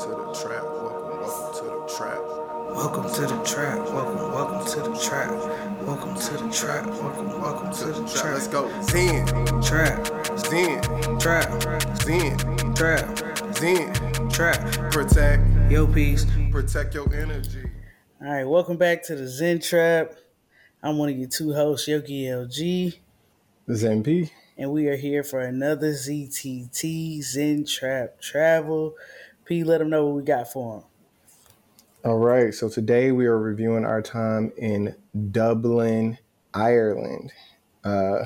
to 0.00 0.08
the 0.08 0.32
trap. 0.32 0.62
Welcome, 0.64 1.20
welcome 1.20 1.54
to 1.58 1.64
the 1.64 1.94
trap. 1.94 2.18
Welcome 2.74 3.12
to 3.12 3.20
the 3.20 3.44
trap. 3.44 3.78
Welcome, 3.90 4.32
welcome 4.32 4.66
to 4.66 4.80
the 4.80 4.96
trap. 4.98 5.30
Welcome 5.82 6.14
to 6.16 6.32
the 6.38 6.50
trap. 6.50 6.86
Welcome, 6.86 7.28
welcome 7.42 7.72
to 7.74 7.84
the 7.86 8.08
Trap. 8.08 8.32
Let's 8.34 8.48
go. 8.48 8.82
Zen, 8.82 9.26
Trap, 9.60 10.38
Zen, 10.38 10.80
trap, 11.18 11.98
Zen, 12.00 12.38
trap, 12.74 13.56
Zen. 13.58 14.30
trap. 14.30 14.90
Protect, 14.90 15.42
Yo, 15.70 15.86
peace. 15.86 16.24
protect 16.50 16.94
your 16.94 17.12
energy. 17.14 17.68
All 18.22 18.32
right, 18.32 18.44
welcome 18.44 18.78
back 18.78 19.02
to 19.04 19.14
the 19.16 19.28
Zen 19.28 19.60
Trap. 19.60 20.14
I'm 20.82 20.96
one 20.96 21.10
of 21.10 21.18
your 21.18 21.28
two 21.28 21.52
hosts, 21.52 21.86
Yogi 21.88 22.22
LG, 22.24 22.94
Zen 23.70 24.02
P. 24.02 24.30
and 24.56 24.72
we 24.72 24.88
are 24.88 24.96
here 24.96 25.22
for 25.22 25.40
another 25.40 25.92
ZTT 25.92 27.22
Zen 27.22 27.66
Trap 27.66 28.18
Travel. 28.22 28.94
Let 29.50 29.78
them 29.78 29.90
know 29.90 30.06
what 30.06 30.16
we 30.16 30.22
got 30.22 30.52
for 30.52 30.76
them. 30.76 30.84
All 32.04 32.18
right, 32.18 32.54
so 32.54 32.68
today 32.68 33.10
we 33.10 33.26
are 33.26 33.36
reviewing 33.36 33.84
our 33.84 34.00
time 34.00 34.52
in 34.56 34.94
Dublin, 35.32 36.18
Ireland. 36.54 37.32
Uh, 37.82 38.24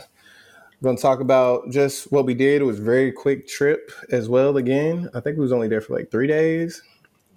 we're 0.81 0.89
going 0.89 0.97
to 0.97 1.03
talk 1.03 1.21
about 1.21 1.71
just 1.71 2.13
what 2.13 2.27
we 2.27 2.35
did. 2.35 2.61
It 2.61 2.67
was 2.67 2.79
a 2.79 2.83
very 2.83 3.11
quick 3.11 3.49
trip 3.49 3.91
as 4.13 4.29
well. 4.29 4.59
Again, 4.59 5.09
I 5.15 5.21
think 5.21 5.39
we 5.39 5.43
was 5.43 5.53
only 5.53 5.67
there 5.67 5.81
for 5.81 5.97
like 5.97 6.11
three 6.11 6.27
days, 6.27 6.83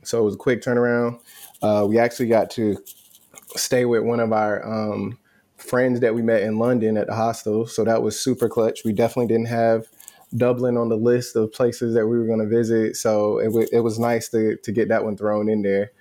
so 0.03 0.19
it 0.19 0.23
was 0.25 0.35
a 0.35 0.37
quick 0.37 0.61
turnaround. 0.61 1.21
Uh, 1.61 1.85
we 1.87 1.97
actually 1.97 2.27
got 2.27 2.49
to 2.51 2.77
stay 3.55 3.85
with 3.85 4.03
one 4.03 4.19
of 4.19 4.33
our 4.33 4.63
um, 4.67 5.17
friends 5.55 6.01
that 6.01 6.13
we 6.13 6.21
met 6.21 6.43
in 6.43 6.59
London 6.59 6.97
at 6.97 7.07
the 7.07 7.15
hostel, 7.15 7.65
so 7.65 7.85
that 7.85 8.03
was 8.03 8.19
super 8.19 8.49
clutch. 8.49 8.81
We 8.83 8.91
definitely 8.91 9.27
didn't 9.27 9.47
have 9.47 9.87
Dublin 10.35 10.77
on 10.77 10.89
the 10.89 10.97
list 10.97 11.35
of 11.35 11.51
places 11.53 11.93
that 11.93 12.07
we 12.07 12.17
were 12.17 12.25
going 12.25 12.39
to 12.39 12.47
visit, 12.47 12.97
so 12.97 13.39
it, 13.39 13.45
w- 13.45 13.67
it 13.71 13.79
was 13.79 13.97
nice 13.97 14.29
to 14.29 14.57
to 14.57 14.71
get 14.71 14.89
that 14.89 15.03
one 15.03 15.15
thrown 15.15 15.49
in 15.49 15.61
there. 15.61 15.91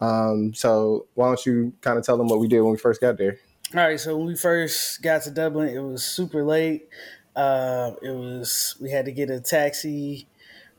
Um, 0.00 0.54
so 0.54 1.06
why 1.14 1.26
don't 1.26 1.44
you 1.46 1.72
kind 1.80 1.98
of 1.98 2.04
tell 2.04 2.16
them 2.16 2.28
what 2.28 2.40
we 2.40 2.48
did 2.48 2.60
when 2.60 2.72
we 2.72 2.78
first 2.78 3.00
got 3.00 3.18
there? 3.18 3.38
All 3.74 3.80
right, 3.80 3.98
so 3.98 4.16
when 4.16 4.26
we 4.26 4.36
first 4.36 5.02
got 5.02 5.22
to 5.22 5.30
Dublin, 5.30 5.68
it 5.68 5.80
was 5.80 6.04
super 6.04 6.44
late. 6.44 6.88
Uh, 7.34 7.92
it 8.02 8.10
was 8.10 8.76
we 8.80 8.90
had 8.90 9.06
to 9.06 9.12
get 9.12 9.30
a 9.30 9.40
taxi 9.40 10.28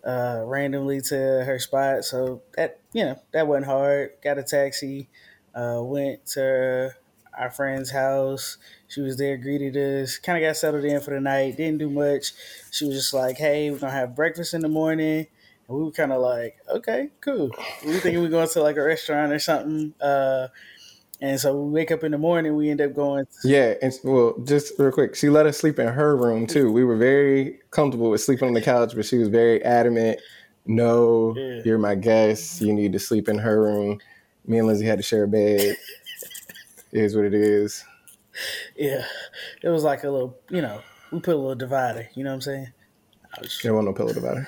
uh, 0.06 0.42
randomly 0.46 1.02
to 1.02 1.16
her 1.16 1.60
spot, 1.60 2.06
so 2.06 2.42
that 2.56 2.80
you 2.94 3.04
know 3.04 3.20
that 3.34 3.48
wasn't 3.48 3.66
hard. 3.66 4.12
Got 4.24 4.38
a 4.38 4.44
taxi, 4.44 5.10
uh, 5.54 5.80
went 5.82 6.26
to 6.28 6.96
our 7.38 7.50
friend's 7.52 7.92
house. 7.92 8.58
She 8.88 9.02
was 9.02 9.18
there, 9.18 9.38
greeted 9.38 9.76
us, 9.76 10.18
kind 10.18 10.38
of 10.44 10.48
got 10.48 10.58
settled 10.58 10.86
in 10.86 11.00
for 11.02 11.12
the 11.14 11.20
night. 11.20 11.58
Didn't 11.58 11.80
do 11.80 11.90
much. 11.90 12.34
She 12.72 12.86
was 12.86 12.96
just 12.96 13.14
like, 13.14 13.38
"Hey, 13.38 13.70
we're 13.72 13.78
gonna 13.80 13.92
have 13.94 14.16
breakfast 14.16 14.54
in 14.54 14.62
the 14.62 14.70
morning." 14.70 15.28
And 15.68 15.78
we 15.78 15.84
were 15.84 15.92
kind 15.92 16.12
of 16.12 16.22
like, 16.22 16.58
"Okay, 16.70 17.10
cool." 17.22 17.50
We 17.86 17.94
were 17.94 18.00
thinking 18.00 18.22
we 18.22 18.28
are 18.28 18.32
going 18.32 18.48
to 18.48 18.62
like 18.62 18.78
a 18.78 18.84
restaurant 18.84 19.32
or 19.34 19.40
something. 19.40 19.94
Uh, 20.00 20.48
and 21.22 21.40
so 21.40 21.60
we 21.60 21.72
wake 21.72 21.92
up 21.92 22.04
in 22.04 22.12
the 22.12 22.18
morning, 22.18 22.56
we 22.56 22.70
end 22.70 22.82
up 22.82 22.94
going. 22.94 23.26
Yeah, 23.44 23.76
and 23.82 23.94
well, 24.04 24.36
just 24.44 24.78
real 24.78 24.92
quick, 24.92 25.16
she 25.16 25.30
let 25.30 25.46
us 25.46 25.58
sleep 25.58 25.80
in 25.80 25.88
her 25.88 26.16
room 26.16 26.46
too. 26.46 26.72
We 26.72 26.84
were 26.84 26.98
very 26.98 27.60
comfortable 27.72 28.10
with 28.12 28.22
sleeping 28.22 28.50
on 28.50 28.54
the 28.54 28.62
couch, 28.62 28.94
but 28.96 29.06
she 29.06 29.18
was 29.18 29.30
very 29.30 29.64
adamant. 29.64 30.20
No, 30.68 31.34
Yeah. 31.38 31.62
you're 31.64 31.78
my 31.78 31.96
guest. 31.96 32.60
You 32.62 32.74
need 32.74 32.92
to 32.94 33.00
sleep 33.00 33.30
in 33.30 33.38
her 33.40 33.62
room. 33.62 34.00
Me 34.46 34.58
and 34.58 34.68
Lindsay 34.68 34.86
had 34.86 34.98
to 35.00 35.04
share 35.04 35.24
a 35.24 35.28
bed. 35.28 35.78
It 36.96 37.04
is 37.04 37.16
what 37.16 37.26
it 37.26 37.34
is. 37.34 37.84
Yeah, 38.76 39.06
it 39.62 39.68
was 39.68 39.84
like 39.84 40.06
a 40.06 40.10
little, 40.10 40.38
you 40.50 40.62
know, 40.62 40.82
we 41.12 41.20
put 41.20 41.36
a 41.36 41.38
little 41.38 41.56
divider. 41.56 42.08
You 42.16 42.24
know 42.24 42.30
what 42.30 42.36
I'm 42.36 42.42
saying? 42.42 42.68
I 43.36 43.42
was, 43.42 43.60
There 43.62 43.74
wasn't 43.74 43.90
no 43.90 43.94
pillow 43.94 44.14
divider. 44.14 44.48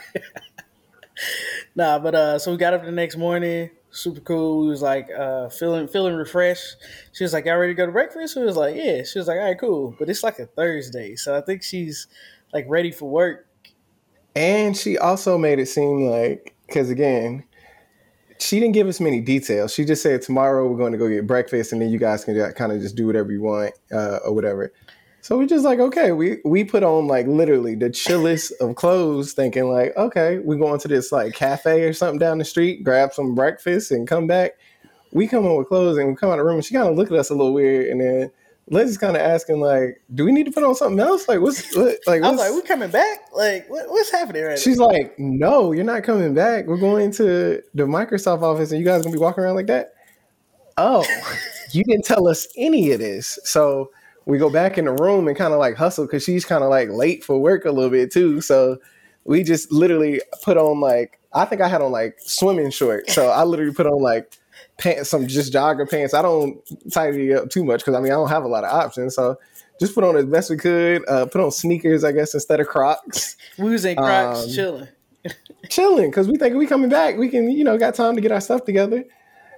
nah, 1.76 2.00
but 2.00 2.16
uh, 2.16 2.40
so 2.40 2.52
we 2.52 2.58
got 2.58 2.74
up 2.74 2.86
the 2.86 2.92
next 2.92 3.18
morning, 3.18 3.70
super 3.92 4.22
cool. 4.22 4.62
We 4.62 4.70
was 4.70 4.82
like 4.82 5.10
uh, 5.12 5.50
feeling 5.50 5.90
feeling 5.90 6.16
refreshed. 6.16 6.78
She 7.12 7.26
was 7.26 7.34
like, 7.34 7.46
"Y'all 7.46 7.58
ready 7.58 7.74
to 7.74 7.78
go 7.78 7.86
to 7.86 7.92
breakfast?" 7.92 8.38
We 8.38 8.44
was 8.44 8.56
like, 8.56 8.76
"Yeah." 8.76 9.04
She 9.04 9.20
was 9.20 9.28
like, 9.28 9.40
"All 9.40 9.46
right, 9.46 9.60
cool." 9.60 9.96
But 10.00 10.10
it's 10.10 10.24
like 10.24 10.40
a 10.40 10.46
Thursday, 10.46 11.16
so 11.16 11.38
I 11.38 11.42
think 11.42 11.64
she's 11.64 12.08
like 12.54 12.66
ready 12.70 12.92
for 12.92 13.10
work. 13.10 13.48
And 14.36 14.78
she 14.78 14.98
also 14.98 15.38
made 15.38 15.60
it 15.60 15.66
seem 15.66 16.10
like, 16.10 16.56
because 16.66 16.90
again, 16.90 17.44
she 18.40 18.60
didn't 18.60 18.74
give 18.74 18.88
us 18.88 19.00
many 19.00 19.20
details. 19.22 19.74
She 19.74 19.86
just 19.86 20.02
said 20.02 20.22
tomorrow 20.22 20.68
we're 20.68 20.78
going 20.78 20.92
to 20.92 20.98
go 20.98 21.10
get 21.10 21.28
breakfast, 21.28 21.72
and 21.72 21.82
then 21.82 21.90
you 21.90 22.00
guys 22.00 22.24
can 22.24 22.54
kind 22.54 22.72
of 22.72 22.82
just 22.82 22.96
do 22.96 23.08
whatever 23.08 23.32
you 23.32 23.42
want 23.42 23.74
uh, 23.92 24.20
or 24.26 24.34
whatever. 24.34 24.72
So 25.22 25.38
we're 25.38 25.48
just 25.48 25.66
like 25.66 25.80
okay, 25.80 26.12
we 26.14 26.38
we 26.46 26.64
put 26.64 26.84
on 26.84 27.08
like 27.08 27.28
literally 27.28 27.76
the 27.76 27.90
chillest 27.90 28.54
of 28.62 28.76
clothes, 28.76 29.34
thinking 29.34 29.70
like 29.70 29.96
okay, 29.98 30.40
we 30.40 30.58
going 30.58 30.80
to 30.80 30.88
this 30.88 31.12
like 31.12 31.34
cafe 31.34 31.84
or 31.84 31.94
something 31.94 32.20
down 32.20 32.38
the 32.38 32.46
street, 32.46 32.84
grab 32.84 33.14
some 33.14 33.36
breakfast, 33.36 33.92
and 33.92 34.08
come 34.08 34.28
back. 34.28 34.52
We 35.12 35.28
come 35.28 35.46
on 35.46 35.58
with 35.58 35.68
clothes 35.68 35.98
and 35.98 36.10
we 36.10 36.16
come 36.16 36.30
out 36.30 36.34
of 36.34 36.40
the 36.40 36.46
room, 36.46 36.56
and 36.56 36.66
she 36.66 36.74
kind 36.74 36.88
of 36.88 36.96
looked 36.96 37.12
at 37.12 37.18
us 37.18 37.30
a 37.30 37.36
little 37.36 37.54
weird, 37.54 37.88
and 37.88 38.02
then. 38.02 38.32
Lizzie's 38.70 38.98
kind 38.98 39.16
of 39.16 39.22
asking, 39.22 39.62
like, 39.62 40.02
"Do 40.14 40.26
we 40.26 40.32
need 40.32 40.46
to 40.46 40.52
put 40.52 40.64
on 40.64 40.76
something 40.76 41.00
else? 41.00 41.28
Like, 41.28 41.40
what's 41.40 41.76
what, 41.76 41.98
like? 42.06 42.22
I 42.22 42.30
was 42.30 42.40
like, 42.40 42.54
"We 42.54 42.62
coming 42.64 42.92
back? 42.92 43.20
Like, 43.34 43.70
what, 43.70 43.90
what's 43.90 44.12
happening 44.12 44.44
right 44.44 44.60
She's 44.60 44.78
like, 44.78 45.18
no, 45.18 45.72
you're 45.72 45.86
not 45.86 46.04
coming 46.04 46.34
back. 46.34 46.66
We're 46.66 46.78
going 46.78 47.12
to 47.14 47.62
the 47.74 47.84
Microsoft 47.84 48.42
office 48.42 48.72
and 48.72 48.80
you 48.80 48.86
guys 48.86 49.04
gonna 49.04 49.14
be 49.14 49.20
walking 49.20 49.44
around 49.44 49.56
like 49.56 49.68
that. 49.68 49.94
Oh, 50.76 51.06
you 51.72 51.84
didn't 51.84 52.06
tell 52.06 52.28
us 52.28 52.48
any 52.58 52.92
of 52.92 53.00
this. 53.00 53.40
So 53.44 53.92
we 54.26 54.38
go 54.38 54.50
back 54.50 54.78
in 54.78 54.86
the 54.86 54.92
room 54.92 55.28
and 55.28 55.38
kind 55.38 55.54
of 55.54 55.60
like 55.60 55.76
hustle 55.76 56.06
because 56.06 56.24
she's 56.24 56.44
kind 56.44 56.64
of 56.64 56.70
like 56.70 56.90
late 56.90 57.24
for 57.24 57.40
work 57.40 57.64
a 57.64 57.72
little 57.72 57.92
bit 57.92 58.12
too. 58.12 58.42
So 58.42 58.78
we 59.24 59.44
just 59.44 59.72
literally 59.72 60.22
put 60.44 60.58
on 60.58 60.82
like 60.82 61.20
I 61.34 61.46
think 61.46 61.62
I 61.62 61.68
had 61.68 61.82
on 61.82 61.92
like 61.92 62.18
swimming 62.20 62.72
shorts. 62.72 63.14
So 63.14 63.30
I 63.30 63.44
literally 63.44 63.74
put 63.74 63.86
on 63.86 64.02
like 64.02 64.34
pants, 64.78 65.10
some 65.10 65.28
just 65.28 65.54
jogger 65.54 65.90
pants. 65.90 66.14
I 66.14 66.22
don't 66.22 66.60
tidy 66.92 67.34
up 67.34 67.50
too 67.50 67.64
much 67.64 67.82
because 67.82 67.96
I 67.96 68.00
mean 68.00 68.12
I 68.12 68.16
don't 68.16 68.30
have 68.30 68.44
a 68.44 68.48
lot 68.48 68.64
of 68.64 68.72
options. 68.72 69.16
So 69.16 69.38
just 69.80 69.94
put 69.94 70.04
on 70.04 70.16
as 70.18 70.26
best 70.26 70.50
we 70.50 70.58
could. 70.58 71.08
Uh, 71.08 71.26
put 71.26 71.42
on 71.42 71.52
sneakers, 71.52 72.04
I 72.04 72.12
guess, 72.12 72.34
instead 72.34 72.60
of 72.60 72.68
Crocs 72.68 73.36
We 73.58 73.70
was 73.70 73.86
in 73.86 73.96
Crocs 73.96 74.44
Um, 74.44 74.50
chilling. 74.50 74.88
chilling 75.70 76.10
because 76.10 76.28
we 76.28 76.38
think 76.38 76.56
we 76.56 76.68
coming 76.68 76.90
back. 76.90 77.18
We 77.18 77.30
can, 77.30 77.50
you 77.50 77.64
know, 77.64 77.78
got 77.78 77.96
time 77.96 78.16
to 78.16 78.22
get 78.22 78.32
our 78.32 78.42
stuff 78.42 78.66
together. 78.66 79.04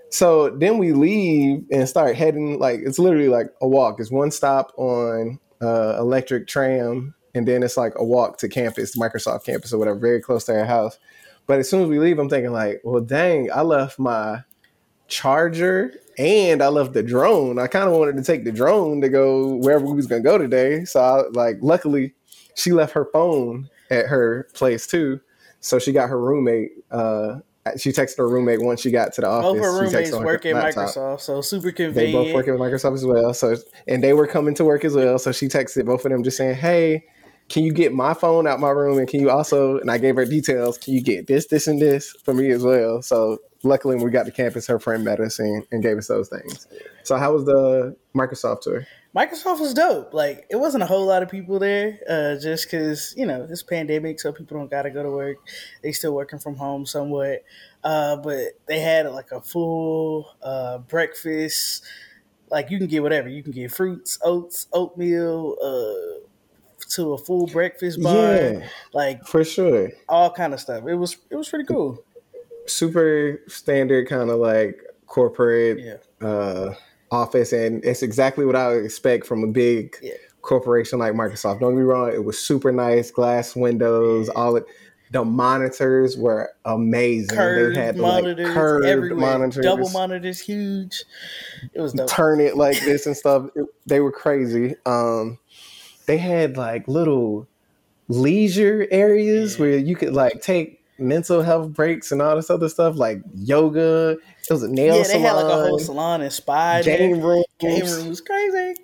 So 0.10 0.50
then 0.50 0.78
we 0.80 0.92
leave 0.92 1.66
and 1.72 1.88
start 1.88 2.16
heading 2.16 2.58
like 2.60 2.80
it's 2.84 2.98
literally 3.00 3.30
like 3.30 3.48
a 3.62 3.68
walk. 3.68 4.00
It's 4.00 4.10
one 4.12 4.32
stop 4.32 4.74
on 4.78 5.40
uh, 5.62 5.98
electric 6.00 6.48
tram, 6.48 7.14
and 7.36 7.48
then 7.48 7.62
it's 7.62 7.78
like 7.78 7.94
a 7.96 8.04
walk 8.04 8.38
to 8.40 8.50
campus, 8.50 8.98
Microsoft 8.98 9.46
campus 9.46 9.72
or 9.72 9.78
whatever, 9.78 10.00
very 10.00 10.22
close 10.22 10.46
to 10.46 10.58
our 10.58 10.66
house. 10.66 10.98
But 11.46 11.60
as 11.60 11.70
soon 11.70 11.84
as 11.84 11.90
we 11.90 12.00
leave, 12.00 12.18
I'm 12.18 12.30
thinking 12.30 12.52
like, 12.52 12.82
well, 12.84 13.02
dang, 13.02 13.52
I 13.52 13.62
left 13.62 14.00
my 14.00 14.44
charger 15.10 15.94
and 16.18 16.62
I 16.62 16.68
left 16.68 16.94
the 16.94 17.04
drone. 17.04 17.60
I 17.60 17.68
kind 17.68 17.90
of 17.90 17.98
wanted 17.98 18.18
to 18.18 18.24
take 18.24 18.44
the 18.44 18.52
drone 18.52 19.02
to 19.02 19.10
go 19.10 19.56
wherever 19.56 19.86
we 19.86 19.94
was 19.94 20.08
gonna 20.08 20.22
go 20.22 20.38
today. 20.38 20.86
So 20.86 21.02
I 21.02 21.28
like, 21.32 21.58
luckily, 21.62 22.14
she 22.56 22.72
left 22.72 22.94
her 22.94 23.06
phone 23.12 23.70
at 23.90 24.08
her 24.08 24.48
place 24.54 24.88
too. 24.88 25.20
So 25.62 25.80
she 25.80 25.92
got 25.92 26.10
her 26.10 26.20
roommate. 26.20 26.72
Uh, 26.92 27.40
she 27.78 27.92
texted 27.92 28.18
her 28.18 28.28
roommate 28.28 28.62
once 28.62 28.82
she 28.82 28.92
got 28.92 29.14
to 29.14 29.22
the 29.22 29.28
office. 29.28 29.52
Both 29.52 29.62
her 29.62 29.82
roommates 29.82 30.14
on 30.14 30.22
her 30.22 30.26
work 30.26 30.46
at. 30.46 30.56
Microsoft, 30.56 31.22
so 31.22 31.42
super 31.42 31.72
convenient. 31.72 31.96
They 31.96 32.12
both 32.12 32.34
work 32.34 32.48
at 32.48 32.56
Microsoft 32.56 32.96
as 32.96 33.06
well. 33.06 33.34
So 33.34 33.56
and 33.88 34.04
they 34.04 34.14
were 34.14 34.28
coming 34.28 34.56
to 34.56 34.66
work 34.66 34.86
as 34.86 34.96
well. 34.96 35.20
So 35.20 35.32
she 35.32 35.48
texted 35.48 35.86
both 35.86 36.06
of 36.06 36.12
them 36.12 36.24
just 36.24 36.38
saying, 36.38 36.56
Hey, 36.56 37.06
can 37.50 37.64
you 37.64 37.74
get 37.74 37.94
my 37.94 38.14
phone 38.14 38.48
out 38.48 38.60
my 38.60 38.70
room? 38.70 38.98
And 38.98 39.08
can 39.08 39.20
you 39.20 39.30
also 39.30 39.80
and 39.80 39.92
I 39.92 39.98
gave 39.98 40.16
her 40.16 40.26
details, 40.26 40.78
can 40.78 40.94
you 40.94 41.02
get 41.02 41.28
this, 41.28 41.48
this, 41.48 41.68
and 41.68 41.82
this 41.82 42.16
for 42.24 42.34
me 42.34 42.52
as 42.52 42.64
well? 42.64 43.02
So 43.02 43.40
luckily 43.64 43.96
when 43.96 44.06
we 44.06 44.12
got 44.12 44.26
to 44.26 44.32
campus, 44.32 44.68
her 44.68 44.80
friend 44.80 45.04
met 45.04 45.20
us 45.20 45.40
and, 45.40 45.66
and 45.72 45.82
gave 45.84 45.98
us 45.98 46.08
those 46.08 46.30
things. 46.30 46.68
So 47.04 47.18
how 47.18 47.34
was 47.34 47.46
the 47.46 47.96
Microsoft 48.16 48.62
tour? 48.62 48.86
Microsoft 49.16 49.60
was 49.60 49.74
dope. 49.74 50.14
Like 50.14 50.46
it 50.52 50.56
wasn't 50.58 50.84
a 50.84 50.86
whole 50.86 51.06
lot 51.06 51.24
of 51.24 51.30
people 51.30 51.58
there, 51.58 51.98
uh, 52.08 52.36
just 52.40 52.66
because 52.70 53.14
you 53.18 53.26
know 53.26 53.48
it's 53.50 53.64
pandemic, 53.64 54.20
so 54.20 54.32
people 54.32 54.58
don't 54.58 54.70
gotta 54.70 54.92
go 54.92 55.02
to 55.02 55.10
work. 55.10 55.38
They 55.82 55.92
still 55.92 56.14
working 56.14 56.38
from 56.38 56.56
home 56.56 56.86
somewhat, 56.86 57.44
uh, 57.84 58.18
but 58.18 58.50
they 58.68 58.80
had 58.80 59.08
like 59.12 59.32
a 59.32 59.42
full 59.42 60.36
uh, 60.44 60.78
breakfast. 60.80 61.84
Like 62.52 62.70
you 62.70 62.78
can 62.78 62.86
get 62.88 63.02
whatever 63.02 63.30
you 63.30 63.42
can 63.42 63.52
get 63.52 63.72
fruits, 63.72 64.20
oats, 64.24 64.68
oatmeal, 64.74 65.56
uh, 65.64 66.26
to 66.90 67.14
a 67.14 67.18
full 67.18 67.48
breakfast 67.48 68.02
bar, 68.02 68.36
Yeah, 68.36 68.68
like 68.94 69.26
for 69.26 69.44
sure. 69.44 69.90
all 70.08 70.32
kind 70.32 70.54
of 70.54 70.60
stuff. 70.60 70.88
It 70.88 70.96
was 70.96 71.18
it 71.32 71.36
was 71.36 71.50
pretty 71.50 71.66
cool. 71.66 72.04
Super 72.70 73.42
standard 73.48 74.08
kind 74.08 74.30
of 74.30 74.40
like 74.40 74.82
corporate 75.08 75.80
Yeah, 75.80 76.28
uh, 76.28 76.76
office, 77.12 77.52
and 77.54 77.84
it's 77.84 78.04
exactly 78.04 78.46
what 78.46 78.56
I 78.56 78.68
would 78.70 78.86
expect 78.86 79.26
from 79.26 79.44
a 79.44 79.48
big 79.48 79.96
Yeah. 80.02 80.14
corporation 80.42 81.00
like 81.00 81.14
Microsoft. 81.14 81.60
Don't 81.62 81.72
get 81.74 81.80
me 81.80 81.84
wrong; 81.84 82.12
it 82.14 82.24
was 82.24 82.38
super 82.40 82.72
nice, 82.72 83.10
glass 83.12 83.56
windows, 83.56 84.30
all 84.30 84.56
it. 84.56 84.66
The 85.12 85.26
monitors 85.26 86.16
were 86.16 86.52
amazing. 86.66 87.36
curved 87.36 87.76
they 87.76 87.82
had 87.82 87.96
the, 87.96 88.02
like, 88.04 88.38
curved 88.54 88.86
everywhere, 88.86 89.20
monitors, 89.40 89.66
double 89.66 89.90
monitors, 89.90 90.40
huge. 90.40 91.04
It 91.74 91.82
was 91.82 91.94
dope. 91.94 92.08
turn 92.08 92.40
it 92.40 92.56
like 92.56 92.80
this 92.82 93.08
and 93.08 93.18
stuff. 93.18 93.50
It- 93.56 93.66
they 93.88 94.02
were 94.02 94.12
crazy. 94.12 94.76
Um, 94.86 95.40
they 96.06 96.18
had 96.18 96.58
like 96.58 96.88
little 96.88 97.48
leisure 98.08 98.88
areas 98.92 99.56
Yeah. 99.56 99.62
where 99.62 99.78
you 99.78 99.96
could 99.96 100.14
like 100.14 100.42
take 100.44 100.79
mental 101.00 101.42
health 101.42 101.74
breaks 101.74 102.12
and 102.12 102.22
all 102.22 102.36
this 102.36 102.50
other 102.50 102.70
stuff, 102.70 102.96
like 102.98 103.22
yoga. 103.36 104.18
It 104.44 104.52
was 104.52 104.64
a 104.64 104.68
nail 104.68 104.98
yeah, 104.98 105.04
they 105.04 105.20
had 105.20 105.34
like 105.34 105.46
a 105.46 105.68
whole 105.68 105.80
salon 105.80 106.22
and 106.22 106.32
spa. 106.32 106.82
game 106.82 107.22
room. 107.22 107.44
Game 107.60 107.86
room 107.86 108.10
was 108.10 108.22
crazy. 108.22 108.76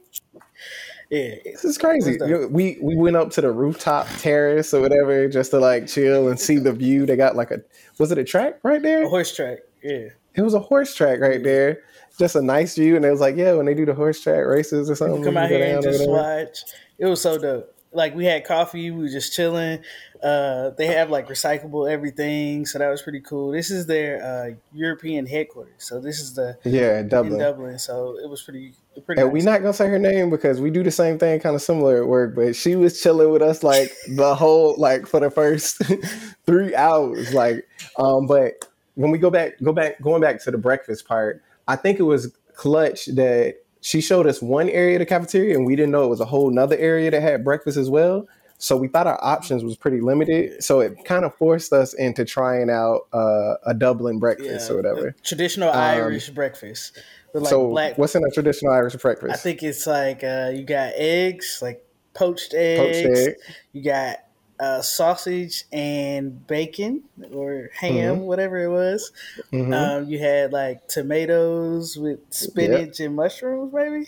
Yeah, 1.10 1.36
This 1.44 1.64
is 1.64 1.78
crazy. 1.78 2.14
It 2.16 2.22
was 2.22 2.30
dope. 2.30 2.52
We 2.52 2.78
we 2.82 2.96
went 2.96 3.16
up 3.16 3.30
to 3.32 3.42
the 3.42 3.52
rooftop 3.52 4.08
terrace 4.18 4.74
or 4.74 4.82
whatever 4.82 5.28
just 5.28 5.52
to 5.52 5.60
like 5.60 5.88
chill 5.88 6.28
and 6.30 6.40
see 6.40 6.58
the 6.58 6.74
view. 6.74 7.06
They 7.06 7.16
got 7.16 7.36
like 7.36 7.52
a 7.52 7.62
was 8.00 8.12
it 8.12 8.18
a 8.18 8.24
track 8.24 8.60
right 8.64 8.82
there? 8.82 9.04
a 9.04 9.10
horse 9.10 9.36
track. 9.36 9.60
Yeah, 9.84 10.10
It 10.34 10.42
was 10.42 10.56
a 10.56 10.60
horse 10.60 10.96
track 10.96 11.20
right 11.20 11.44
there. 11.44 11.84
Just 12.18 12.36
a 12.36 12.42
nice 12.42 12.76
view, 12.76 12.96
and 12.96 13.04
it 13.06 13.12
was 13.12 13.20
like, 13.20 13.36
yeah, 13.36 13.54
when 13.54 13.66
they 13.66 13.74
do 13.74 13.86
the 13.86 13.94
horse 13.94 14.22
track 14.22 14.46
races 14.46 14.90
or 14.90 14.96
something, 14.96 15.18
People 15.18 15.34
come 15.34 15.38
out 15.38 15.50
here 15.50 15.76
and 15.76 15.84
just 15.84 16.10
watch. 16.10 16.60
It 16.98 17.06
was 17.06 17.22
so 17.22 17.38
dope. 17.38 17.75
Like 17.96 18.16
we 18.16 18.26
had 18.26 18.46
coffee, 18.46 18.92
we 18.92 19.04
were 19.04 19.10
just 19.10 19.34
chilling. 19.34 19.80
Uh, 20.22 20.72
they 20.72 20.88
have 20.88 21.10
like 21.10 21.28
recyclable 21.28 21.90
everything, 21.90 22.66
so 22.66 22.80
that 22.80 22.90
was 22.90 23.02
pretty 23.02 23.22
cool. 23.22 23.52
This 23.52 23.70
is 23.70 23.86
their 23.86 24.24
uh, 24.24 24.56
European 24.74 25.26
headquarters, 25.26 25.74
so 25.78 26.00
this 26.00 26.20
is 26.20 26.34
the 26.34 26.58
Yeah, 26.64 27.00
in 27.00 27.10
Dublin. 27.10 27.40
Dublin. 27.40 27.80
So 27.80 28.18
it 28.24 28.30
was 28.30 28.42
pretty 28.42 28.74
pretty. 29.06 29.22
And 29.22 29.32
nice. 29.32 29.34
we 29.34 29.46
not 29.46 29.62
gonna 29.62 29.74
say 29.74 29.88
her 29.88 30.00
name 30.00 30.30
because 30.30 30.60
we 30.60 30.72
do 30.72 30.84
the 30.84 30.92
same 30.92 31.20
thing, 31.20 31.40
kind 31.40 31.56
of 31.56 31.62
similar 31.62 32.02
at 32.02 32.08
work. 32.08 32.36
But 32.36 32.56
she 32.56 32.76
was 32.76 33.02
chilling 33.02 33.30
with 33.32 33.42
us 33.42 33.64
like 33.64 33.92
the 34.10 34.36
whole 34.40 34.76
like 34.78 35.06
for 35.06 35.20
the 35.20 35.30
first 35.30 35.82
three 36.46 36.76
hours. 36.76 37.34
Like, 37.34 37.68
um, 37.98 38.26
but 38.28 38.68
when 38.96 39.12
we 39.12 39.18
go 39.18 39.30
back, 39.30 39.54
go 39.62 39.74
back, 39.74 40.02
going 40.02 40.22
back 40.22 40.42
to 40.44 40.52
the 40.52 40.58
breakfast 40.58 41.08
part, 41.08 41.42
I 41.68 41.76
think 41.76 42.00
it 42.00 42.04
was 42.04 42.34
clutch 42.56 43.06
that 43.08 43.58
she 43.86 44.02
showed 44.02 44.26
us 44.26 44.42
one 44.42 44.68
area 44.70 44.96
of 44.96 45.00
the 45.02 45.06
cafeteria, 45.06 45.56
and 45.56 45.64
we 45.64 45.76
didn't 45.76 45.92
know 45.92 46.04
it 46.06 46.10
was 46.10 46.20
a 46.20 46.26
whole 46.26 46.50
nother 46.50 46.76
area 46.78 47.12
that 47.12 47.22
had 47.22 47.44
breakfast 47.44 47.78
as 47.78 47.88
well. 47.88 48.28
So 48.58 48.76
we 48.78 48.88
thought 48.88 49.06
our 49.06 49.24
options 49.24 49.64
was 49.64 49.78
pretty 49.78 50.02
limited. 50.02 50.64
So 50.64 50.80
it 50.80 51.06
kind 51.06 51.24
of 51.24 51.36
forced 51.36 51.72
us 51.72 51.94
into 51.94 52.26
trying 52.26 52.72
out 52.72 53.02
uh, 53.14 53.58
a 53.64 53.76
Dublin 53.76 54.18
breakfast 54.18 54.72
or 54.72 54.78
whatever. 54.78 55.16
traditional 55.24 55.70
Irish 55.72 56.32
breakfast 56.32 56.98
like 57.36 57.44
Um, 57.44 57.48
so 57.48 57.70
black. 57.70 57.98
what's 58.00 58.16
in 58.16 58.24
a 58.24 58.32
traditional 58.32 58.74
Irish 58.74 58.96
breakfast? 58.96 59.32
I 59.32 59.38
think 59.38 59.62
it's 59.62 59.86
like 59.86 60.24
uh, 60.24 60.52
you 60.52 60.64
got 60.64 60.94
eggs, 60.96 61.60
like 61.62 61.86
poached 62.16 62.56
eggs. 62.56 63.04
Poached 63.04 63.20
egg. 63.28 63.36
You 63.72 63.84
got 63.84 64.18
uh, 64.60 64.82
sausage 64.82 65.66
and 65.72 66.46
bacon 66.48 67.04
or 67.34 67.70
ham, 67.74 68.16
Mm-hmm. 68.18 68.22
whatever 68.22 68.64
it 68.64 68.70
was. 68.70 69.12
Um, 69.54 70.08
you 70.08 70.20
had 70.20 70.54
like 70.54 70.88
tomatoes 70.88 71.98
with 71.98 72.20
spinach 72.30 73.00
and 73.00 73.16
mushrooms, 73.16 73.74
maybe. 73.74 74.08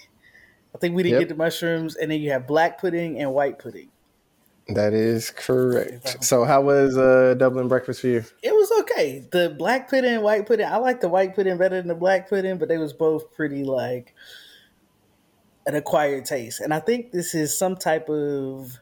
I 0.73 0.77
think 0.79 0.95
we 0.95 1.03
didn't 1.03 1.19
Yep. 1.19 1.21
get 1.21 1.29
the 1.29 1.35
mushrooms, 1.43 1.95
and 1.95 2.11
then 2.11 2.21
you 2.21 2.31
have 2.31 2.45
black 2.47 2.79
pudding 2.79 3.19
and 3.19 3.33
white 3.33 3.59
pudding. 3.59 3.89
That 4.69 4.93
is 4.93 5.31
correct. 5.31 6.23
So, 6.25 6.43
how 6.43 6.61
was 6.61 6.97
uh, 6.97 7.35
Dublin 7.37 7.67
breakfast 7.69 8.01
for 8.01 8.07
you? 8.07 8.23
It 8.43 8.53
was 8.53 8.69
okay. 8.81 9.25
The 9.31 9.55
black 9.57 9.89
pudding 9.89 10.13
and 10.15 10.23
white 10.23 10.45
pudding. 10.45 10.65
I 10.67 10.75
like 10.77 10.99
the 10.99 11.07
white 11.07 11.35
pudding 11.35 11.57
better 11.57 11.77
than 11.77 11.87
the 11.87 11.95
black 11.95 12.27
pudding, 12.29 12.57
but 12.57 12.67
they 12.67 12.77
was 12.77 12.91
both 12.91 13.33
pretty 13.33 13.63
like 13.63 14.13
an 15.65 15.75
acquired 15.75 16.25
taste. 16.25 16.59
And 16.59 16.73
I 16.73 16.79
think 16.81 17.11
this 17.11 17.33
is 17.33 17.57
some 17.57 17.75
type 17.77 18.09
of 18.09 18.77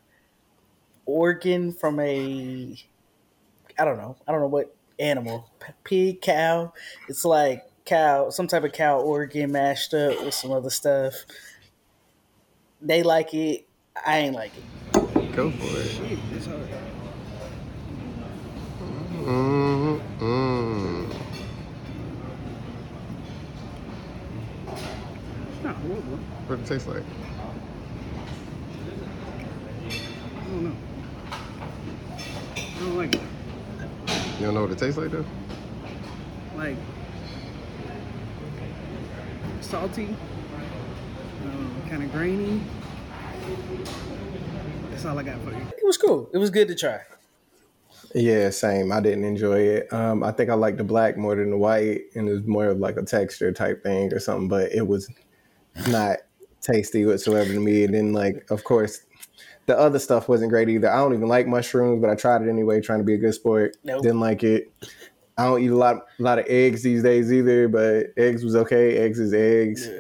organ 1.06 1.72
from 1.72 2.00
a 2.00 2.78
I 3.78 3.86
don't 3.86 3.98
know. 3.98 4.16
I 4.28 4.32
don't 4.32 4.42
know 4.42 4.48
what 4.48 4.76
animal. 5.00 5.50
P- 5.60 5.74
Pig, 5.84 6.22
cow. 6.22 6.74
It's 7.10 7.26
like 7.26 7.64
cow, 7.86 8.30
some 8.30 8.48
type 8.48 8.64
of 8.64 8.72
cow 8.72 9.00
organ 9.00 9.52
mashed 9.52 9.94
up 9.94 10.24
with 10.24 10.34
some 10.34 10.52
other 10.52 10.70
stuff. 10.70 11.14
They 12.82 13.04
like 13.04 13.34
it. 13.34 13.68
I 14.06 14.20
ain't 14.20 14.36
like 14.36 14.52
it. 14.58 14.64
Go 15.36 15.52
for 15.52 15.80
it. 15.80 16.20
Mm-mm. 19.26 20.00
What 26.48 26.60
it 26.60 26.66
taste 26.66 26.88
like? 26.88 27.04
I 30.38 30.44
don't 30.48 30.64
know. 30.64 30.76
I 32.76 32.80
don't 32.80 32.98
like 32.98 33.16
it. 33.16 33.22
You 34.40 34.46
don't 34.46 34.54
know 34.54 34.62
what 34.62 34.72
it 34.72 34.78
tastes 34.78 34.98
like 34.98 35.12
though? 35.12 35.26
Like 36.56 36.78
salty, 39.62 40.16
um, 41.44 41.82
kind 41.90 42.04
of 42.04 42.12
grainy. 42.12 42.62
That's 44.92 45.06
all 45.06 45.18
I 45.18 45.24
got 45.24 45.40
for 45.42 45.52
you. 45.52 45.58
It 45.78 45.86
was 45.86 45.98
cool. 45.98 46.30
It 46.34 46.38
was 46.38 46.50
good 46.50 46.68
to 46.68 46.76
try. 46.76 47.02
Yeah, 48.14 48.50
same. 48.50 48.92
I 48.92 49.02
didn't 49.02 49.26
enjoy 49.26 49.60
it. 49.60 49.92
Um, 49.92 50.24
I 50.24 50.32
think 50.32 50.50
I 50.50 50.54
liked 50.54 50.78
the 50.78 50.84
black 50.86 51.18
more 51.18 51.36
than 51.36 51.50
the 51.50 51.58
white, 51.58 52.04
and 52.16 52.30
it 52.30 52.32
was 52.32 52.48
more 52.48 52.68
of 52.68 52.80
like 52.80 52.96
a 52.98 53.04
texture 53.04 53.52
type 53.52 53.84
thing 53.84 54.14
or 54.14 54.20
something. 54.20 54.48
But 54.48 54.72
it 54.72 54.88
was 54.88 55.10
not 55.90 56.20
tasty 56.62 57.06
whatsoever 57.06 57.52
to 57.54 57.60
me. 57.60 57.84
And 57.84 57.94
then, 57.94 58.14
like, 58.14 58.50
of 58.52 58.64
course, 58.64 59.02
the 59.66 59.78
other 59.78 60.00
stuff 60.00 60.28
wasn't 60.30 60.52
great 60.52 60.70
either. 60.70 60.90
I 60.92 60.98
don't 60.98 61.14
even 61.14 61.28
like 61.28 61.48
mushrooms, 61.48 62.02
but 62.02 62.10
I 62.10 62.16
tried 62.16 62.42
it 62.44 62.50
anyway, 62.50 62.82
trying 62.82 63.00
to 63.00 63.06
be 63.06 63.14
a 63.16 63.18
good 63.18 63.34
sport. 63.34 63.76
Nope. 63.84 64.04
Didn't 64.04 64.20
like 64.20 64.44
it. 64.44 64.72
I 65.38 65.46
don't 65.46 65.62
eat 65.62 65.72
a 65.72 65.76
lot, 65.76 66.06
a 66.20 66.24
lot 66.24 66.40
of 66.40 66.46
eggs 66.48 66.84
these 66.84 67.04
days 67.04 67.32
either. 67.34 67.68
But 67.68 68.08
eggs 68.18 68.44
was 68.44 68.56
okay. 68.56 68.98
Eggs 68.98 69.20
is 69.20 69.34
eggs. 69.34 69.88
Yeah. 69.88 70.00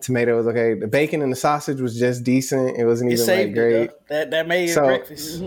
Tomato 0.00 0.36
was 0.36 0.46
okay. 0.48 0.74
The 0.74 0.86
bacon 0.86 1.22
and 1.22 1.32
the 1.32 1.36
sausage 1.36 1.80
was 1.80 1.98
just 1.98 2.22
decent. 2.22 2.76
It 2.76 2.84
wasn't 2.84 3.12
It 3.12 3.20
even 3.20 3.26
like 3.46 3.54
great. 3.54 3.74
it. 3.74 4.02
That 4.08 4.30
that 4.30 4.46
made 4.46 4.68
it 4.70 4.74
So- 4.74 4.84
breakfast. 4.84 5.42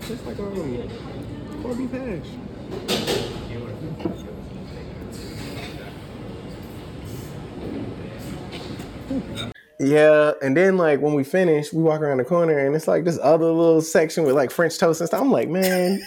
Tastes 0.00 0.24
like 0.26 0.38
um, 0.38 0.88
corned 1.62 1.78
beef 1.78 1.90
hash. 1.90 2.47
Yeah, 9.80 10.32
and 10.42 10.56
then 10.56 10.76
like 10.76 11.00
when 11.00 11.14
we 11.14 11.22
finish, 11.24 11.72
we 11.72 11.82
walk 11.82 12.00
around 12.00 12.18
the 12.18 12.24
corner 12.24 12.58
and 12.58 12.74
it's 12.74 12.88
like 12.88 13.04
this 13.04 13.18
other 13.22 13.46
little 13.46 13.80
section 13.80 14.24
with 14.24 14.34
like 14.34 14.50
French 14.50 14.76
toast 14.78 15.00
and 15.00 15.06
stuff. 15.08 15.20
I'm 15.20 15.30
like, 15.30 15.48
man. 15.48 16.00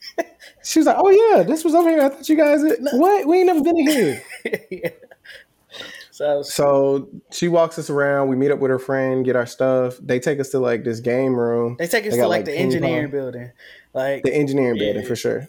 she 0.64 0.78
was 0.78 0.86
like, 0.86 0.96
oh 0.98 1.10
yeah, 1.10 1.42
this 1.42 1.62
was 1.64 1.74
over 1.74 1.90
here. 1.90 2.00
I 2.00 2.08
thought 2.08 2.28
you 2.28 2.36
guys. 2.36 2.62
What? 2.92 3.26
We 3.26 3.38
ain't 3.38 3.46
never 3.46 3.62
been 3.62 3.76
here. 3.76 4.22
yeah. 4.70 4.88
So 6.10 6.42
So 6.42 7.08
she 7.30 7.48
walks 7.48 7.78
us 7.78 7.90
around. 7.90 8.28
We 8.28 8.36
meet 8.36 8.50
up 8.50 8.58
with 8.58 8.70
her 8.70 8.78
friend, 8.78 9.24
get 9.24 9.36
our 9.36 9.46
stuff. 9.46 9.98
They 10.02 10.18
take 10.18 10.40
us 10.40 10.48
to 10.50 10.58
like 10.58 10.84
this 10.84 11.00
game 11.00 11.34
room. 11.34 11.76
they 11.78 11.86
take 11.86 12.06
us 12.06 12.12
They 12.14 12.20
to 12.20 12.26
like, 12.26 12.38
like, 12.40 12.44
the 12.46 12.56
engineering 12.56 13.10
pong. 13.10 13.20
building, 13.20 13.52
like 13.92 14.22
the 14.22 14.34
engineering 14.34 14.76
Yeah. 14.76 14.92
building 14.92 15.06
for 15.06 15.16
sure. 15.16 15.46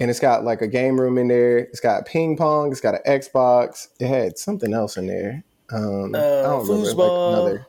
And 0.00 0.10
it's 0.10 0.20
got 0.20 0.44
like 0.44 0.62
a 0.62 0.68
game 0.68 1.00
room 1.00 1.16
in 1.18 1.28
there. 1.28 1.58
It's 1.58 1.80
got 1.80 2.06
ping 2.06 2.36
pong. 2.36 2.70
It's 2.70 2.80
got 2.80 2.94
an 2.94 3.00
Xbox. 3.06 3.88
It 3.98 4.06
had 4.08 4.38
something 4.38 4.72
else 4.72 4.96
in 4.96 5.06
there. 5.08 5.42
Um, 5.70 6.14
I 6.14 6.18
Uh, 6.18 6.42
don't 6.42 6.68
remember. 6.68 6.90
foosball. 6.90 6.98
Like 7.32 7.38
another 7.38 7.66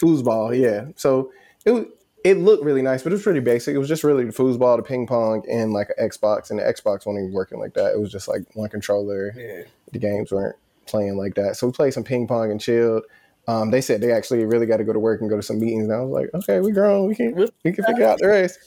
foosball. 0.00 0.58
Yeah. 0.58 0.86
So 0.96 1.32
it 1.64 1.70
was. 1.72 1.84
It 2.22 2.34
looked 2.36 2.62
really 2.62 2.82
nice, 2.82 3.02
but 3.02 3.12
it 3.12 3.14
was 3.14 3.22
pretty 3.22 3.40
basic. 3.40 3.74
It 3.74 3.78
was 3.78 3.88
just 3.88 4.04
really 4.04 4.24
the 4.26 4.32
foosball, 4.32 4.76
the 4.76 4.82
ping 4.82 5.06
pong, 5.06 5.42
and 5.50 5.72
like 5.72 5.88
an 5.96 6.06
Xbox. 6.06 6.50
And 6.50 6.58
the 6.58 6.64
Xbox 6.64 7.06
wasn't 7.06 7.20
even 7.20 7.32
working 7.32 7.58
like 7.58 7.72
that. 7.74 7.94
It 7.94 7.98
was 7.98 8.12
just 8.12 8.28
like 8.28 8.42
one 8.52 8.68
controller. 8.68 9.32
yeah. 9.34 9.62
The 9.92 9.98
games 9.98 10.30
weren't 10.30 10.54
playing 10.86 11.16
like 11.16 11.34
that. 11.36 11.56
So 11.56 11.66
we 11.68 11.72
played 11.72 11.94
some 11.94 12.04
ping 12.04 12.26
pong 12.26 12.50
and 12.50 12.60
chilled. 12.60 13.04
Um, 13.48 13.70
they 13.70 13.80
said 13.80 14.02
they 14.02 14.12
actually 14.12 14.44
really 14.44 14.66
got 14.66 14.76
to 14.76 14.84
go 14.84 14.92
to 14.92 14.98
work 14.98 15.22
and 15.22 15.30
go 15.30 15.36
to 15.36 15.42
some 15.42 15.58
meetings. 15.60 15.84
And 15.84 15.94
I 15.94 16.00
was 16.00 16.10
like, 16.10 16.28
okay, 16.34 16.60
we 16.60 16.72
grown. 16.72 17.08
We 17.08 17.14
can 17.14 17.34
we 17.64 17.72
can 17.72 17.84
figure 17.86 18.04
out 18.04 18.18
the 18.18 18.28
rest. 18.28 18.58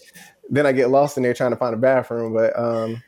Then 0.54 0.68
I 0.68 0.72
get 0.72 0.92
lost 0.92 1.18
in 1.18 1.24
there 1.24 1.34
trying 1.34 1.50
to 1.50 1.58
find 1.58 1.74
a 1.74 1.78
bathroom, 1.80 2.32
but 2.32 2.58
um, 2.58 3.02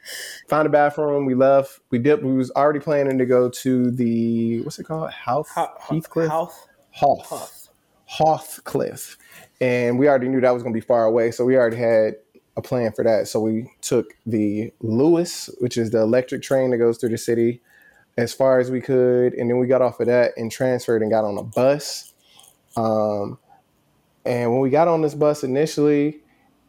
found 0.47 0.65
a 0.65 0.69
bathroom. 0.69 1.25
We 1.25 1.35
left. 1.35 1.79
We 1.91 1.99
dipped. 1.99 2.23
We 2.23 2.33
was 2.33 2.49
already 2.51 2.79
planning 2.79 3.19
to 3.19 3.25
go 3.25 3.49
to 3.49 3.91
the 3.91 4.61
what's 4.61 4.79
it 4.79 4.85
called? 4.85 5.11
House 5.11 5.49
Ho- 5.53 5.69
ho- 5.77 5.95
Heathcliff. 5.95 6.29
Howth. 6.29 6.67
Howth. 6.91 7.29
Howth. 7.29 7.69
Hothcliff. 8.07 9.17
And 9.61 9.99
we 9.99 10.07
already 10.07 10.27
knew 10.27 10.41
that 10.41 10.55
was 10.55 10.63
going 10.63 10.73
to 10.73 10.77
be 10.79 10.85
far 10.85 11.05
away, 11.05 11.29
so 11.29 11.45
we 11.45 11.55
already 11.55 11.77
had 11.77 12.15
a 12.57 12.63
plan 12.63 12.91
for 12.93 13.03
that. 13.03 13.27
So 13.27 13.39
we 13.41 13.69
took 13.81 14.15
the 14.25 14.73
Luas, 14.81 15.51
which 15.61 15.77
is 15.77 15.91
the 15.91 16.01
electric 16.01 16.41
train 16.41 16.71
that 16.71 16.77
goes 16.77 16.97
through 16.97 17.09
the 17.09 17.17
city, 17.19 17.61
as 18.17 18.33
far 18.33 18.59
as 18.59 18.71
we 18.71 18.81
could, 18.81 19.33
and 19.35 19.51
then 19.51 19.59
we 19.59 19.67
got 19.67 19.83
off 19.83 19.99
of 19.99 20.07
that 20.07 20.31
and 20.35 20.51
transferred 20.51 21.03
and 21.03 21.11
got 21.11 21.25
on 21.25 21.37
a 21.37 21.43
bus. 21.43 22.11
Um, 22.75 23.37
and 24.25 24.51
when 24.51 24.61
we 24.61 24.71
got 24.71 24.87
on 24.87 25.03
this 25.03 25.13
bus 25.13 25.43
initially, 25.43 26.21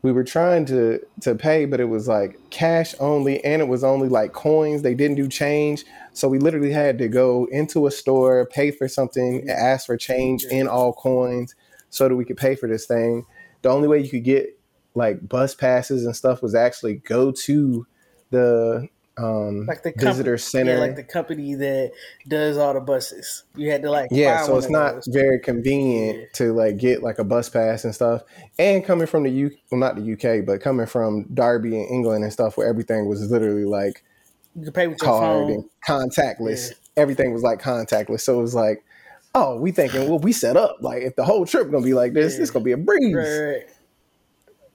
we 0.06 0.12
were 0.12 0.22
trying 0.22 0.64
to 0.66 1.00
to 1.22 1.34
pay, 1.34 1.64
but 1.64 1.80
it 1.80 1.86
was 1.86 2.06
like 2.06 2.38
cash 2.50 2.94
only, 3.00 3.44
and 3.44 3.60
it 3.60 3.66
was 3.66 3.82
only 3.82 4.08
like 4.08 4.32
coins. 4.32 4.82
They 4.82 4.94
didn't 4.94 5.16
do 5.16 5.26
change, 5.26 5.84
so 6.12 6.28
we 6.28 6.38
literally 6.38 6.70
had 6.70 6.96
to 6.98 7.08
go 7.08 7.48
into 7.50 7.88
a 7.88 7.90
store, 7.90 8.46
pay 8.46 8.70
for 8.70 8.86
something, 8.86 9.40
and 9.40 9.50
ask 9.50 9.86
for 9.86 9.96
change 9.96 10.44
in 10.44 10.68
all 10.68 10.92
coins, 10.92 11.56
so 11.90 12.08
that 12.08 12.14
we 12.14 12.24
could 12.24 12.36
pay 12.36 12.54
for 12.54 12.68
this 12.68 12.86
thing. 12.86 13.26
The 13.62 13.68
only 13.68 13.88
way 13.88 13.98
you 13.98 14.08
could 14.08 14.22
get 14.22 14.56
like 14.94 15.28
bus 15.28 15.56
passes 15.56 16.06
and 16.06 16.14
stuff 16.14 16.40
was 16.40 16.54
actually 16.54 16.94
go 16.98 17.32
to 17.32 17.84
the 18.30 18.88
um, 19.18 19.64
Like 19.66 19.82
the 19.82 19.92
visitor 19.96 20.32
company, 20.32 20.38
center. 20.38 20.72
yeah, 20.74 20.78
like 20.78 20.96
the 20.96 21.02
company 21.02 21.54
that 21.54 21.92
does 22.28 22.58
all 22.58 22.74
the 22.74 22.80
buses. 22.80 23.44
You 23.54 23.70
had 23.70 23.82
to 23.82 23.90
like 23.90 24.08
Yeah, 24.10 24.42
so 24.44 24.56
it's 24.58 24.68
not 24.68 24.94
those. 24.96 25.06
very 25.08 25.38
convenient 25.40 26.18
Yeah. 26.18 26.24
to 26.34 26.52
like 26.52 26.76
get 26.76 27.02
like 27.02 27.18
a 27.18 27.24
bus 27.24 27.48
pass 27.48 27.84
and 27.84 27.94
stuff. 27.94 28.22
And 28.58 28.84
coming 28.84 29.06
from 29.06 29.22
the 29.22 29.30
U, 29.30 29.50
well, 29.70 29.80
not 29.80 29.96
the 29.96 30.12
UK, 30.12 30.44
but 30.44 30.60
coming 30.60 30.86
from 30.86 31.24
Derby 31.32 31.76
and 31.80 31.90
England 31.90 32.24
and 32.24 32.32
stuff, 32.32 32.56
where 32.56 32.68
everything 32.68 33.06
was 33.06 33.30
literally 33.30 33.64
like 33.64 34.02
You 34.54 34.64
can 34.64 34.72
pay 34.72 34.86
with 34.86 34.98
your 35.00 35.06
card 35.10 35.48
phone. 35.48 35.52
and 35.52 35.64
contactless. 36.12 36.70
Yeah. 36.70 36.76
Everything 37.02 37.32
was 37.32 37.42
like 37.42 37.60
contactless. 37.62 38.20
So 38.20 38.38
it 38.38 38.42
was 38.42 38.54
like, 38.54 38.84
oh, 39.34 39.58
we 39.60 39.70
thinking, 39.72 40.08
well, 40.08 40.18
we 40.18 40.32
set 40.32 40.56
up 40.56 40.76
like 40.80 41.02
if 41.02 41.16
the 41.16 41.24
whole 41.24 41.44
trip 41.46 41.70
gonna 41.70 41.84
be 41.84 41.94
like 41.94 42.12
this, 42.12 42.36
Yeah. 42.36 42.42
it's 42.42 42.50
gonna 42.50 42.64
be 42.64 42.72
a 42.72 42.76
breeze. 42.76 43.14
Right, 43.14 43.38
right. 43.40 43.62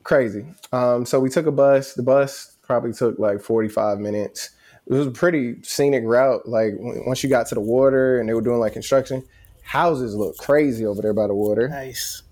Crazy. 0.03 0.45
Um, 0.71 1.05
so 1.05 1.19
we 1.19 1.29
took 1.29 1.45
a 1.45 1.51
bus. 1.51 1.93
The 1.93 2.01
bus 2.03 2.57
probably 2.71 2.93
took 2.93 3.19
like 3.19 3.41
forty 3.41 3.67
five 3.67 3.99
minutes. 3.99 4.51
It 4.87 4.93
was 4.93 5.07
a 5.07 5.11
pretty 5.11 5.61
scenic 5.61 6.03
route. 6.05 6.47
Like 6.47 6.73
once 6.77 7.21
you 7.23 7.29
got 7.29 7.47
to 7.47 7.55
the 7.55 7.61
water 7.61 8.19
and 8.19 8.29
they 8.29 8.33
were 8.33 8.41
doing 8.41 8.59
like 8.59 8.73
construction, 8.73 9.23
houses 9.61 10.15
look 10.15 10.37
crazy 10.37 10.85
over 10.85 11.01
there 11.01 11.13
by 11.13 11.27
the 11.27 11.35
water. 11.35 11.67
Nice. 11.67 12.23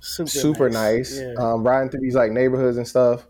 Super, 0.00 0.28
super 0.28 0.70
nice. 0.70 1.18
Yeah. 1.18 1.32
Um, 1.38 1.66
riding 1.66 1.90
through 1.90 2.00
these 2.00 2.14
like 2.14 2.30
neighborhoods 2.30 2.76
and 2.76 2.86
stuff. 2.86 3.26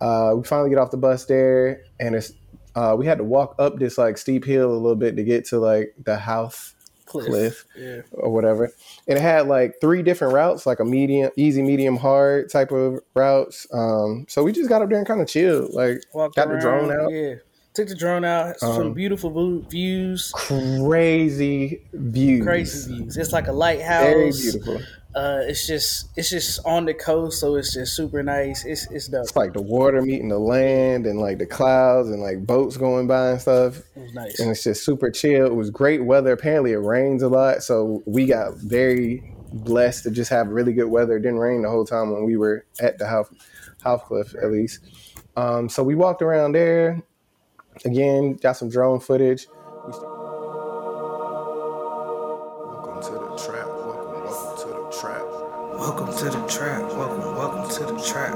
Uh, 0.00 0.34
we 0.36 0.44
finally 0.44 0.70
get 0.70 0.78
off 0.78 0.90
the 0.90 0.96
bus 0.96 1.26
there, 1.26 1.82
and 2.00 2.14
it's 2.14 2.32
uh, 2.74 2.94
we 2.98 3.04
had 3.04 3.18
to 3.18 3.24
walk 3.24 3.54
up 3.58 3.78
this 3.78 3.98
like 3.98 4.16
steep 4.16 4.44
hill 4.44 4.70
a 4.70 4.72
little 4.72 4.96
bit 4.96 5.16
to 5.16 5.22
get 5.22 5.44
to 5.46 5.58
like 5.58 5.94
the 6.02 6.16
house 6.16 6.74
cliff. 7.08 7.26
cliff. 7.26 7.64
Yeah. 7.76 8.00
or 8.12 8.30
whatever. 8.30 8.70
And 9.06 9.18
it 9.18 9.20
had 9.20 9.46
like 9.48 9.74
three 9.80 10.02
different 10.02 10.34
routes, 10.34 10.66
like 10.66 10.80
a 10.80 10.84
medium, 10.84 11.30
easy, 11.36 11.62
medium, 11.62 11.96
hard 11.96 12.50
type 12.50 12.70
of 12.70 13.00
routes. 13.14 13.66
Um, 13.72 14.26
so 14.28 14.42
we 14.42 14.52
just 14.52 14.68
got 14.68 14.82
up 14.82 14.88
there 14.88 14.98
and 14.98 15.06
kind 15.06 15.20
of 15.20 15.28
chilled. 15.28 15.72
Like 15.74 16.02
Walked 16.12 16.36
got 16.36 16.48
the 16.48 16.58
drone 16.58 16.92
out. 16.92 17.10
Yeah. 17.10 17.34
Took 17.74 17.88
the 17.88 17.94
drone 17.94 18.24
out. 18.24 18.58
Some 18.58 18.70
Um, 18.88 18.92
beautiful 18.92 19.60
views. 19.68 20.32
Crazy 20.34 21.82
views. 21.92 22.44
Crazy 22.44 22.94
views. 23.02 23.16
It's 23.16 23.32
like 23.32 23.46
a 23.46 23.52
lighthouse. 23.52 24.02
Very 24.04 24.30
beautiful. 24.32 24.80
Uh, 25.14 25.40
it's 25.42 25.66
just 25.66 26.10
it's 26.16 26.30
just 26.30 26.60
on 26.66 26.84
the 26.84 26.94
coast, 26.94 27.40
so 27.40 27.56
it's 27.56 27.74
just 27.74 27.96
super 27.96 28.22
nice. 28.22 28.64
It's 28.64 28.90
it's 28.90 29.08
dope. 29.08 29.22
It's 29.24 29.36
like 29.36 29.54
the 29.54 29.62
water 29.62 30.02
meeting 30.02 30.28
the 30.28 30.38
land 30.38 31.06
and 31.06 31.18
like 31.18 31.38
the 31.38 31.46
clouds 31.46 32.10
and 32.10 32.20
like 32.20 32.46
boats 32.46 32.76
going 32.76 33.06
by 33.06 33.30
and 33.30 33.40
stuff. 33.40 33.78
It 33.96 34.02
was 34.02 34.14
nice. 34.14 34.38
and 34.38 34.50
it's 34.50 34.62
just 34.62 34.84
super 34.84 35.10
chill. 35.10 35.46
It 35.46 35.54
was 35.54 35.70
great 35.70 36.04
weather. 36.04 36.32
Apparently, 36.32 36.72
it 36.72 36.76
rains 36.78 37.22
a 37.22 37.28
lot, 37.28 37.62
so 37.62 38.02
we 38.06 38.26
got 38.26 38.54
very 38.56 39.34
blessed 39.52 40.04
to 40.04 40.10
just 40.10 40.30
have 40.30 40.48
really 40.48 40.74
good 40.74 40.88
weather. 40.88 41.16
It 41.16 41.22
didn't 41.22 41.38
rain 41.38 41.62
the 41.62 41.70
whole 41.70 41.86
time 41.86 42.10
when 42.12 42.24
we 42.24 42.36
were 42.36 42.66
at 42.80 42.98
the 42.98 43.06
Half 43.06 43.30
Half 43.82 44.04
Cliff, 44.04 44.34
at 44.34 44.52
least. 44.52 44.80
Um, 45.36 45.68
so 45.68 45.82
we 45.82 45.94
walked 45.94 46.20
around 46.20 46.52
there. 46.52 47.02
Again, 47.84 48.34
got 48.34 48.52
some 48.52 48.68
drone 48.68 49.00
footage. 49.00 49.46
To 56.18 56.24
the 56.24 56.46
trap. 56.48 56.82
Welcome, 56.94 57.36
welcome 57.36 57.70
to 57.76 57.92
the 57.92 58.02
trap. 58.02 58.34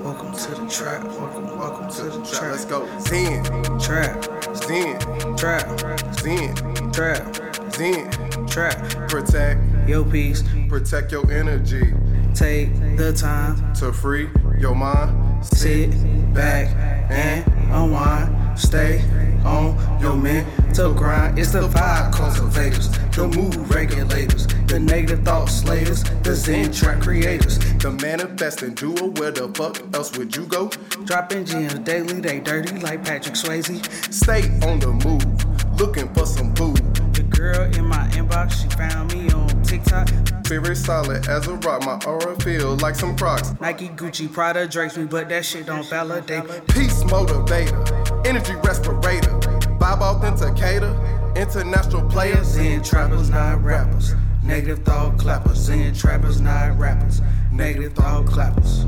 Welcome 0.00 0.32
to 0.34 0.50
the 0.50 0.68
trap. 0.68 1.02
Welcome, 1.04 1.58
welcome 1.58 1.90
to 1.90 2.02
the 2.18 2.26
Trap. 2.26 2.50
Let's 2.52 2.64
go. 2.66 2.86
Zen, 3.00 3.42
Trap, 3.80 4.54
Zen, 4.54 4.98
trap, 5.38 6.14
Zen, 6.20 6.92
trap, 6.92 7.72
Zen. 7.72 8.46
trap. 8.46 9.08
Protect, 9.08 9.88
your 9.88 10.04
peace. 10.04 10.44
protect 10.68 11.10
your 11.12 11.30
energy 11.32 11.94
Take 12.34 12.74
the 12.98 13.14
time. 13.14 13.72
to 13.74 13.92
free 13.94 14.28
your 14.58 14.74
mind. 14.74 15.44
Sit 15.44 15.90
back 16.34 16.68
and 17.10 17.46
unwind. 17.72 18.58
Stay 18.58 19.02
on 19.44 19.78
your 20.02 20.16
mental 20.16 20.92
grind. 20.92 21.38
It's 21.38 21.52
the 21.52 21.66
vibe 21.66 22.12
cultivators, 22.12 22.90
the 23.16 23.26
mood 23.28 23.56
regulators, 23.74 24.46
the 24.72 24.80
negative 24.80 25.22
thought 25.22 25.50
slayers, 25.50 26.02
the 26.22 26.34
Zen 26.34 26.72
track 26.72 27.02
creators. 27.02 27.58
The 27.76 27.90
manifesting 27.90 28.72
duo. 28.72 29.10
Where 29.20 29.30
the 29.30 29.48
fuck 29.48 29.76
else 29.94 30.16
would 30.16 30.34
you 30.34 30.46
go? 30.46 30.70
Dropping 31.04 31.44
gems 31.44 31.74
daily, 31.80 32.20
they 32.20 32.40
dirty 32.40 32.78
like 32.78 33.04
Patrick 33.04 33.34
Swayze. 33.34 33.84
Stay 34.10 34.44
on 34.66 34.80
the 34.80 34.92
move, 35.04 35.78
looking 35.78 36.08
for 36.14 36.24
some 36.24 36.54
food. 36.54 36.78
The 37.12 37.22
girl 37.22 37.60
in 37.74 37.86
my 37.86 38.08
inbox, 38.16 38.62
she 38.62 38.68
found 38.70 39.12
me 39.12 39.28
on 39.32 39.62
TikTok. 39.62 40.08
Spirit 40.46 40.76
solid 40.76 41.28
as 41.28 41.46
a 41.48 41.54
rock. 41.56 41.84
My 41.84 42.00
aura 42.06 42.34
feel 42.40 42.74
like 42.76 42.94
some 42.94 43.14
Crocs. 43.14 43.52
Nike, 43.60 43.90
Gucci, 43.90 44.32
Prada, 44.32 44.66
Drake's 44.66 44.96
me, 44.96 45.04
but 45.04 45.28
that 45.28 45.44
shit 45.44 45.66
don't 45.66 45.86
validate. 45.86 46.44
Peace 46.68 47.04
motivator, 47.04 48.26
energy 48.26 48.54
respirator, 48.64 49.38
vibe 49.78 50.00
authenticator, 50.00 51.36
international 51.36 52.08
players. 52.08 52.46
Zen 52.46 52.82
trappers, 52.82 53.28
not 53.28 53.62
rappers. 53.62 54.14
Negative 54.44 54.84
thought 54.84 55.18
clappers. 55.18 55.56
Zen 55.56 55.94
trappers, 55.94 56.40
not 56.40 56.78
rappers. 56.78 57.20
Negative 57.52 57.92
thought 57.92 58.26
clappers. 58.26 58.84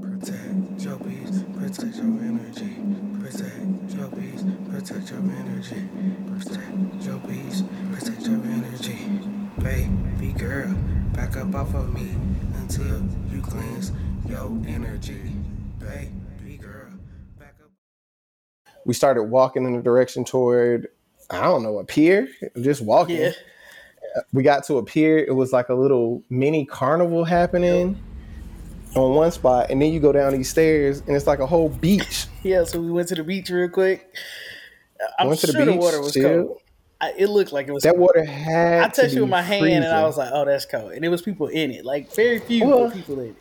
Protect 0.00 0.82
your 0.82 0.98
peace, 0.98 1.42
protect 1.56 1.96
your 1.96 2.20
energy. 2.22 2.76
Protect 3.20 3.94
your 3.94 4.08
peace, 4.08 4.44
protect 4.70 5.10
your 5.10 5.20
energy. 5.20 5.88
Protect 6.30 7.04
your 7.04 7.18
peace, 7.18 7.62
protect 7.92 8.22
your 8.26 8.40
energy. 8.46 8.98
Baby 9.58 10.32
girl, 10.38 10.72
back 11.12 11.36
up 11.36 11.54
off 11.54 11.74
of 11.74 11.92
me 11.92 12.14
until 12.58 13.02
you 13.30 13.42
cleanse 13.42 13.90
your 14.28 14.50
energy. 14.68 15.32
Baby 15.80 16.58
girl. 16.58 16.90
We 18.86 18.94
started 18.94 19.24
walking 19.24 19.64
in 19.64 19.74
the 19.74 19.82
direction 19.82 20.24
toward 20.24 20.88
I 21.28 21.42
don't 21.42 21.64
know 21.64 21.78
a 21.78 21.84
pier, 21.84 22.28
just 22.62 22.80
walking. 22.80 23.16
Yeah. 23.16 23.32
We 24.32 24.44
got 24.44 24.64
to 24.66 24.78
a 24.78 24.84
pier. 24.84 25.18
It 25.18 25.34
was 25.34 25.52
like 25.52 25.68
a 25.68 25.74
little 25.74 26.22
mini 26.30 26.64
carnival 26.64 27.24
happening 27.24 28.00
on 28.94 29.14
one 29.14 29.30
spot, 29.32 29.70
and 29.70 29.82
then 29.82 29.92
you 29.92 29.98
go 30.00 30.12
down 30.12 30.32
these 30.32 30.48
stairs, 30.48 31.00
and 31.00 31.14
it's 31.16 31.26
like 31.26 31.40
a 31.40 31.46
whole 31.46 31.68
beach. 31.68 32.26
Yeah, 32.42 32.62
so 32.62 32.80
we 32.80 32.92
went 32.92 33.08
to 33.08 33.16
the 33.16 33.24
beach 33.24 33.50
real 33.50 33.68
quick. 33.68 34.08
I'm 35.18 35.26
Went 35.26 35.40
to 35.40 35.48
the 35.48 35.52
sure 35.52 35.64
the, 35.64 35.74
water 35.74 36.00
was 36.00 36.14
cold. 36.14 36.60
I, 37.00 37.12
it 37.18 37.26
looked 37.26 37.52
like 37.52 37.66
it 37.66 37.72
was. 37.72 37.82
That 37.82 37.96
cold. 37.96 38.02
water 38.02 38.24
had. 38.24 38.84
I 38.84 38.88
touched 38.88 39.14
to 39.14 39.18
it 39.18 39.20
with 39.20 39.28
my 39.30 39.42
hand, 39.42 39.66
and 39.66 39.84
I 39.84 40.04
was 40.04 40.16
like, 40.16 40.30
"Oh, 40.32 40.44
that's 40.44 40.64
cold." 40.64 40.92
And 40.92 41.02
there 41.02 41.10
was 41.10 41.22
people 41.22 41.48
in 41.48 41.72
it, 41.72 41.84
like 41.84 42.14
very 42.14 42.38
few 42.38 42.66
Well- 42.68 42.90
people 42.90 43.18
in 43.18 43.30
it. 43.30 43.36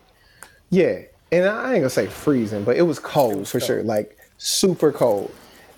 Yeah, 0.71 1.01
and 1.31 1.45
I 1.45 1.73
ain't 1.73 1.81
gonna 1.81 1.89
say 1.91 2.07
freezing, 2.07 2.63
but 2.63 2.75
it 2.77 2.81
was 2.81 2.97
cold 2.97 3.47
for 3.47 3.59
sure, 3.59 3.83
like 3.83 4.17
super 4.38 4.92
cold. 4.92 5.34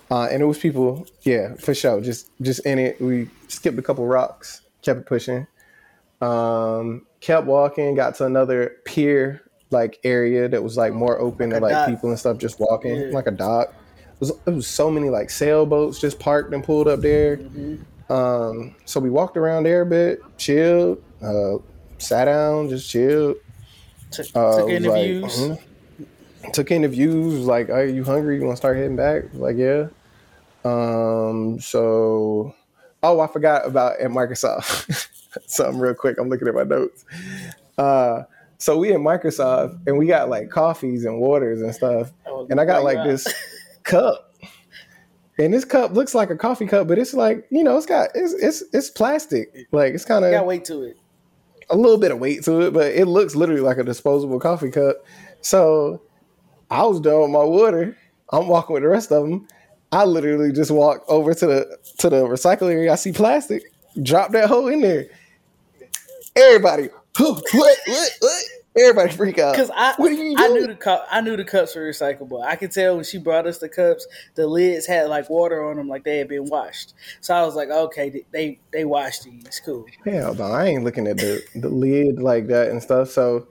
Uh, 0.09 0.23
and 0.31 0.41
it 0.41 0.45
was 0.45 0.57
people, 0.57 1.05
yeah, 1.23 1.53
for 1.55 1.73
sure, 1.73 1.99
just 2.01 2.29
just 2.41 2.65
in 2.65 2.79
it. 2.79 3.01
We 3.01 3.29
skipped 3.49 3.77
a 3.77 3.81
couple 3.81 4.05
rocks, 4.07 4.61
kept 4.81 4.99
it 5.01 5.05
pushing, 5.05 5.45
um, 6.21 7.05
kept 7.19 7.45
walking, 7.45 7.95
got 7.95 8.15
to 8.15 8.25
another 8.25 8.77
pier 8.85 9.41
like 9.69 9.99
area 10.05 10.47
that 10.47 10.63
was 10.63 10.77
like 10.77 10.93
more 10.93 11.19
open 11.19 11.49
Like 11.49 11.59
to 11.59 11.65
like 11.65 11.73
dock. 11.73 11.89
people 11.89 12.09
and 12.09 12.17
stuff 12.17 12.37
just 12.37 12.57
walking, 12.59 12.95
Yeah. 12.95 13.07
like 13.11 13.27
a 13.27 13.31
dock. 13.31 13.73
It 14.13 14.19
was, 14.21 14.29
it 14.45 14.49
was 14.51 14.65
so 14.65 14.89
many 14.89 15.09
like 15.09 15.29
sailboats 15.29 15.99
just 15.99 16.19
parked 16.19 16.53
and 16.53 16.63
pulled 16.63 16.87
up 16.87 17.01
there. 17.01 17.37
Mm-hmm. 17.37 18.11
Um, 18.13 18.75
so 18.85 19.01
we 19.01 19.09
walked 19.09 19.35
around 19.35 19.63
there 19.63 19.81
a 19.81 19.85
bit, 19.85 20.21
chilled, 20.37 21.03
uh, 21.21 21.57
sat 21.97 22.25
down, 22.25 22.69
just 22.69 22.89
chilled. 22.89 23.35
Took, 24.11 24.27
Uh, 24.33 24.57
took 24.59 24.69
it 24.69 24.75
in 24.75 24.83
was 24.83 24.83
the 24.83 24.89
like, 24.89 25.03
views. 25.05 25.57
Took 26.53 26.71
in 26.71 26.83
the 26.83 26.87
views. 26.87 27.45
Like, 27.45 27.69
are 27.69 27.85
you 27.85 28.03
hungry? 28.03 28.37
You 28.37 28.43
want 28.45 28.53
to 28.53 28.57
start 28.57 28.77
heading 28.77 28.95
back? 28.95 29.23
Like, 29.33 29.57
yeah. 29.57 29.87
Um. 30.63 31.59
So, 31.59 32.53
oh, 33.03 33.19
I 33.19 33.27
forgot 33.27 33.65
about 33.65 33.99
at 33.99 34.09
Microsoft. 34.09 35.07
Something 35.45 35.79
real 35.79 35.93
quick. 35.93 36.17
I'm 36.19 36.29
looking 36.29 36.47
at 36.47 36.55
my 36.55 36.63
notes. 36.63 37.05
Uh. 37.77 38.23
So 38.59 38.75
we 38.77 38.91
at 38.91 38.99
Microsoft 38.99 39.79
and 39.85 39.99
we 39.99 40.07
got 40.07 40.29
like 40.29 40.49
coffees 40.49 41.05
and 41.05 41.19
waters 41.19 41.61
and 41.61 41.75
stuff. 41.75 42.11
Oh, 42.25 42.47
And 42.49 42.59
I 42.59 42.65
got 42.65 42.83
like 42.83 42.97
out. 42.97 43.05
this 43.05 43.27
cup. 43.83 44.33
And 45.37 45.53
this 45.53 45.63
cup 45.63 45.91
looks 45.93 46.15
like 46.15 46.31
a 46.31 46.35
coffee 46.35 46.65
cup, 46.65 46.87
but 46.87 46.97
it's 46.97 47.13
like 47.13 47.45
you 47.51 47.63
know, 47.63 47.77
it's 47.77 47.85
got 47.85 48.09
it's 48.15 48.33
it's 48.33 48.63
it's 48.73 48.89
plastic. 48.89 49.67
Like 49.71 49.93
it's 49.93 50.05
kind 50.05 50.25
of 50.25 50.31
Got 50.31 50.47
weight 50.47 50.65
to 50.65 50.81
it. 50.81 50.97
a 51.69 51.75
little 51.77 51.99
bit 51.99 52.09
of 52.11 52.17
weight 52.17 52.43
to 52.45 52.61
it, 52.61 52.73
but 52.73 52.87
it 52.93 53.05
looks 53.05 53.35
literally 53.35 53.61
like 53.61 53.77
a 53.77 53.83
disposable 53.83 54.39
coffee 54.39 54.71
cup. 54.71 55.05
So 55.41 56.01
I 56.69 56.85
was 56.85 56.99
done 56.99 57.21
with 57.21 57.31
my 57.31 57.43
water. 57.43 57.97
I'm 58.31 58.47
walking 58.47 58.73
with 58.73 58.83
the 58.83 58.89
rest 58.89 59.11
of 59.11 59.23
them. 59.23 59.47
I 59.91 60.03
literally 60.03 60.51
just 60.51 60.69
walk 60.71 61.03
over 61.07 61.33
to 61.33 61.45
the 61.45 61.77
to 61.99 62.09
the 62.09 62.23
recycle 62.25 62.71
area. 62.71 62.91
I 62.91 62.95
see 62.95 63.13
plastic. 63.13 63.63
Drop 64.01 64.31
that 64.31 64.49
hole 64.49 64.67
in 64.67 64.81
there. 64.81 65.07
Everybody, 66.35 66.89
what, 67.17 67.43
what, 67.53 68.09
what? 68.19 68.43
Everybody 68.77 69.11
freak 69.11 69.39
out. 69.39 69.53
Because 69.53 69.71
I, 69.75 69.95
what 69.97 70.11
are 70.11 70.13
you 70.13 70.35
I 70.37 70.49
knew 70.49 70.67
the 70.67 70.75
cup, 70.75 71.07
I 71.09 71.21
knew 71.21 71.35
the 71.35 71.43
cups 71.43 71.75
were 71.75 71.81
recyclable. 71.81 72.45
I 72.45 72.55
could 72.55 72.71
tell 72.71 72.95
when 72.95 73.05
she 73.05 73.17
brought 73.17 73.47
us 73.47 73.57
the 73.57 73.69
cups, 73.69 74.05
the 74.35 74.45
lids 74.45 74.85
had 74.85 75.09
like 75.09 75.29
water 75.31 75.67
on 75.67 75.77
them, 75.77 75.87
like 75.87 76.03
they 76.03 76.19
had 76.19 76.27
been 76.27 76.45
washed. 76.45 76.93
So 77.21 77.33
I 77.33 77.43
was 77.43 77.55
like, 77.55 77.69
okay, 77.69 78.23
they 78.31 78.59
they 78.71 78.85
washed 78.85 79.23
these, 79.23 79.59
cool. 79.65 79.85
Hell 80.05 80.35
no, 80.35 80.43
I 80.43 80.65
ain't 80.65 80.83
looking 80.83 81.07
at 81.07 81.17
the, 81.17 81.43
the 81.55 81.69
lid 81.69 82.21
like 82.21 82.47
that 82.47 82.69
and 82.69 82.83
stuff. 82.83 83.09
So 83.09 83.47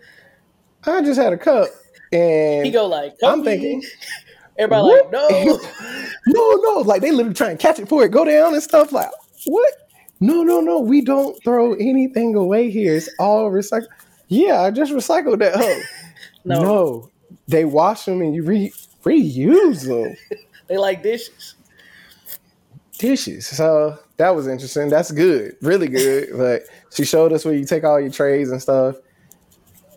I 0.84 1.02
just 1.02 1.20
had 1.20 1.32
a 1.32 1.38
cup. 1.38 1.70
And 2.12 2.64
He 2.66 2.72
go 2.72 2.86
like, 2.86 3.14
I'm 3.24 3.42
thinking, 3.44 3.82
everybody 4.58 4.82
what? 4.82 5.12
like, 5.12 5.12
no. 5.12 5.60
no, 6.26 6.50
no, 6.62 6.80
like 6.80 7.02
they 7.02 7.10
literally 7.10 7.34
try 7.34 7.50
and 7.50 7.58
catch 7.58 7.78
it 7.78 7.88
for 7.88 8.04
it, 8.04 8.10
go 8.10 8.24
down 8.24 8.54
and 8.54 8.62
stuff. 8.62 8.92
Like, 8.92 9.10
what? 9.46 9.72
No, 10.20 10.42
no, 10.42 10.60
no, 10.60 10.80
we 10.80 11.02
don't 11.02 11.36
throw 11.44 11.74
anything 11.74 12.34
away 12.34 12.70
here. 12.70 12.94
It's 12.96 13.08
all 13.18 13.50
recycled. 13.50 13.88
Yeah, 14.28 14.62
I 14.62 14.70
just 14.70 14.92
recycled 14.92 15.38
that 15.40 15.56
hoe. 15.56 15.80
No. 16.44 16.62
no. 16.62 17.10
they 17.48 17.64
wash 17.64 18.04
them 18.04 18.20
and 18.20 18.32
you 18.32 18.44
re- 18.44 18.72
reuse 19.04 19.84
them. 19.88 20.14
they 20.68 20.76
like 20.78 21.02
dishes. 21.02 21.56
dishes. 22.98 23.46
So 23.48 23.98
that 24.16 24.34
was 24.36 24.46
interesting. 24.46 24.88
That's 24.88 25.10
good, 25.10 25.56
really 25.60 25.88
good. 25.88 26.28
But 26.36 26.62
she 26.94 27.04
showed 27.04 27.32
us 27.32 27.44
where 27.44 27.52
you 27.54 27.64
take 27.64 27.82
all 27.82 28.00
your 28.00 28.10
trays 28.10 28.50
and 28.52 28.62
stuff. 28.62 28.94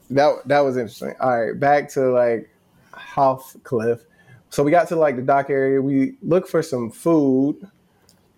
That 0.09 0.47
that 0.47 0.59
was 0.61 0.77
interesting. 0.77 1.13
All 1.19 1.39
right, 1.47 1.59
back 1.59 1.89
to 1.89 2.11
like 2.11 2.49
Hoff 2.93 3.55
Cliff. 3.63 4.01
So 4.49 4.63
we 4.63 4.71
got 4.71 4.87
to 4.89 4.95
like 4.95 5.15
the 5.15 5.21
dock 5.21 5.49
area. 5.49 5.81
We 5.81 6.15
looked 6.23 6.49
for 6.49 6.63
some 6.63 6.89
food. 6.89 7.55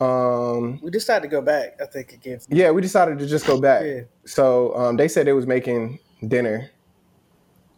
Um, 0.02 0.80
We 0.82 0.90
decided 0.90 1.22
to 1.22 1.28
go 1.30 1.42
back. 1.42 1.80
I 1.82 1.86
think 1.86 2.12
again. 2.14 2.40
yeah, 2.50 2.72
we 2.72 2.82
decided 2.82 3.20
to 3.20 3.28
just 3.28 3.46
go 3.46 3.62
back. 3.62 3.84
Yeah. 3.86 4.02
So 4.26 4.76
um, 4.76 4.98
they 4.98 5.08
said 5.08 5.28
they 5.28 5.34
was 5.34 5.48
making 5.48 6.00
dinner. 6.28 6.72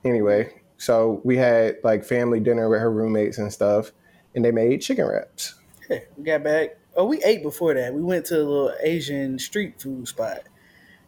Anyway, 0.06 0.54
so 0.78 1.22
we 1.24 1.38
had 1.38 1.78
like 1.84 2.04
family 2.04 2.40
dinner 2.40 2.70
with 2.70 2.80
her 2.82 2.92
roommates 2.92 3.38
and 3.38 3.52
stuff, 3.54 3.92
and 4.36 4.44
they 4.44 4.52
made 4.52 4.82
chicken 4.82 5.06
wraps. 5.06 5.56
Yeah, 5.90 6.00
we 6.18 6.24
got 6.24 6.44
back. 6.44 6.78
Oh, 6.96 7.06
we 7.06 7.22
ate 7.24 7.42
before 7.44 7.74
that. 7.74 7.94
We 7.94 8.02
went 8.02 8.26
to 8.28 8.36
a 8.38 8.44
little 8.44 8.74
Asian 8.82 9.38
street 9.40 9.82
food 9.82 10.08
spot 10.08 10.44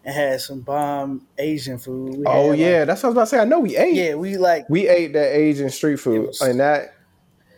and 0.05 0.13
had 0.15 0.39
some 0.41 0.61
bomb 0.61 1.25
Asian 1.37 1.77
food. 1.77 2.17
We 2.17 2.23
Oh 2.25 2.51
yeah, 2.51 2.79
like- 2.79 2.87
that's 2.87 3.03
what 3.03 3.07
I 3.07 3.09
was 3.09 3.13
about 3.15 3.21
to 3.21 3.27
say. 3.27 3.39
I 3.39 3.45
know 3.45 3.59
we 3.59 3.75
ate. 3.75 3.95
yeah. 3.95 4.15
We 4.15 4.37
like 4.37 4.69
We 4.69 4.87
ate 4.87 5.13
that 5.13 5.35
Asian 5.35 5.69
street 5.69 5.99
food, 5.99 6.27
was- 6.27 6.41
and 6.41 6.59
that 6.59 6.93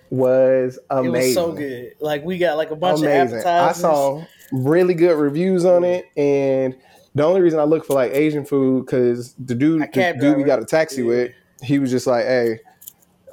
was 0.10 0.78
it 0.78 0.84
amazing. 0.90 1.12
was 1.14 1.34
so 1.34 1.52
good. 1.52 1.94
Like 2.00 2.24
we 2.24 2.38
got 2.38 2.58
like 2.58 2.72
a 2.72 2.76
bunch 2.76 3.00
amazing. 3.02 3.40
of 3.40 3.46
appetizers. 3.46 3.78
I 3.78 3.82
saw 3.82 4.24
really 4.52 4.94
good 4.94 5.18
reviews 5.18 5.66
on 5.66 5.84
it, 5.84 6.06
and 6.16 6.76
the 7.16 7.24
only 7.24 7.42
reason 7.42 7.60
I 7.60 7.64
look 7.64 7.86
for 7.86 7.94
like 7.94 8.12
Asian 8.14 8.46
food 8.46 8.86
because 8.86 9.34
the 9.34 9.56
dude, 9.56 9.82
the 9.82 10.18
dude 10.20 10.38
we 10.38 10.44
got 10.44 10.62
a 10.62 10.66
taxi 10.66 11.02
Yeah. 11.02 11.08
with, 11.08 11.32
he 11.62 11.80
was 11.80 11.92
just 11.92 12.08
like, 12.08 12.26
"Hey, 12.26 12.60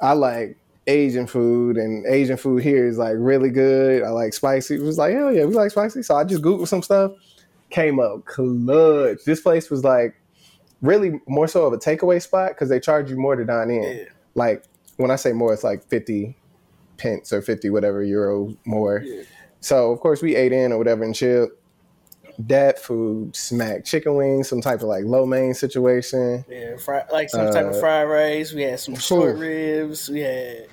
I 0.01 0.13
like 0.13 0.57
Asian 0.87 1.27
food, 1.27 1.77
and 1.77 2.05
Asian 2.07 2.35
food 2.37 2.61
here 2.61 2.87
is 2.87 2.97
like 2.97 3.15
really 3.17 3.49
good. 3.51 4.03
I 4.03 4.09
like 4.09 4.33
spicy." 4.33 4.75
It 4.75 4.81
was 4.81 4.97
like, 4.97 5.13
"Hell 5.13 5.31
yeah, 5.31 5.45
we 5.45 5.53
like 5.53 5.71
spicy." 5.71 6.03
So 6.03 6.15
I 6.15 6.25
just 6.25 6.41
googled 6.41 6.67
some 6.67 6.81
stuff, 6.83 7.11
came 7.75 7.99
up 7.99 8.23
clutch. 8.23 9.25
This 9.25 9.41
place 9.41 9.69
was 9.69 9.83
like 9.83 10.15
really 10.81 11.19
more 11.27 11.47
so 11.47 11.65
of 11.65 11.73
a 11.73 11.77
takeaway 11.77 12.21
spot 12.21 12.51
because 12.51 12.69
they 12.69 12.79
charge 12.79 13.09
you 13.09 13.17
more 13.17 13.35
to 13.35 13.43
dine 13.43 13.69
in. 13.69 13.83
Yeah. 13.83 14.03
Like 14.33 14.63
when 14.95 15.11
I 15.11 15.17
say 15.17 15.33
more, 15.33 15.53
it's 15.53 15.63
like 15.63 15.85
fifty 15.89 16.37
pence 16.97 17.33
or 17.33 17.41
fifty 17.41 17.69
whatever 17.69 18.01
euro 18.01 18.55
more. 18.65 19.03
Yeah. 19.03 19.23
So 19.59 19.91
of 19.91 19.99
course 19.99 20.21
we 20.21 20.37
ate 20.37 20.53
in 20.53 20.71
or 20.71 20.77
whatever 20.77 21.03
and 21.03 21.13
chilled. 21.13 21.49
That 22.37 22.79
food 22.79 23.35
smacked 23.35 23.85
chicken 23.85 24.15
wings, 24.15 24.49
some 24.49 24.61
type 24.61 24.81
of 24.81 24.87
like 24.87 25.05
lo 25.05 25.25
mein 25.25 25.53
situation. 25.53 26.45
Yeah, 26.49 26.77
fry, 26.77 27.03
like 27.11 27.29
some 27.29 27.51
type 27.51 27.65
of 27.65 27.75
Uh, 27.75 27.79
fried 27.79 28.09
rice. 28.09 28.53
We 28.53 28.63
had 28.63 28.79
some 28.79 28.95
short 28.95 29.37
ribs. 29.37 30.09
We 30.09 30.21
had 30.21 30.67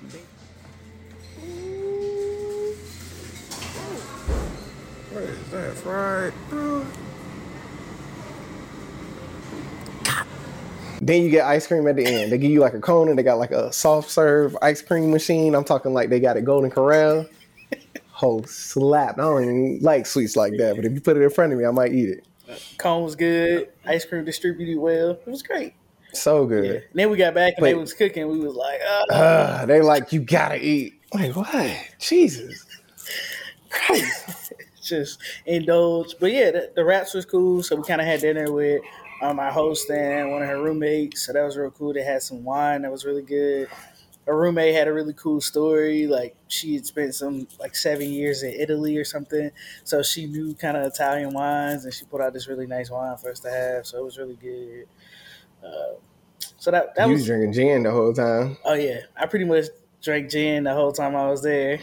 What 5.53 5.61
is 5.65 5.83
right, 5.83 5.83
fried? 5.83 6.33
bro? 6.49 6.85
Then 10.99 11.21
you 11.21 11.29
get 11.29 11.45
ice 11.45 11.67
cream 11.67 11.87
at 11.87 11.95
the 11.95 12.05
end. 12.05 12.31
They 12.31 12.39
give 12.39 12.49
you 12.49 12.59
like 12.59 12.73
a 12.73 12.79
cone 12.79 13.07
and 13.07 13.19
they 13.19 13.23
got 13.23 13.37
like 13.37 13.51
a 13.51 13.71
soft 13.71 14.09
serve 14.09 14.57
ice 14.63 14.81
cream 14.81 15.11
machine. 15.11 15.53
I'm 15.53 15.63
talking 15.63 15.93
like 15.93 16.09
they 16.09 16.19
got 16.19 16.37
a 16.37 16.41
Golden 16.41 16.71
Corral. 16.71 17.27
Whole 18.09 18.43
slap. 18.45 19.19
I 19.19 19.21
don't 19.21 19.43
even 19.43 19.79
like 19.81 20.07
sweets 20.07 20.35
like 20.35 20.53
that, 20.57 20.75
but 20.75 20.85
if 20.85 20.93
you 20.93 21.01
put 21.01 21.17
it 21.17 21.21
in 21.21 21.29
front 21.29 21.53
of 21.53 21.59
me, 21.59 21.65
I 21.65 21.71
might 21.71 21.93
eat 21.93 22.09
it. 22.09 22.25
cone 22.79 23.03
was 23.03 23.15
good. 23.15 23.69
Ice 23.85 24.05
cream 24.05 24.25
distributed 24.25 24.79
well. 24.79 25.11
It 25.11 25.27
was 25.27 25.43
great. 25.43 25.73
So 26.13 26.43
Yeah. 26.43 26.47
good. 26.47 26.75
And 26.77 26.83
then 26.95 27.11
we 27.11 27.17
got 27.17 27.35
back 27.35 27.55
and 27.57 27.65
they 27.67 27.75
was 27.75 27.93
cooking. 27.93 28.27
We 28.27 28.39
was 28.39 28.55
like, 28.55 28.79
oh, 28.83 29.05
Uh, 29.13 29.65
they 29.67 29.81
like 29.81 30.13
you 30.13 30.19
gotta 30.21 30.63
eat. 30.65 30.93
Like 31.13 31.35
what? 31.35 31.77
Jesus. 31.99 32.65
Christ. 33.69 34.52
Just 34.87 35.19
indulge. 35.45 36.15
But 36.19 36.31
yeah, 36.31 36.51
the, 36.51 36.71
the 36.75 36.85
raps 36.85 37.13
was 37.13 37.25
cool. 37.25 37.63
So 37.63 37.75
we 37.75 37.83
kind 37.83 38.01
of 38.01 38.07
had 38.07 38.21
dinner 38.21 38.51
with 38.51 38.81
um, 39.21 39.39
our 39.39 39.51
host 39.51 39.89
and 39.89 40.31
one 40.31 40.41
of 40.41 40.47
her 40.49 40.61
roommates. 40.61 41.25
So 41.25 41.33
that 41.33 41.43
was 41.43 41.57
real 41.57 41.71
cool. 41.71 41.93
They 41.93 42.03
had 42.03 42.21
some 42.21 42.43
wine 42.43 42.81
that 42.83 42.91
was 42.91 43.05
really 43.05 43.21
good. 43.21 43.69
Her 44.25 44.37
roommate 44.37 44.73
had 44.73 44.87
a 44.87 44.93
really 44.93 45.13
cool 45.13 45.41
story. 45.41 46.07
Like 46.07 46.35
she 46.47 46.75
had 46.75 46.85
spent 46.85 47.15
some 47.15 47.47
like 47.59 47.75
seven 47.75 48.09
years 48.09 48.43
in 48.43 48.53
Italy 48.53 48.95
or 48.95 49.03
something, 49.03 49.51
so 49.83 50.01
she 50.01 50.27
knew 50.27 50.53
kind 50.53 50.77
of 50.77 50.85
Italian 50.85 51.33
wines, 51.33 51.83
and 51.83 51.93
she 51.93 52.05
put 52.05 52.21
out 52.21 52.31
this 52.31 52.47
really 52.47 52.65
nice 52.65 52.89
wine 52.89 53.17
for 53.17 53.31
us 53.31 53.41
to 53.41 53.49
have. 53.49 53.85
So 53.85 53.97
it 53.97 54.03
was 54.05 54.17
really 54.17 54.37
good. 54.37 54.87
Uh, 55.61 55.95
so 56.57 56.71
that 56.71 56.95
that 56.95 57.07
you 57.07 57.11
was 57.11 57.21
was 57.21 57.27
drinking 57.27 57.51
gin 57.51 57.83
the 57.83 57.91
whole 57.91 58.13
time. 58.13 58.57
oh 58.63 58.73
yeah. 58.73 59.01
I 59.17 59.25
pretty 59.25 59.43
much 59.43 59.65
drank 60.01 60.29
gin 60.29 60.63
the 60.63 60.73
whole 60.73 60.93
time 60.93 61.15
I 61.15 61.29
was 61.29 61.41
there. 61.41 61.79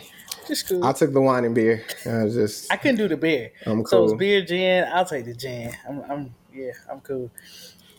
Cool. 0.69 0.85
I 0.85 0.93
took 0.93 1.13
the 1.13 1.21
wine 1.21 1.45
and 1.45 1.55
beer. 1.55 1.85
I 2.07 2.25
was 2.25 2.35
just 2.35 2.73
I 2.73 2.77
couldn't 2.77 2.97
do 2.97 3.09
the 3.09 3.17
beer. 3.17 3.53
I'm 3.67 3.83
cool. 3.85 3.87
So 3.87 4.05
it's 4.05 4.15
beer, 4.19 4.45
gin. 4.45 4.87
I'll 4.93 5.05
take 5.05 5.25
the 5.25 5.35
gin. 5.35 5.73
I'm, 5.89 6.03
I'm 6.11 6.35
yeah, 6.53 6.73
I'm 6.91 7.01
cool. 7.01 7.31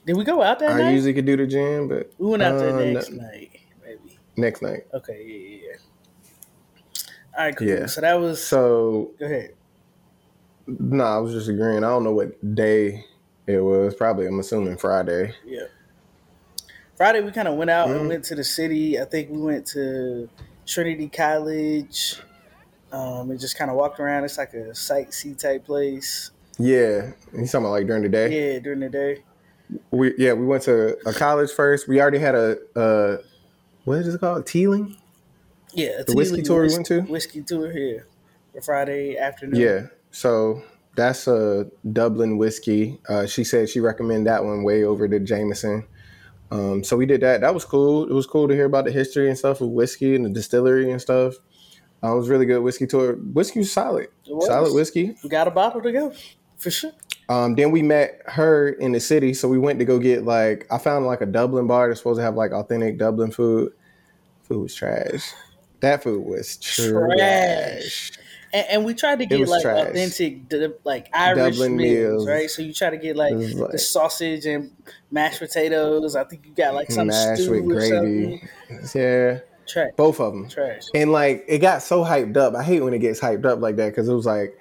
Did 0.05 0.17
we 0.17 0.23
go 0.23 0.41
out 0.41 0.59
that 0.59 0.71
I 0.71 0.77
night? 0.83 0.91
usually 0.91 1.13
could 1.13 1.25
do 1.25 1.37
the 1.37 1.47
gin, 1.47 1.87
but 1.87 2.11
we 2.17 2.27
went 2.27 2.43
out 2.43 2.57
there 2.59 2.75
uh, 2.75 2.83
next 2.85 3.11
no- 3.11 3.23
night, 3.23 3.59
maybe. 3.83 4.19
next 4.35 4.61
night. 4.61 4.87
Okay, 4.93 5.23
yeah, 5.25 5.37
yeah, 5.37 5.67
yeah. 5.71 5.77
All 7.37 7.45
right, 7.45 7.55
cool. 7.55 7.67
Yeah. 7.67 7.85
So 7.85 8.01
that 8.01 8.19
was. 8.19 8.45
So 8.45 9.11
go 9.19 9.25
ahead. 9.25 9.53
no, 10.67 11.03
I 11.03 11.17
was 11.19 11.33
just 11.33 11.47
agreeing. 11.49 11.83
I 11.83 11.89
don't 11.89 12.03
know 12.03 12.13
what 12.13 12.55
day 12.55 13.05
it 13.47 13.59
was. 13.59 13.95
Probably 13.95 14.25
I'm 14.27 14.39
assuming 14.39 14.77
Friday. 14.77 15.33
Yeah. 15.45 15.67
Friday 16.97 17.21
we 17.21 17.31
kind 17.31 17.47
of 17.47 17.55
went 17.55 17.69
out 17.71 17.87
Mhm. 17.87 17.99
and 17.99 18.07
went 18.09 18.25
to 18.25 18.35
the 18.35 18.43
city. 18.43 18.99
I 18.99 19.05
think 19.05 19.29
we 19.31 19.37
went 19.41 19.65
to 19.67 20.29
Trinity 20.67 21.07
College. 21.09 22.19
Um, 22.91 23.31
and 23.31 23.39
just 23.39 23.57
kind 23.57 23.71
of 23.71 23.77
walked 23.77 23.99
around. 23.99 24.25
It's 24.25 24.37
like 24.37 24.53
a 24.53 24.71
sightsee 24.71 25.37
type 25.37 25.65
place. 25.65 26.31
Yeah, 26.59 27.11
you 27.33 27.45
talking 27.47 27.61
about 27.61 27.71
like 27.71 27.87
during 27.87 28.03
the 28.03 28.09
day? 28.09 28.53
Yeah, 28.53 28.59
during 28.59 28.81
the 28.81 28.89
day. 28.89 29.23
We 29.89 30.13
yeah 30.17 30.33
we 30.33 30.45
went 30.45 30.63
to 30.63 30.97
a 31.07 31.13
college 31.13 31.51
first. 31.51 31.87
We 31.87 32.01
already 32.01 32.19
had 32.19 32.35
a 32.35 32.57
uh, 32.75 33.17
what 33.85 33.99
is 33.99 34.13
it 34.13 34.19
called? 34.19 34.45
Teeling. 34.45 34.97
Yeah, 35.73 36.01
a 36.01 36.03
The 36.03 36.13
whiskey 36.13 36.41
tour 36.41 36.63
we 36.67 36.73
went 36.73 36.85
to? 36.87 37.01
Whiskey 37.01 37.41
tour 37.41 37.71
here, 37.71 38.07
for 38.53 38.61
Friday 38.61 39.17
afternoon. 39.17 39.59
Yeah. 39.59 39.87
So 40.11 40.61
that's 40.95 41.27
a 41.27 41.67
Dublin 41.89 42.37
whiskey. 42.37 42.99
Uh, 43.07 43.25
she 43.25 43.43
said 43.43 43.69
she 43.69 43.79
recommended 43.79 44.27
that 44.27 44.43
one 44.43 44.63
way 44.63 44.83
over 44.83 45.07
the 45.07 45.19
Jameson. 45.19 45.87
Um, 46.51 46.83
so 46.83 46.97
we 46.97 47.05
did 47.05 47.21
that. 47.21 47.41
That 47.41 47.53
was 47.53 47.63
cool. 47.63 48.03
It 48.03 48.13
was 48.13 48.27
cool 48.27 48.49
to 48.49 48.53
hear 48.53 48.65
about 48.65 48.83
the 48.83 48.91
history 48.91 49.29
and 49.29 49.37
stuff 49.37 49.61
of 49.61 49.69
whiskey 49.69 50.15
and 50.15 50.25
the 50.25 50.29
distillery 50.29 50.91
and 50.91 51.01
stuff. 51.01 51.35
Uh, 52.03 52.13
it 52.13 52.17
was 52.17 52.29
really 52.29 52.45
good 52.45 52.61
whiskey 52.61 52.87
tour. 52.87 53.13
Whiskey 53.13 53.59
was 53.59 53.71
solid. 53.71 54.07
Was. 54.27 54.47
Solid 54.47 54.73
whiskey. 54.73 55.15
We 55.23 55.29
got 55.29 55.47
a 55.47 55.51
bottle 55.51 55.81
to 55.81 55.91
go 55.91 56.13
for 56.57 56.71
sure. 56.71 56.91
Um, 57.29 57.55
then 57.55 57.71
we 57.71 57.81
met 57.81 58.21
her 58.25 58.69
in 58.69 58.91
the 58.91 58.99
city, 58.99 59.33
so 59.33 59.47
we 59.47 59.57
went 59.59 59.79
to 59.79 59.85
go 59.85 59.99
get 59.99 60.25
like 60.25 60.65
I 60.71 60.77
found 60.77 61.05
like 61.05 61.21
a 61.21 61.25
Dublin 61.25 61.67
bar 61.67 61.87
that's 61.87 61.99
supposed 61.99 62.17
to 62.19 62.23
have 62.23 62.35
like 62.35 62.51
authentic 62.51 62.97
Dublin 62.97 63.31
food. 63.31 63.71
Food 64.43 64.63
was 64.63 64.75
trash. 64.75 65.31
That 65.79 66.03
food 66.03 66.25
was 66.25 66.57
trash. 66.57 66.89
Trash. 67.17 68.11
And, 68.53 68.65
and 68.69 68.85
we 68.85 68.93
tried 68.93 69.19
to 69.19 69.25
get 69.25 69.47
like 69.47 69.61
trash. 69.61 69.87
authentic, 69.87 70.41
like 70.83 71.07
Irish 71.13 71.55
Dublin 71.57 71.77
meals, 71.77 72.25
meals. 72.25 72.27
right? 72.27 72.49
So 72.49 72.61
you 72.61 72.73
try 72.73 72.89
to 72.89 72.97
get 72.97 73.15
like 73.15 73.33
like- 73.33 73.71
the 73.71 73.77
sausage 73.79 74.45
and 74.45 74.71
mashed 75.09 75.39
potatoes. 75.39 76.15
I 76.17 76.25
think 76.25 76.45
you 76.45 76.51
got 76.53 76.73
like 76.73 76.91
some 76.91 77.07
Mashed 77.07 77.43
stew 77.43 77.63
with 77.63 77.65
gravy. 77.65 77.89
something. 78.69 79.01
Yeah, 79.01 79.39
Trash, 79.71 79.91
both 79.95 80.19
of 80.19 80.33
them. 80.33 80.49
trash. 80.49 80.83
And 80.93 81.11
like 81.11 81.45
it 81.47 81.59
got 81.59 81.81
so 81.81 82.03
hyped 82.03 82.37
up. 82.37 82.55
I 82.55 82.63
hate 82.63 82.81
when 82.81 82.93
it 82.93 82.99
gets 82.99 83.19
hyped 83.19 83.45
up 83.45 83.59
like 83.59 83.77
that 83.77 83.89
because 83.89 84.09
it 84.09 84.13
was 84.13 84.25
like 84.25 84.57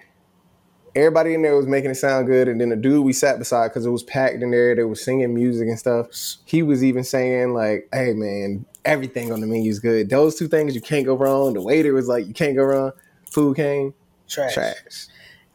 everybody 0.95 1.35
in 1.35 1.43
there 1.43 1.57
was 1.57 1.67
making 1.67 1.91
it 1.91 1.97
sound 1.97 2.27
good, 2.27 2.49
and 2.49 2.61
then 2.61 2.71
the 2.71 2.77
dude 2.77 3.05
we 3.05 3.13
sat 3.13 3.39
beside 3.39 3.69
because 3.69 3.87
it 3.87 3.91
was 3.91 4.03
packed 4.03 4.43
in 4.43 4.51
there. 4.51 4.75
They 4.75 4.85
were 4.85 4.95
singing 4.95 5.35
music 5.35 5.69
and 5.69 5.79
stuff. 5.79 6.09
He 6.45 6.63
was 6.63 6.85
even 6.85 7.05
saying 7.05 7.55
like, 7.55 7.89
"Hey 7.93 8.13
man, 8.13 8.65
everything 8.85 9.33
on 9.33 9.41
the 9.41 9.47
menu 9.47 9.71
is 9.71 9.79
good. 9.79 10.11
Those 10.11 10.37
two 10.37 10.49
things 10.49 10.75
you 10.75 10.81
can't 10.81 11.07
go 11.07 11.17
wrong." 11.17 11.55
The 11.55 11.63
waiter 11.63 11.93
was 11.93 12.09
like, 12.09 12.27
"You 12.27 12.35
can't 12.35 12.57
go 12.57 12.65
wrong." 12.65 12.93
Food 13.31 13.57
came 13.57 13.95
Trash. 14.29 14.55
trash. 14.55 15.07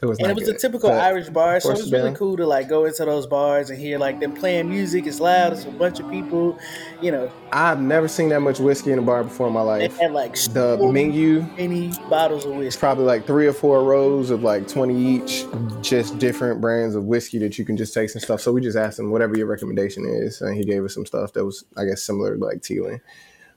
It 0.02 0.04
was 0.04 0.18
and 0.18 0.28
it 0.30 0.36
was 0.36 0.46
a 0.46 0.52
typical 0.52 0.90
Irish 0.92 1.30
bar, 1.30 1.58
so 1.58 1.70
it 1.70 1.72
was 1.72 1.80
it's 1.84 1.90
really 1.92 2.12
cool 2.14 2.36
to 2.36 2.46
like 2.46 2.68
go 2.68 2.84
into 2.84 3.02
those 3.06 3.26
bars 3.26 3.70
and 3.70 3.78
hear 3.78 3.98
like 3.98 4.20
them 4.20 4.34
playing 4.34 4.68
music. 4.68 5.06
It's 5.06 5.20
loud. 5.20 5.54
It's 5.54 5.64
a 5.64 5.70
bunch 5.70 6.00
of 6.00 6.10
people. 6.10 6.58
You 7.00 7.12
know, 7.12 7.32
I've 7.50 7.80
never 7.80 8.06
seen 8.06 8.28
that 8.28 8.40
much 8.40 8.60
whiskey 8.60 8.92
in 8.92 8.98
a 8.98 9.02
bar 9.02 9.24
before 9.24 9.46
in 9.46 9.54
my 9.54 9.62
they 9.78 9.88
life. 9.88 9.96
had 9.98 10.12
like 10.12 10.34
The 10.34 10.76
menu 10.92 11.46
any 11.56 11.92
bottles 12.10 12.44
of 12.44 12.50
It's 12.52 12.58
whiskey. 12.58 12.80
probably 12.80 13.04
like 13.06 13.26
three 13.26 13.46
or 13.46 13.54
four 13.54 13.84
rows 13.84 14.28
of 14.28 14.42
like 14.42 14.68
20 14.68 14.94
each, 14.94 15.46
just 15.80 16.18
different 16.18 16.60
brands 16.60 16.94
of 16.94 17.04
whiskey 17.04 17.38
that 17.38 17.58
you 17.58 17.64
can 17.64 17.78
just 17.78 17.94
taste 17.94 18.14
and 18.14 18.22
stuff. 18.22 18.42
So 18.42 18.52
we 18.52 18.60
just 18.60 18.76
asked 18.76 18.98
him 18.98 19.10
whatever 19.10 19.34
your 19.38 19.46
recommendation 19.46 20.04
is, 20.04 20.42
and 20.42 20.54
he 20.54 20.64
gave 20.64 20.84
us 20.84 20.92
some 20.92 21.06
stuff 21.06 21.32
that 21.32 21.44
was, 21.46 21.64
I 21.74 21.86
guess, 21.86 22.02
similar 22.02 22.36
to 22.36 22.44
like 22.44 22.60
Teeling. 22.60 23.00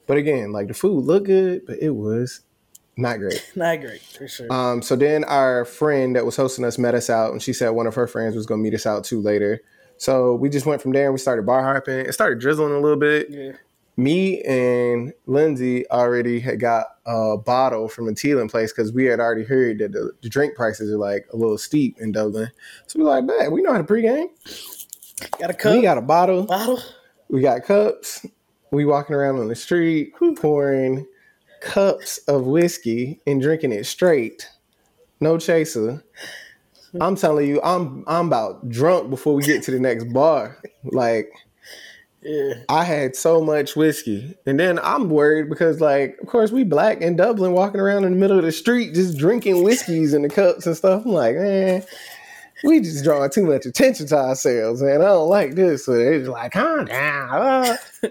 But 0.07 0.15
again, 0.15 0.53
like 0.53 0.69
the 0.69 0.73
food 0.73 1.03
looked 1.03 1.25
good, 1.25 1.65
but 1.65 1.79
it 1.81 1.89
was 1.91 2.41
not 2.99 3.19
great. 3.19 3.51
Not 3.55 3.79
great 3.79 4.01
for 4.01 4.27
sure. 4.27 4.51
Um, 4.51 4.81
so 4.81 4.95
then 4.95 5.23
our 5.23 5.63
friend 5.63 6.15
that 6.15 6.25
was 6.25 6.35
hosting 6.35 6.65
us 6.65 6.77
met 6.77 6.95
us 6.95 7.09
out, 7.09 7.31
and 7.31 7.41
she 7.41 7.53
said 7.53 7.69
one 7.69 7.87
of 7.87 7.95
her 7.95 8.07
friends 8.07 8.35
was 8.35 8.45
going 8.45 8.59
to 8.59 8.63
meet 8.63 8.73
us 8.73 8.85
out 8.85 9.03
too 9.03 9.21
later. 9.21 9.61
So 9.97 10.35
we 10.35 10.49
just 10.49 10.65
went 10.65 10.81
from 10.81 10.91
there 10.91 11.05
and 11.05 11.13
we 11.13 11.19
started 11.19 11.45
bar 11.45 11.61
hopping. 11.61 11.99
It 11.99 12.13
started 12.13 12.39
drizzling 12.39 12.73
a 12.73 12.79
little 12.79 12.97
bit 12.97 13.29
yeah. 13.29 13.51
me 13.97 14.41
and 14.43 15.13
Lindsay 15.25 15.89
already 15.89 16.39
had 16.39 16.59
got 16.59 16.87
a 17.05 17.37
bottle 17.37 17.89
from 17.89 18.05
the 18.05 18.15
Teeling 18.15 18.47
place 18.47 18.71
because 18.71 18.93
we 18.93 19.05
had 19.05 19.19
already 19.19 19.43
heard 19.43 19.79
that 19.79 19.91
the, 19.91 20.11
the 20.21 20.29
drink 20.29 20.55
prices 20.55 20.91
are 20.91 20.97
like 20.97 21.27
a 21.33 21.35
little 21.35 21.57
steep 21.57 21.97
in 21.99 22.13
Dublin. 22.13 22.49
So 22.87 22.99
we're 22.99 23.09
like, 23.09 23.25
man, 23.25 23.51
we 23.51 23.61
know 23.61 23.73
how 23.73 23.77
to 23.77 23.83
pregame. 23.83 24.27
Got 25.37 25.49
a 25.49 25.53
cup. 25.53 25.73
We 25.73 25.81
got 25.81 25.97
a 25.97 26.01
bottle. 26.01 26.43
bottle. 26.45 26.79
We 27.29 27.41
got 27.41 27.63
cups. 27.63 28.25
We 28.71 28.85
walking 28.85 29.15
around 29.15 29.39
on 29.39 29.49
the 29.49 29.55
street 29.55 30.13
pouring 30.37 31.05
cups 31.61 32.17
of 32.27 32.45
whiskey 32.45 33.19
and 33.27 33.41
drinking 33.41 33.71
it 33.71 33.85
straight. 33.85 34.49
No 35.19 35.37
chaser. 35.37 36.03
I'm 36.99 37.15
telling 37.15 37.47
you, 37.47 37.61
I'm 37.61 38.03
I'm 38.07 38.27
about 38.27 38.67
drunk 38.69 39.09
before 39.09 39.35
we 39.35 39.43
get 39.43 39.63
to 39.63 39.71
the 39.71 39.79
next 39.79 40.05
bar. 40.05 40.57
Like 40.83 41.29
Yeah. 42.21 42.53
I 42.67 42.83
had 42.83 43.15
so 43.15 43.41
much 43.41 43.75
whiskey. 43.75 44.35
And 44.45 44.59
then 44.59 44.79
I'm 44.79 45.09
worried 45.09 45.49
because, 45.49 45.79
like, 45.81 46.17
of 46.21 46.27
course, 46.27 46.51
we 46.51 46.63
black 46.63 47.01
in 47.01 47.15
Dublin 47.15 47.53
walking 47.53 47.79
around 47.79 48.03
in 48.05 48.11
the 48.13 48.17
middle 48.17 48.37
of 48.37 48.43
the 48.43 48.51
street 48.51 48.93
just 48.93 49.17
drinking 49.17 49.63
whiskeys 49.63 50.13
in 50.13 50.23
the 50.23 50.29
cups 50.29 50.65
and 50.65 50.75
stuff. 50.75 51.05
I'm 51.05 51.11
like, 51.11 51.35
man, 51.35 51.83
we 52.63 52.81
just 52.81 53.03
drawing 53.05 53.29
too 53.29 53.45
much 53.45 53.65
attention 53.65 54.07
to 54.07 54.17
ourselves, 54.17 54.81
man. 54.81 55.01
I 55.01 55.05
don't 55.05 55.29
like 55.29 55.55
this. 55.55 55.85
So 55.85 55.93
they're 55.93 56.19
just 56.19 56.31
like, 56.31 56.51
calm 56.53 56.85
down. 56.85 57.77
Uh, 58.03 58.09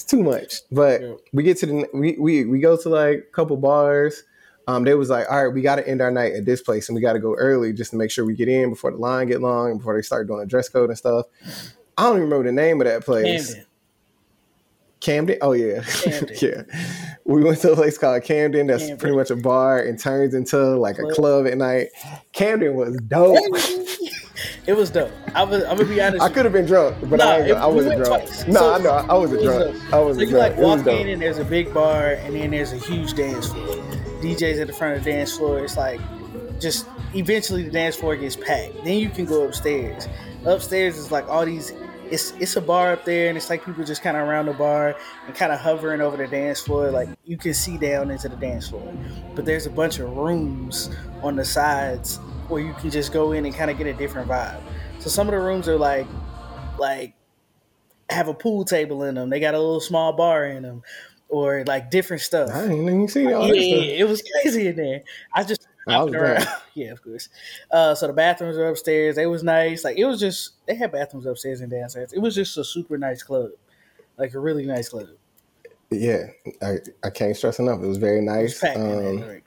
ah." 0.00 0.02
it's 0.02 0.10
too 0.10 0.22
much. 0.22 0.54
But 0.72 1.00
Yeah. 1.02 1.14
we 1.32 1.42
get 1.42 1.58
to 1.58 1.66
the, 1.66 1.88
we, 1.94 2.16
we, 2.18 2.44
we 2.44 2.58
go 2.60 2.76
to 2.76 2.88
like 2.88 3.18
a 3.18 3.32
couple 3.32 3.56
bars. 3.56 4.22
Um, 4.66 4.84
they 4.84 4.94
was 4.94 5.10
like, 5.10 5.26
all 5.30 5.44
right, 5.44 5.52
we 5.52 5.62
got 5.62 5.76
to 5.76 5.88
end 5.88 6.00
our 6.00 6.10
night 6.10 6.32
at 6.34 6.44
this 6.44 6.60
place 6.62 6.88
and 6.88 6.94
we 6.94 7.02
got 7.02 7.14
to 7.14 7.18
go 7.18 7.34
early 7.34 7.72
just 7.72 7.90
to 7.90 7.96
make 7.96 8.10
sure 8.10 8.24
we 8.24 8.34
get 8.34 8.48
in 8.48 8.70
before 8.70 8.90
the 8.92 8.98
line 8.98 9.26
get 9.26 9.40
long 9.40 9.70
and 9.70 9.78
before 9.80 9.96
they 9.96 10.02
start 10.02 10.26
doing 10.28 10.42
a 10.42 10.46
dress 10.46 10.68
code 10.68 10.90
and 10.90 10.98
stuff. 10.98 11.26
I 11.98 12.04
don't 12.04 12.16
even 12.18 12.22
remember 12.30 12.44
the 12.44 12.52
name 12.52 12.80
of 12.80 12.86
that 12.86 13.04
place. 13.04 13.48
Camden. 13.54 13.66
Camden? 15.00 15.38
Oh 15.40 15.52
yeah. 15.52 15.82
Camden. 15.82 16.36
yeah. 16.40 16.62
We 17.24 17.42
went 17.42 17.60
to 17.62 17.72
a 17.72 17.74
place 17.76 17.96
called 17.98 18.22
Camden 18.22 18.66
that's 18.66 18.82
Camden. 18.82 18.98
pretty 18.98 19.16
much 19.16 19.30
a 19.30 19.36
bar 19.36 19.80
and 19.80 19.98
turns 19.98 20.34
into 20.34 20.58
like 20.76 20.98
a 20.98 21.06
club 21.14 21.46
at 21.46 21.56
night. 21.58 21.88
Camden 22.32 22.74
was 22.74 22.96
dope. 23.08 23.38
It 24.66 24.74
was 24.74 24.90
dope. 24.90 25.10
I 25.34 25.42
was. 25.42 25.64
I'm 25.64 25.76
gonna 25.78 25.88
be 25.88 26.00
honest. 26.00 26.22
I 26.22 26.28
could 26.28 26.44
have 26.44 26.52
been 26.52 26.66
drunk, 26.66 26.96
but 27.08 27.16
Nah, 27.18 27.24
I, 27.30 27.36
it- 27.38 27.52
I 27.56 27.66
wasn't 27.66 28.04
drunk. 28.04 28.24
twice. 28.24 28.46
No, 28.46 28.60
So- 28.60 28.72
I 28.74 28.78
know. 28.78 28.90
I 28.90 29.14
wasn't 29.14 29.40
was 29.42 29.48
drunk. 29.56 29.74
dope. 29.74 29.92
I 29.94 29.98
wasn't 30.00 30.16
So 30.16 30.20
you 30.20 30.30
drunk. 30.38 30.56
like 30.56 30.58
walk 30.86 30.86
in 30.86 31.08
and 31.08 31.22
there's 31.22 31.38
a 31.38 31.44
big 31.44 31.72
bar 31.74 32.10
and 32.12 32.34
then 32.36 32.50
there's 32.50 32.72
a 32.72 32.76
huge 32.76 33.14
dance 33.14 33.46
floor. 33.48 33.76
DJs 34.22 34.60
at 34.60 34.66
the 34.66 34.72
front 34.72 34.98
of 34.98 35.04
the 35.04 35.10
dance 35.12 35.36
floor. 35.36 35.60
It's 35.60 35.76
like 35.76 36.00
just 36.60 36.86
eventually 37.14 37.62
the 37.62 37.70
dance 37.70 37.96
floor 37.96 38.16
gets 38.16 38.36
packed. 38.36 38.84
Then 38.84 38.98
you 38.98 39.08
can 39.08 39.24
go 39.24 39.44
upstairs. 39.44 40.08
Upstairs 40.44 40.98
is 40.98 41.10
like 41.10 41.28
all 41.28 41.44
these. 41.46 41.72
It's 42.10 42.32
it's 42.40 42.56
a 42.56 42.60
bar 42.60 42.92
up 42.92 43.04
there 43.04 43.28
and 43.28 43.36
it's 43.38 43.48
like 43.48 43.64
people 43.64 43.84
just 43.84 44.02
kind 44.02 44.16
of 44.16 44.26
around 44.28 44.46
the 44.46 44.52
bar 44.52 44.96
and 45.26 45.34
kind 45.34 45.52
of 45.52 45.60
hovering 45.60 46.00
over 46.00 46.16
the 46.16 46.26
dance 46.26 46.60
floor. 46.60 46.90
Like 46.90 47.08
you 47.24 47.36
can 47.38 47.54
see 47.54 47.78
down 47.78 48.10
into 48.10 48.28
the 48.28 48.36
dance 48.36 48.68
floor, 48.68 48.92
but 49.36 49.44
there's 49.46 49.66
a 49.66 49.70
bunch 49.70 50.00
of 50.00 50.10
rooms 50.16 50.90
on 51.22 51.36
the 51.36 51.44
sides 51.44 52.18
where 52.50 52.60
you 52.62 52.72
can 52.74 52.90
just 52.90 53.12
go 53.12 53.32
in 53.32 53.46
and 53.46 53.54
kind 53.54 53.70
of 53.70 53.78
get 53.78 53.86
a 53.86 53.94
different 53.94 54.28
vibe. 54.28 54.60
So 54.98 55.08
some 55.08 55.28
of 55.28 55.32
the 55.32 55.40
rooms 55.40 55.68
are 55.68 55.76
like 55.78 56.06
like 56.78 57.14
have 58.10 58.28
a 58.28 58.34
pool 58.34 58.64
table 58.64 59.04
in 59.04 59.14
them. 59.14 59.30
They 59.30 59.40
got 59.40 59.54
a 59.54 59.58
little 59.58 59.80
small 59.80 60.12
bar 60.12 60.44
in 60.46 60.62
them, 60.62 60.82
or 61.28 61.64
like 61.66 61.90
different 61.90 62.22
stuff. 62.22 62.50
I 62.52 62.62
didn't 62.62 62.82
even 62.82 63.08
see 63.08 63.32
all 63.32 63.46
yeah, 63.46 63.52
stuff. 63.52 63.84
yeah, 63.84 63.92
it 63.98 64.08
was 64.08 64.22
crazy 64.42 64.66
in 64.68 64.76
there. 64.76 65.02
I 65.34 65.44
just 65.44 65.66
I 65.86 66.02
was 66.02 66.12
around. 66.14 66.46
yeah, 66.74 66.90
of 66.90 67.02
course. 67.02 67.28
Uh, 67.70 67.94
so 67.94 68.06
the 68.06 68.12
bathrooms 68.12 68.56
are 68.58 68.68
upstairs. 68.68 69.16
They 69.16 69.26
was 69.26 69.42
nice. 69.42 69.84
Like 69.84 69.96
it 69.96 70.04
was 70.04 70.20
just 70.20 70.52
they 70.66 70.74
had 70.74 70.92
bathrooms 70.92 71.26
upstairs 71.26 71.60
and 71.60 71.70
downstairs. 71.70 72.12
It 72.12 72.18
was 72.18 72.34
just 72.34 72.56
a 72.58 72.64
super 72.64 72.98
nice 72.98 73.22
club, 73.22 73.50
like 74.18 74.34
a 74.34 74.38
really 74.38 74.66
nice 74.66 74.88
club. 74.88 75.08
Yeah, 75.90 76.26
I, 76.62 76.76
I 77.02 77.10
can't 77.10 77.36
stress 77.36 77.58
enough. 77.58 77.82
It 77.82 77.86
was 77.86 77.98
very 77.98 78.18
It 78.18 78.22
was 78.24 78.26
nice. 78.26 78.60
packed 78.60 78.78
in 78.78 79.22
Um, 79.22 79.42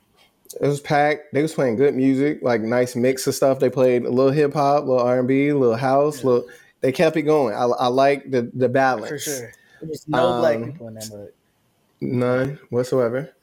It 0.61 0.67
was 0.67 0.81
packed. 0.81 1.33
They 1.33 1.41
was 1.41 1.53
playing 1.53 1.75
good 1.77 1.95
music, 1.95 2.39
like 2.41 2.61
nice 2.61 2.95
mix 2.95 3.27
of 3.27 3.35
stuff. 3.35 3.59
They 3.59 3.69
played 3.69 4.05
a 4.05 4.09
little 4.09 4.31
hip 4.31 4.53
hop, 4.53 4.83
a 4.83 4.87
little 4.87 5.05
R 5.05 5.19
and 5.19 5.27
B, 5.27 5.49
a 5.49 5.57
little 5.57 5.75
house. 5.75 6.23
Little, 6.23 6.47
they 6.81 6.91
kept 6.91 7.17
it 7.17 7.23
going. 7.23 7.55
I, 7.55 7.63
I 7.63 7.87
like 7.87 8.29
the 8.31 8.51
the 8.53 8.69
balance. 8.69 9.09
for 9.09 9.19
sure. 9.19 9.51
There 9.81 9.89
was 9.89 10.07
no 10.07 10.39
black 10.39 10.55
Um, 10.57 10.71
people 10.71 10.87
in 10.87 10.93
that 10.95 11.09
mud. 11.11 11.29
None 12.01 12.59
whatsoever. 12.69 13.33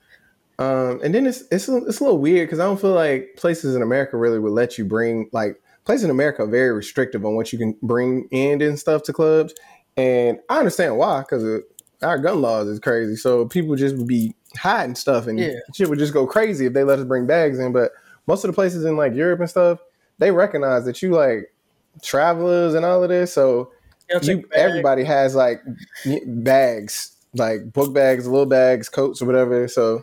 Um, 0.59 1.01
and 1.03 1.15
then 1.15 1.27
it's 1.27 1.45
it's 1.51 1.69
a, 1.69 1.77
it's 1.87 2.01
a 2.01 2.05
little 2.05 2.19
weird 2.19 2.49
because 2.49 2.61
I 2.61 2.65
don't 2.65 2.81
feel 2.81 2.93
like 2.93 3.31
places 3.37 3.75
in 3.75 3.83
America 3.83 4.17
really 4.17 4.39
would 4.39 4.53
let 4.53 4.77
you 4.77 4.85
bring 4.85 5.29
like 5.33 5.61
places 5.85 6.05
in 6.05 6.11
America 6.11 6.43
are 6.43 6.47
very 6.47 6.73
restrictive 6.73 7.25
on 7.25 7.35
what 7.35 7.53
you 7.53 7.59
can 7.59 7.77
bring 7.83 8.29
in 8.31 8.61
and 8.61 8.79
stuff 8.79 9.03
to 9.05 9.13
clubs. 9.13 9.55
And 9.97 10.39
I 10.51 10.59
understand 10.59 10.99
why 10.99 11.21
because 11.21 11.63
our 12.03 12.19
gun 12.19 12.41
laws 12.41 12.69
is 12.69 12.81
crazy. 12.81 13.17
So 13.17 13.47
people 13.47 13.77
just 13.77 13.97
would 13.97 14.07
be 14.07 14.35
hiding 14.57 14.95
stuff 14.95 15.27
and 15.27 15.39
Yeah. 15.39 15.53
shit 15.75 15.89
would 15.89 15.99
just 15.99 16.13
go 16.13 16.27
crazy 16.27 16.67
if 16.67 16.73
they 16.73 16.85
let 16.85 16.99
us 16.99 17.05
bring 17.05 17.27
bags 17.27 17.59
in. 17.59 17.73
But 17.73 17.93
most 18.27 18.45
of 18.45 18.49
the 18.49 18.55
places 18.55 18.85
in 18.85 18.97
like 18.97 19.15
Europe 19.15 19.41
and 19.41 19.51
stuff, 19.51 19.81
they 20.19 20.31
recognize 20.31 20.85
that 20.85 21.03
you 21.03 21.11
like 21.11 21.53
travelers 22.03 22.75
and 22.75 22.85
all 22.85 23.03
of 23.03 23.09
this. 23.09 23.33
So 23.33 23.73
you, 24.11 24.21
take 24.21 24.45
a 24.45 24.49
bag. 24.49 24.59
everybody 24.59 25.05
has 25.05 25.35
like 25.35 25.63
bags, 26.27 27.17
like 27.35 27.73
book 27.73 27.93
bags, 27.93 28.27
little 28.27 28.47
bags, 28.47 28.89
coats, 28.89 29.23
or 29.23 29.27
whatever. 29.27 29.69
So 29.69 30.03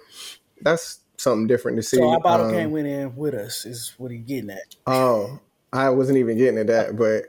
that's 0.62 1.00
something 1.18 1.48
different 1.48 1.78
to 1.78 1.84
see. 1.84 1.98
So 1.98 2.10
our 2.10 2.20
bottle 2.20 2.46
Um, 2.48 2.52
came 2.54 2.72
went 2.72 2.88
in 2.88 3.16
with 3.16 3.34
us. 3.34 3.66
Is 3.66 3.94
what 3.98 4.12
he 4.12 4.18
getting 4.18 4.50
at. 4.52 4.76
Oh, 4.86 5.40
I 5.74 5.90
wasn't 5.90 6.18
even 6.20 6.38
getting 6.38 6.60
at 6.60 6.68
that, 6.68 6.96
but 6.96 7.26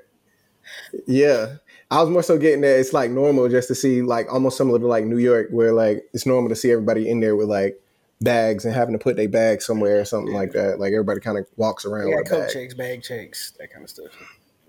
yeah, 1.06 1.56
I 1.90 2.00
was 2.02 2.10
more 2.10 2.22
so 2.22 2.36
getting 2.38 2.60
that 2.62 2.78
it's 2.78 2.92
like 2.92 3.10
normal 3.10 3.48
just 3.48 3.68
to 3.68 3.74
see 3.74 4.02
like 4.02 4.30
almost 4.32 4.56
similar 4.58 4.78
to 4.78 4.86
like 4.86 5.04
New 5.04 5.18
York, 5.18 5.48
where 5.50 5.72
like 5.72 6.04
it's 6.12 6.26
normal 6.26 6.48
to 6.50 6.56
see 6.56 6.70
everybody 6.70 7.08
in 7.08 7.20
there 7.20 7.34
with 7.34 7.48
like 7.48 7.80
bags 8.20 8.64
and 8.64 8.74
having 8.74 8.92
to 8.92 9.02
put 9.02 9.16
their 9.16 9.28
bag 9.28 9.62
somewhere 9.62 10.00
or 10.00 10.04
something 10.04 10.34
like 10.34 10.52
that. 10.52 10.78
Like 10.78 10.92
everybody 10.92 11.20
kind 11.20 11.38
of 11.38 11.46
walks 11.56 11.86
around 11.86 12.10
got 12.10 12.18
with 12.18 12.30
coat 12.30 12.40
bag. 12.42 12.50
checks, 12.52 12.74
bag 12.74 13.02
checks, 13.02 13.52
that 13.58 13.72
kind 13.72 13.84
of 13.84 13.90
stuff. 13.90 14.12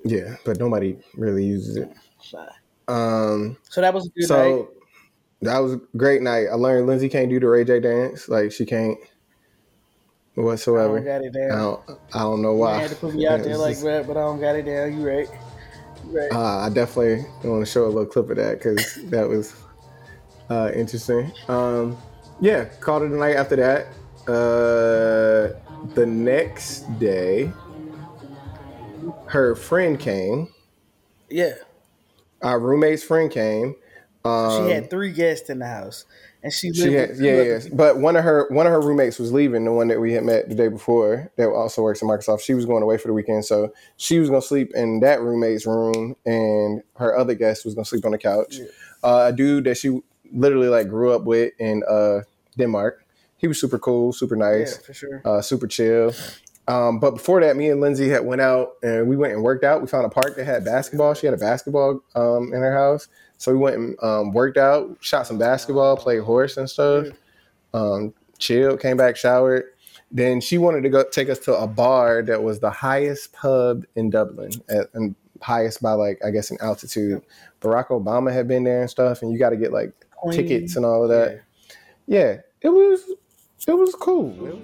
Yeah, 0.06 0.38
but 0.46 0.60
nobody 0.60 0.98
really 1.16 1.44
uses 1.44 1.76
it. 1.76 1.92
Um, 2.88 3.58
So 3.64 3.82
that 3.82 3.94
was 3.94 4.08
a 4.08 4.10
good 4.12 4.26
so 4.26 4.56
night. 4.58 4.68
that 5.42 5.60
was 5.60 5.74
a 5.74 5.82
great 5.98 6.22
night. 6.22 6.48
I 6.50 6.56
learned 6.56 6.88
Lindsay 6.88 7.10
can't 7.10 7.30
do 7.30 7.40
the 7.40 7.48
Ray 7.48 7.66
J 7.66 7.82
dance. 7.82 8.30
Like 8.30 8.52
she 8.54 8.66
can't 8.66 8.98
I 10.38 10.42
whatsoever. 10.42 11.02
don't 11.02 11.06
got 11.06 11.22
it 11.22 11.36
I 11.52 11.56
don't, 11.58 11.82
I 12.14 12.20
don't 12.20 12.42
know 12.42 12.54
why. 12.54 12.76
I 12.76 12.82
had 12.84 12.92
to 12.92 12.96
put 12.96 13.14
me 13.14 13.28
out 13.28 13.44
there 13.44 13.58
like 13.68 13.78
that, 13.82 14.08
but 14.08 14.16
I 14.16 14.22
don't 14.22 14.40
got 14.40 14.56
it 14.56 14.64
down. 14.64 14.98
You 14.98 15.06
right? 15.06 15.28
Right? 16.10 16.32
Uh, 16.32 16.58
I 16.60 16.70
definitely 16.70 17.26
want 17.48 17.66
to 17.66 17.72
show 17.72 17.86
a 17.86 17.88
little 17.88 18.06
clip 18.06 18.30
of 18.30 18.38
that 18.38 18.58
because 18.58 18.96
that 19.10 19.28
was 19.28 19.54
uh, 20.50 20.72
interesting. 20.74 21.32
Um, 21.48 21.98
yeah, 22.42 22.66
called 22.66 23.04
it 23.04 23.12
a 23.12 23.16
night 23.16 23.36
after 23.36 23.56
that. 23.58 23.88
Uh, 24.28 25.54
the 25.94 26.06
next 26.06 26.82
day, 27.00 27.52
her 29.28 29.56
friend 29.56 30.00
came. 30.00 30.50
yeah. 31.30 31.54
Our 32.42 32.58
roommate's 32.60 33.04
friend 33.04 33.30
came. 33.30 33.76
Um, 34.24 34.66
She 34.68 34.72
had 34.74 34.90
three 34.90 35.12
guests 35.12 35.50
in 35.50 35.60
the 35.60 35.68
house, 35.68 36.06
and 36.44 36.54
she 36.54 36.68
lived 36.72 36.80
She 36.80 36.94
had, 36.94 37.18
yeah, 37.18 37.42
yeah. 37.42 37.60
But 37.74 37.98
one 37.98 38.16
of 38.16 38.24
her 38.24 38.48
one 38.50 38.66
of 38.66 38.72
her 38.72 38.82
roommates 38.82 39.20
was 39.20 39.32
leaving, 39.32 39.66
the 39.66 39.72
one 39.72 39.88
that 39.90 40.00
we 40.00 40.14
had 40.14 40.24
met 40.24 40.50
the 40.50 40.56
day 40.56 40.68
before, 40.68 41.32
that 41.38 41.50
also 41.50 41.82
works 41.82 42.02
at 42.02 42.08
Microsoft. 42.08 42.42
She 42.42 42.54
was 42.54 42.66
going 42.66 42.84
away 42.84 42.98
for 42.98 43.08
the 43.08 43.14
weekend, 43.14 43.46
so 43.46 43.74
she 43.98 44.20
was 44.20 44.30
gonna 44.30 44.42
sleep 44.42 44.72
in 44.76 45.00
that 45.02 45.22
roommate's 45.22 45.66
room, 45.66 46.16
and 46.26 46.82
her 46.98 47.18
other 47.18 47.34
guest 47.34 47.66
was 47.66 47.76
gonna 47.76 47.86
sleep 47.86 48.06
on 48.06 48.12
the 48.12 48.18
couch. 48.18 48.58
Yeah. 48.58 48.66
Uh, 49.04 49.30
a 49.32 49.34
dude 49.34 49.64
that 49.66 49.78
she 49.78 50.00
literally 50.32 50.68
like 50.70 50.88
grew 50.90 51.12
up 51.12 51.24
with 51.24 51.54
in 51.60 51.84
uh, 51.90 52.22
Denmark. 52.58 53.06
He 53.38 53.48
was 53.48 53.60
super 53.60 53.80
cool, 53.80 54.12
super 54.12 54.36
nice 54.36 54.76
Yeah, 54.76 54.86
for 54.86 54.94
sure. 54.94 55.22
uh, 55.26 55.42
super 55.42 55.68
chill. 55.68 56.14
Um, 56.68 57.00
but 57.00 57.12
before 57.12 57.42
that, 57.42 57.56
me 57.56 57.70
and 57.70 57.82
Lindsay 57.82 58.10
had 58.10 58.26
went 58.26 58.42
out 58.42 58.74
and 58.84 59.08
we 59.08 59.16
went 59.16 59.34
and 59.34 59.42
worked 59.42 59.64
out. 59.64 59.82
We 59.82 59.88
found 59.88 60.06
a 60.06 60.10
park 60.10 60.36
that 60.36 60.46
had 60.46 60.64
basketball. 60.64 61.16
She 61.16 61.26
had 61.26 61.34
a 61.34 61.38
basketball 61.38 62.02
um, 62.16 62.54
in 62.54 62.60
her 62.62 62.74
house, 62.76 63.08
so 63.40 63.54
we 63.54 63.58
went 63.58 63.78
and 63.78 64.04
um, 64.04 64.34
worked 64.34 64.58
out, 64.58 64.98
shot 65.00 65.26
some 65.26 65.38
basketball, 65.38 65.96
played 65.96 66.20
horse 66.20 66.58
and 66.58 66.70
stuff. 66.70 67.08
Um, 67.74 68.14
chilled, 68.38 68.82
came 68.82 68.98
back, 68.98 69.16
showered, 69.16 69.64
Then 70.12 70.42
she 70.42 70.58
wanted 70.58 70.82
to 70.82 70.90
go 70.90 71.04
take 71.04 71.30
us 71.30 71.40
to 71.40 71.56
a 71.56 71.66
bar 71.66 72.22
that 72.24 72.44
was 72.44 72.60
the 72.60 72.70
highest 72.70 73.32
pub 73.32 73.86
in 73.96 74.10
Dublin, 74.10 74.52
at, 74.70 74.88
and 74.94 75.16
highest 75.42 75.82
by 75.82 75.94
like 75.94 76.20
I 76.24 76.32
guess 76.32 76.52
in 76.52 76.58
altitude. 76.62 77.22
Barack 77.62 77.88
Obama 77.88 78.32
had 78.34 78.48
been 78.48 78.66
there 78.66 78.82
and 78.82 78.90
stuff, 78.90 79.22
and 79.22 79.32
you 79.32 79.40
got 79.40 79.52
to 79.52 79.58
get 79.58 79.72
like 79.72 79.94
tickets 80.32 80.76
and 80.76 80.86
all 80.86 81.04
of 81.04 81.10
that. 81.10 81.42
Yeah, 82.08 82.38
it 82.62 82.70
was 82.70 83.10
it 83.66 83.74
was 83.74 83.96
cool. 83.96 84.62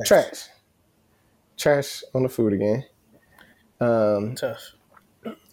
Trash, 0.05 0.49
trash 1.57 2.03
on 2.15 2.25
the 2.25 2.29
food 2.29 2.53
again. 2.53 2.85
Um, 3.81 4.35
Tough. 4.35 4.73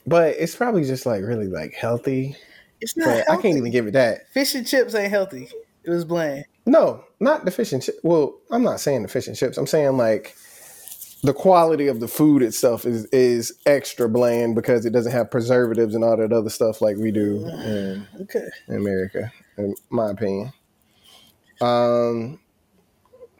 but 0.07 0.35
it's 0.37 0.55
probably 0.55 0.83
just 0.83 1.05
like 1.05 1.21
really 1.21 1.47
like 1.47 1.73
healthy. 1.73 2.35
It's 2.79 2.97
not. 2.97 3.05
But 3.27 3.29
I 3.31 3.41
can't 3.41 3.57
even 3.57 3.71
give 3.71 3.87
it 3.87 3.91
that. 3.93 4.29
Fish 4.33 4.55
and 4.55 4.65
chips 4.65 4.95
ain't 4.95 5.11
healthy. 5.11 5.49
It 5.83 5.89
was 5.89 6.05
bland. 6.05 6.45
No, 6.65 7.03
not 7.19 7.45
the 7.45 7.51
fish 7.51 7.71
and 7.73 7.81
chips. 7.83 7.99
Well, 8.03 8.35
I'm 8.49 8.63
not 8.63 8.79
saying 8.79 9.03
the 9.03 9.07
fish 9.07 9.27
and 9.27 9.35
chips. 9.37 9.57
I'm 9.57 9.67
saying 9.67 9.97
like 9.97 10.35
the 11.23 11.33
quality 11.33 11.87
of 11.87 11.99
the 11.99 12.07
food 12.07 12.41
itself 12.41 12.85
is 12.85 13.05
is 13.07 13.53
extra 13.65 14.09
bland 14.09 14.55
because 14.55 14.85
it 14.85 14.91
doesn't 14.91 15.11
have 15.11 15.29
preservatives 15.29 15.93
and 15.93 16.03
all 16.03 16.17
that 16.17 16.33
other 16.33 16.49
stuff 16.49 16.81
like 16.81 16.97
we 16.97 17.11
do 17.11 17.45
in, 17.47 18.07
Okay. 18.21 18.47
in 18.67 18.75
America, 18.75 19.31
in 19.57 19.75
my 19.89 20.09
opinion. 20.09 20.51
Um, 21.61 22.39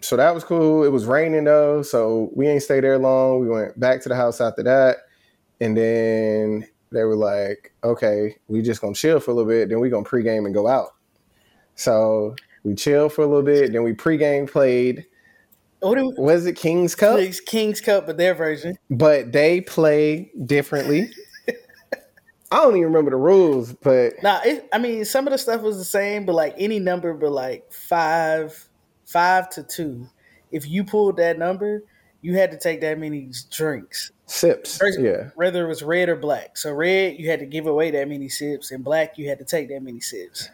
so 0.01 0.15
that 0.15 0.33
was 0.33 0.43
cool. 0.43 0.83
It 0.83 0.89
was 0.89 1.05
raining 1.05 1.45
though, 1.45 1.81
so 1.81 2.29
we 2.35 2.47
ain't 2.47 2.63
stay 2.63 2.79
there 2.79 2.97
long. 2.99 3.39
We 3.39 3.49
went 3.49 3.79
back 3.79 4.01
to 4.03 4.09
the 4.09 4.15
house 4.15 4.41
after 4.41 4.63
that, 4.63 4.97
and 5.59 5.75
then 5.75 6.67
they 6.91 7.03
were 7.03 7.15
like, 7.15 7.73
"Okay, 7.83 8.35
we 8.47 8.61
just 8.61 8.81
gonna 8.81 8.93
chill 8.93 9.19
for 9.19 9.31
a 9.31 9.33
little 9.33 9.49
bit. 9.49 9.69
Then 9.69 9.79
we 9.79 9.89
gonna 9.89 10.05
pregame 10.05 10.45
and 10.45 10.53
go 10.53 10.67
out." 10.67 10.89
So 11.75 12.35
we 12.63 12.75
chilled 12.75 13.13
for 13.13 13.23
a 13.23 13.27
little 13.27 13.41
bit. 13.43 13.71
Then 13.71 13.83
we 13.83 13.93
pregame 13.93 14.47
played. 14.49 15.05
What 15.81 15.97
do 15.97 16.13
Was 16.17 16.45
it 16.45 16.55
King's 16.55 16.95
Cup? 16.95 17.19
It's 17.19 17.39
King's 17.39 17.81
Cup, 17.81 18.05
but 18.05 18.17
their 18.17 18.33
version. 18.35 18.77
But 18.89 19.31
they 19.31 19.61
play 19.61 20.31
differently. 20.45 21.09
I 22.51 22.57
don't 22.57 22.75
even 22.75 22.83
remember 22.83 23.11
the 23.11 23.17
rules, 23.17 23.73
but 23.73 24.13
Nah, 24.21 24.41
it, 24.43 24.67
I 24.73 24.77
mean, 24.77 25.05
some 25.05 25.25
of 25.25 25.31
the 25.31 25.37
stuff 25.37 25.61
was 25.61 25.77
the 25.77 25.85
same, 25.85 26.25
but 26.25 26.33
like 26.33 26.53
any 26.57 26.79
number, 26.79 27.13
but 27.13 27.31
like 27.31 27.71
five, 27.71 28.67
five 29.05 29.49
to 29.51 29.63
two. 29.63 30.07
If 30.51 30.67
you 30.69 30.83
pulled 30.83 31.17
that 31.17 31.39
number, 31.39 31.83
you 32.21 32.35
had 32.35 32.51
to 32.51 32.57
take 32.59 32.81
that 32.81 32.99
many 32.99 33.29
drinks. 33.49 34.11
sips. 34.27 34.77
First- 34.77 34.99
Yeah. 34.99 35.29
Whether 35.35 35.63
it 35.65 35.67
was 35.69 35.81
red 35.81 36.09
or 36.09 36.15
black. 36.17 36.57
So 36.57 36.73
red, 36.73 37.17
you 37.17 37.29
had 37.29 37.39
to 37.39 37.45
give 37.45 37.67
away 37.67 37.89
that 37.91 38.07
many 38.09 38.27
sips, 38.29 38.71
and 38.71 38.83
black, 38.83 39.17
you 39.17 39.29
had 39.29 39.39
to 39.39 39.45
take 39.45 39.69
that 39.69 39.81
many 39.81 40.01
sips. 40.01 40.49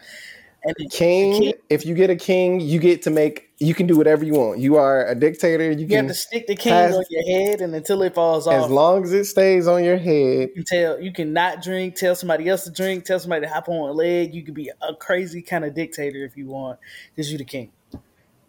And 0.64 0.74
King, 0.90 1.40
king- 1.42 1.52
if 1.70 1.86
you 1.86 1.94
get 1.94 2.10
a 2.10 2.16
king, 2.16 2.60
you 2.60 2.80
get 2.80 3.02
to 3.02 3.10
make 3.10 3.48
you 3.58 3.74
can 3.74 3.86
do 3.86 3.96
whatever 3.96 4.24
you 4.24 4.34
want. 4.34 4.58
You 4.58 4.76
are 4.76 5.06
a 5.06 5.14
dictator. 5.14 5.70
You 5.70 5.78
you 5.78 5.86
can 5.86 5.96
have 5.98 6.06
to 6.08 6.14
stick 6.14 6.46
the 6.48 6.56
king 6.56 6.72
pass- 6.72 6.94
on 6.94 7.04
your 7.10 7.22
head, 7.24 7.60
and 7.60 7.74
until 7.74 8.02
it 8.02 8.14
falls 8.14 8.46
off. 8.46 8.64
as 8.64 8.70
long 8.70 9.04
as 9.04 9.12
it 9.12 9.24
stays 9.26 9.66
on 9.68 9.84
your 9.84 9.96
head. 9.96 10.50
you 10.54 10.54
can 10.54 10.64
tell 10.64 11.00
you 11.00 11.12
can 11.12 11.32
not 11.32 11.62
drink, 11.62 11.94
tell 11.94 12.14
somebody 12.16 12.48
else 12.48 12.64
to 12.64 12.70
drink, 12.72 13.04
tell 13.04 13.20
somebody 13.20 13.46
to 13.46 13.52
hop 13.52 13.68
on 13.68 13.88
a 13.88 13.92
leg. 13.92 14.34
You 14.34 14.42
could 14.42 14.54
be 14.54 14.70
a 14.82 14.94
crazy 14.96 15.42
kind 15.42 15.64
of 15.64 15.74
dictator 15.74 16.24
if 16.24 16.36
you 16.36 16.46
want, 16.48 16.78
because 17.14 17.30
you 17.30 17.38
the 17.38 17.44
king. 17.44 17.70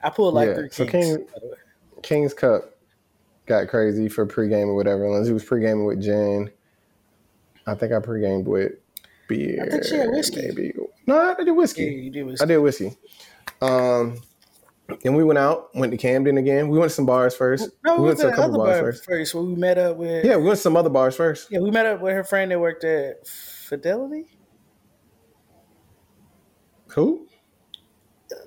I 0.04 0.10
pulled 0.10 0.34
like 0.34 0.48
Yeah, 0.50 0.56
three 0.56 0.70
so 0.72 0.86
kings. 0.86 1.06
king- 1.18 1.26
by 1.26 1.40
the 1.42 1.48
way. 1.48 1.54
King's 2.02 2.34
Cup 2.34 2.76
got 3.46 3.68
crazy 3.68 4.08
for 4.10 4.26
pregame 4.26 4.68
or 4.68 4.76
whatever. 4.76 5.06
Unless 5.06 5.28
he 5.28 5.34
was 5.34 5.44
pregaming 5.46 5.86
with 5.86 6.02
gin. 6.02 6.50
I 7.68 7.76
think 7.76 7.92
I 7.94 8.00
pregamed 8.00 8.46
with 8.46 8.72
beer. 9.30 9.64
I 9.66 9.70
think 9.70 9.86
she 9.86 9.96
had 9.96 10.10
whiskey. 10.10 10.42
Maybe. 10.42 10.74
No, 11.08 11.36
I 11.40 11.44
did 11.44 11.52
whiskey. 11.52 11.84
Yeah, 11.84 11.90
you 11.92 12.12
did 12.12 12.24
was 12.26 12.42
I 12.42 12.46
did 12.46 12.58
whiskey. 12.58 12.98
Um, 13.62 14.20
and 15.06 15.16
we 15.16 15.24
went 15.24 15.38
out, 15.40 15.74
went 15.76 15.92
to 15.92 15.98
Camden 15.98 16.38
again. 16.38 16.68
We 16.68 16.78
went 16.78 16.90
to 16.90 16.96
some 16.96 17.06
bars 17.06 17.36
first. 17.36 17.70
No, 17.86 17.96
we 17.96 18.02
we 18.02 18.08
went 18.08 18.18
went 18.20 18.30
to 18.30 18.34
a 18.34 18.36
couple 18.36 18.58
bars 18.58 18.70
bar 18.70 18.80
first. 18.82 19.06
first. 19.06 19.36
Where 19.36 19.44
we 19.44 19.56
met 19.56 19.78
up 19.78 19.96
with. 19.98 20.26
Yeah, 20.26 20.36
we 20.38 20.44
went 20.44 20.58
to 20.58 20.62
some 20.62 20.76
other 20.76 20.90
bars 20.90 21.16
first. 21.16 21.50
Yeah, 21.52 21.60
we 21.60 21.72
met 21.72 21.86
up 21.86 22.02
with 22.02 22.14
her 22.14 22.24
friend 22.26 22.52
that 22.52 22.60
worked 22.60 22.84
at 22.84 23.26
Fidelity. 23.28 24.26
Who? 26.90 27.28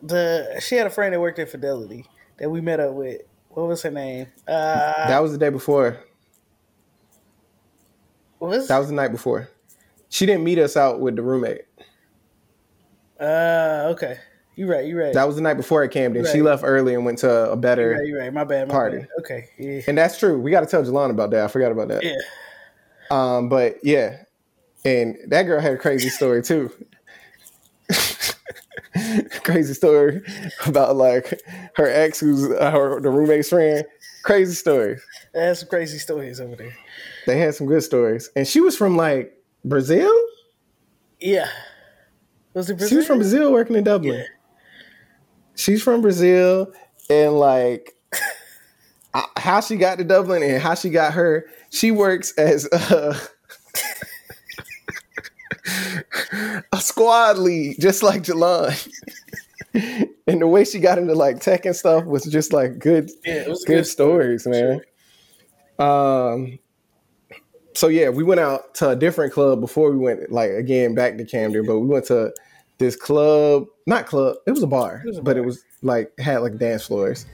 The 0.03 0.61
she 0.61 0.75
had 0.77 0.87
a 0.87 0.91
friend 0.91 1.15
that 1.15 1.21
worked 1.21 1.39
at 1.39 1.49
Fidelity 1.49 2.05
that 2.39 2.51
we 2.51 2.61
met 2.61 2.81
up 2.81 2.93
with. 2.95 3.23
What 3.51 3.69
was 3.69 3.83
her 3.83 3.91
name? 3.91 4.27
Uh, 4.49 5.07
That 5.09 5.21
was 5.23 5.33
the 5.33 5.39
day 5.39 5.51
before. 5.51 5.99
what 8.39 8.51
was 8.51 8.69
That 8.69 8.79
was 8.79 8.89
the 8.89 8.95
night 8.95 9.13
before. 9.13 9.49
She 10.13 10.27
didn't 10.27 10.45
meet 10.45 10.59
us 10.59 10.77
out 10.77 11.01
with 11.01 11.17
the 11.17 11.23
roommate. 11.23 11.63
uh 13.19 13.89
okay. 13.93 14.19
You're 14.57 14.69
right. 14.69 14.87
You're 14.87 15.03
right. 15.03 15.15
That 15.15 15.27
was 15.27 15.37
the 15.37 15.41
night 15.43 15.55
before 15.55 15.83
at 15.83 15.91
Camden. 15.91 16.27
She 16.31 16.43
left 16.43 16.63
early 16.67 16.93
and 16.93 17.07
went 17.07 17.17
to 17.21 17.51
a 17.51 17.57
better. 17.57 17.93
right. 17.93 18.07
You 18.07 18.19
right. 18.19 18.31
My 18.31 18.45
bad. 18.45 18.69
My 18.69 18.75
party. 18.75 18.99
Bad. 18.99 19.09
Okay. 19.21 19.49
Yeah. 19.59 19.81
And 19.87 19.97
that's 19.97 20.19
true. 20.19 20.39
We 20.39 20.51
got 20.51 20.61
to 20.61 20.67
tell 20.67 20.83
Jelana 20.85 21.13
about 21.13 21.31
that. 21.31 21.45
I 21.45 21.49
forgot 21.49 21.73
about 21.73 21.89
that. 21.89 22.05
Yeah. 22.05 22.17
Um, 23.11 23.49
but 23.49 23.79
yeah, 23.83 24.25
and 24.85 25.17
that 25.29 25.45
girl 25.45 25.63
had 25.63 25.73
a 25.73 25.79
crazy 25.79 26.11
story 26.11 26.43
too. 26.43 26.71
crazy 29.43 29.73
story 29.73 30.21
about 30.67 30.97
like 30.97 31.41
her 31.77 31.89
ex, 31.89 32.21
who's 32.21 32.49
her 32.49 33.01
the 33.01 33.09
roommate's 33.09 33.49
friend. 33.49 33.87
Crazy 34.25 34.53
story. 34.53 34.99
That's 35.33 35.61
some 35.61 35.71
crazy 35.71 35.97
stories 35.99 36.39
over 36.39 36.55
there. 36.57 36.77
They 37.27 37.39
had 37.39 37.55
some 37.55 37.67
good 37.67 37.83
stories, 37.83 38.29
and 38.37 38.47
she 38.47 38.61
was 38.61 38.77
from 38.77 38.97
like 38.99 39.42
Brazil. 39.65 40.13
Yeah. 41.21 41.49
Was 42.55 42.69
it 42.69 42.81
She 42.89 42.97
was 42.97 43.07
from 43.07 43.19
Brazil, 43.19 43.53
working 43.53 43.77
in 43.77 43.85
Dublin. 43.85 44.19
Yeah. 44.19 44.25
She's 45.55 45.83
from 45.83 46.03
Brazil, 46.03 46.73
and 47.09 47.39
like 47.39 47.95
how 49.37 49.61
she 49.61 49.77
got 49.77 49.99
to 49.99 50.05
Dublin 50.05 50.43
and 50.43 50.61
how 50.63 50.75
she 50.75 50.91
got 50.91 51.15
her. 51.15 51.47
She 51.71 51.91
works 51.91 52.33
as 52.37 52.67
a, 52.73 53.17
a 56.73 56.81
squad 56.81 57.39
lead, 57.39 57.77
just 57.81 58.03
like 58.03 58.23
Jalon. 58.23 58.89
and 59.75 60.41
the 60.41 60.47
way 60.47 60.65
she 60.65 60.79
got 60.79 60.99
into 60.99 61.15
like 61.15 61.41
tech 61.41 61.65
and 61.65 61.77
stuff 61.77 62.05
was 62.05 62.25
just 62.25 62.53
like 62.53 62.79
good, 62.79 63.11
Yeah, 63.25 63.35
it 63.35 63.49
was 63.49 63.63
a 63.63 63.67
good, 63.67 63.77
good 63.77 63.87
story, 63.87 64.39
stories, 64.39 64.47
man. 64.47 64.81
Um. 65.79 66.59
So 67.75 67.89
yeah, 67.89 68.09
we 68.11 68.23
went 68.23 68.41
out 68.41 68.75
to 68.77 68.91
a 68.91 68.97
different 68.97 69.33
club 69.33 69.61
before 69.61 69.91
we 69.91 69.97
went 69.97 70.31
like 70.31 70.51
again 70.51 70.95
back 70.95 71.17
to 71.19 71.25
Camden, 71.25 71.67
but 71.67 71.79
we 71.81 71.87
went 71.87 72.05
to 72.07 72.33
this 72.79 72.97
club, 72.97 73.67
not 73.87 74.07
club, 74.07 74.37
it 74.47 74.51
was 74.51 74.63
a 74.63 74.67
bar, 74.67 75.03
was 75.05 75.19
a 75.19 75.23
but 75.23 75.37
it 75.37 75.43
was 75.45 75.63
like 75.83 76.13
had 76.19 76.39
like 76.39 76.59
dance 76.59 76.87
floors. 76.87 77.27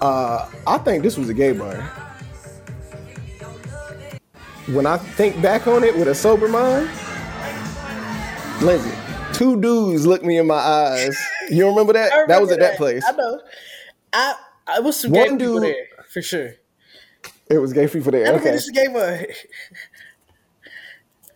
Uh, 0.00 0.48
I 0.66 0.78
think 0.78 1.02
this 1.02 1.16
was 1.16 1.28
a 1.28 1.34
gay 1.34 1.52
bar. 1.52 1.74
When 4.68 4.86
I 4.86 4.98
think 4.98 5.40
back 5.42 5.66
on 5.66 5.82
it 5.84 5.96
with 5.96 6.08
a 6.08 6.14
sober 6.14 6.48
mind, 6.48 6.88
Lindsay, 8.62 8.92
two 9.32 9.60
dudes 9.60 10.06
looked 10.06 10.24
me 10.24 10.38
in 10.38 10.46
my 10.46 10.54
eyes. 10.54 11.18
You 11.50 11.66
remember 11.68 11.92
that? 11.94 12.12
I 12.12 12.26
That 12.26 12.40
was 12.40 12.50
at 12.50 12.56
remember 12.58 12.72
that 12.72 12.76
place. 12.76 13.04
I 13.06 13.12
know. 13.12 13.40
I 14.12 14.34
I 14.66 14.80
was 14.80 15.00
some 15.00 15.10
One 15.12 15.22
gay 15.38 15.44
people 15.44 15.60
dude- 15.60 15.62
there 15.64 15.86
for 16.08 16.22
sure. 16.22 16.50
It 17.50 17.58
was 17.58 17.72
gay 17.72 17.88
people 17.88 18.12
there. 18.12 18.26
I 18.26 18.30
don't 18.30 18.36
Okay. 18.36 18.44
think 18.44 18.56
it's 18.56 18.68
a 18.68 18.72
gay 18.72 18.86
bar. 18.92 19.26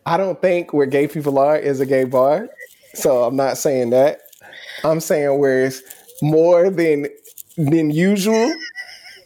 I 0.06 0.16
don't 0.16 0.40
think 0.40 0.72
where 0.72 0.86
gay 0.86 1.08
people 1.08 1.38
are 1.38 1.56
is 1.56 1.80
a 1.80 1.86
gay 1.86 2.04
bar. 2.04 2.48
So 2.94 3.24
I'm 3.24 3.36
not 3.36 3.58
saying 3.58 3.90
that. 3.90 4.20
I'm 4.84 5.00
saying 5.00 5.38
where 5.38 5.64
it's 5.66 5.82
more 6.22 6.70
than 6.70 7.06
than 7.56 7.90
usual, 7.90 8.52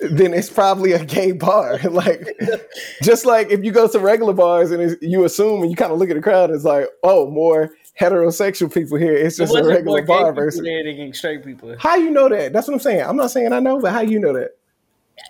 then 0.00 0.32
it's 0.34 0.50
probably 0.50 0.92
a 0.92 1.04
gay 1.04 1.32
bar. 1.32 1.78
like 1.90 2.28
just 3.02 3.26
like 3.26 3.50
if 3.50 3.64
you 3.64 3.72
go 3.72 3.88
to 3.88 3.98
regular 3.98 4.32
bars 4.32 4.70
and 4.70 4.82
it's, 4.82 5.02
you 5.02 5.24
assume 5.24 5.62
and 5.62 5.70
you 5.70 5.76
kind 5.76 5.92
of 5.92 5.98
look 5.98 6.10
at 6.10 6.14
the 6.16 6.22
crowd, 6.22 6.50
it's 6.50 6.64
like, 6.64 6.86
oh, 7.02 7.28
more 7.30 7.70
heterosexual 8.00 8.72
people 8.72 8.96
here. 8.96 9.14
It's 9.14 9.36
just 9.36 9.54
a 9.54 9.64
regular 9.64 10.02
bar 10.06 10.32
versus. 10.32 10.60
straight 11.12 11.44
people. 11.44 11.74
How 11.78 11.96
you 11.96 12.10
know 12.10 12.28
that? 12.28 12.52
That's 12.52 12.68
what 12.68 12.74
I'm 12.74 12.80
saying. 12.80 13.02
I'm 13.02 13.16
not 13.16 13.30
saying 13.32 13.52
I 13.52 13.58
know, 13.58 13.80
but 13.80 13.92
how 13.92 14.00
you 14.00 14.20
know 14.20 14.32
that? 14.34 14.52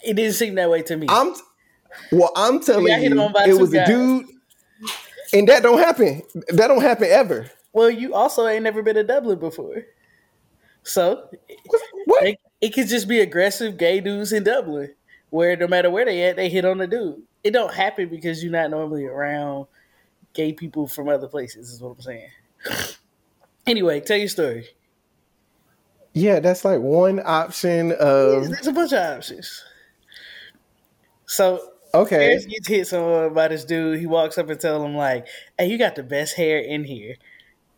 It 0.05 0.15
didn't 0.15 0.35
seem 0.35 0.55
that 0.57 0.69
way 0.69 0.83
to 0.83 0.97
me. 0.97 1.07
I'm 1.09 1.35
well, 2.13 2.33
I'm 2.37 2.61
telling 2.61 2.87
you, 3.03 3.33
it 3.47 3.59
was 3.59 3.73
a 3.75 3.87
dude, 3.87 4.27
and 5.33 5.49
that 5.49 5.63
don't 5.63 5.79
happen. 5.79 6.23
That 6.49 6.69
don't 6.69 6.83
happen 6.83 7.09
ever. 7.11 7.51
well, 7.73 7.91
you 7.91 8.15
also 8.15 8.47
ain't 8.47 8.63
never 8.65 8.83
been 8.83 8.95
to 8.97 9.05
Dublin 9.05 9.39
before, 9.39 9.85
so 10.83 11.29
What? 12.07 12.27
it, 12.27 12.39
it 12.61 12.71
could 12.75 12.89
just 12.89 13.09
be 13.09 13.21
aggressive 13.21 13.77
gay 13.77 14.01
dudes 14.01 14.33
in 14.33 14.45
Dublin, 14.45 14.95
where 15.31 15.57
no 15.57 15.67
matter 15.67 15.91
where 15.91 16.05
they 16.05 16.23
at, 16.25 16.37
they 16.37 16.49
hit 16.49 16.65
on 16.65 16.79
the 16.79 16.87
dude. 16.87 17.23
It 17.45 17.53
don't 17.53 17.73
happen 17.73 18.09
because 18.09 18.43
you're 18.43 18.53
not 18.53 18.71
normally 18.71 19.05
around 19.07 19.67
gay 20.33 20.53
people 20.53 20.87
from 20.89 21.09
other 21.09 21.29
places. 21.29 21.71
Is 21.71 21.81
what 21.81 21.91
I'm 21.97 22.01
saying. 22.01 22.29
Anyway, 23.67 24.01
tell 24.01 24.17
your 24.17 24.29
story. 24.29 24.67
Yeah, 26.15 26.41
that's 26.41 26.65
like 26.65 26.81
one 26.81 27.21
option 27.23 27.93
of 28.01 28.49
There's 28.49 28.67
a 28.67 28.73
bunch 28.73 28.93
of 28.93 28.99
options. 29.19 29.63
So 31.27 31.61
okay. 31.95 32.29
Paris 32.29 32.47
gets 32.47 32.69
hit 32.69 32.87
someone 32.87 33.33
by 33.35 33.49
this 33.49 33.65
dude. 33.65 33.99
He 34.01 34.07
walks 34.07 34.39
up 34.39 34.49
and 34.51 34.59
tells 34.61 34.85
him 34.85 34.95
like, 34.97 35.27
"Hey, 35.59 35.67
you 35.71 35.79
got 35.79 35.95
the 35.97 36.03
best 36.03 36.37
hair 36.37 36.59
in 36.59 36.85
here. 36.85 37.17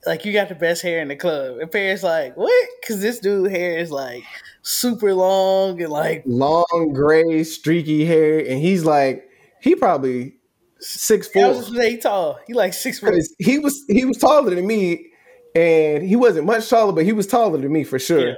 Like, 0.07 0.25
you 0.25 0.33
got 0.33 0.49
the 0.49 0.55
best 0.55 0.83
hair 0.83 1.01
in 1.01 1.09
the 1.09 1.17
club." 1.17 1.59
And 1.59 1.71
Paris 1.71 2.03
like, 2.03 2.37
"What?" 2.37 2.69
Because 2.81 3.01
this 3.01 3.19
dude 3.21 3.51
hair 3.51 3.79
is 3.79 3.91
like 3.91 4.23
super 4.63 5.15
long 5.15 5.81
and 5.81 5.91
like 5.91 6.23
long 6.27 6.93
gray 6.93 7.43
streaky 7.45 8.05
hair 8.05 8.39
and 8.41 8.61
he's 8.61 8.85
like 8.85 9.27
he 9.63 9.75
probably 9.75 10.35
six 10.81 11.29
I 11.29 11.33
four 11.33 11.49
was 11.49 11.59
just 11.61 11.75
say 11.75 11.91
he 11.93 11.97
tall. 11.97 12.39
He 12.47 12.53
like 12.53 12.75
six 12.75 12.99
foot. 12.99 13.15
he 13.39 13.59
was 13.59 13.83
he 13.89 14.05
was 14.05 14.19
taller 14.19 14.55
than 14.55 14.67
me 14.67 15.07
and 15.55 16.03
he 16.07 16.15
wasn't 16.15 16.45
much 16.45 16.69
taller 16.69 16.93
but 16.93 17.05
he 17.07 17.13
was 17.13 17.27
taller 17.27 17.57
than 17.59 17.73
me 17.73 17.85
for 17.85 17.99
sure 17.99 18.29
Yeah. 18.29 18.35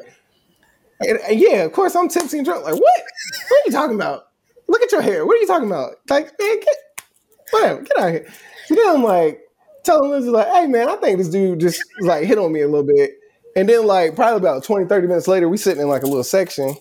and, 1.00 1.18
and 1.28 1.40
yeah 1.40 1.62
of 1.64 1.72
course 1.72 1.94
i'm 1.96 2.08
tipsy 2.08 2.38
and 2.38 2.46
drunk 2.46 2.64
like 2.64 2.74
what 2.74 2.82
what 2.82 3.58
are 3.58 3.62
you 3.66 3.72
talking 3.72 3.96
about 3.96 4.28
look 4.72 4.82
at 4.82 4.92
your 4.92 5.02
hair 5.02 5.24
what 5.24 5.36
are 5.36 5.40
you 5.40 5.46
talking 5.46 5.68
about 5.68 5.94
like 6.10 6.32
man 6.38 6.60
get 6.60 6.76
whatever 7.50 7.82
get 7.82 7.98
out 7.98 8.08
of 8.08 8.12
here 8.14 8.32
so 8.66 8.74
then 8.74 8.88
i'm 8.88 9.02
like 9.04 9.40
telling 9.84 10.10
Lindsay 10.10 10.30
like 10.30 10.48
hey 10.48 10.66
man 10.66 10.88
i 10.88 10.96
think 10.96 11.18
this 11.18 11.28
dude 11.28 11.60
just 11.60 11.82
like 12.00 12.24
hit 12.24 12.38
on 12.38 12.52
me 12.52 12.60
a 12.62 12.68
little 12.68 12.86
bit 12.86 13.12
and 13.54 13.68
then 13.68 13.86
like 13.86 14.16
probably 14.16 14.38
about 14.38 14.64
20 14.64 14.86
30 14.86 15.06
minutes 15.06 15.28
later 15.28 15.48
we 15.48 15.56
sitting 15.56 15.82
in 15.82 15.88
like 15.88 16.02
a 16.02 16.06
little 16.06 16.24
section 16.24 16.74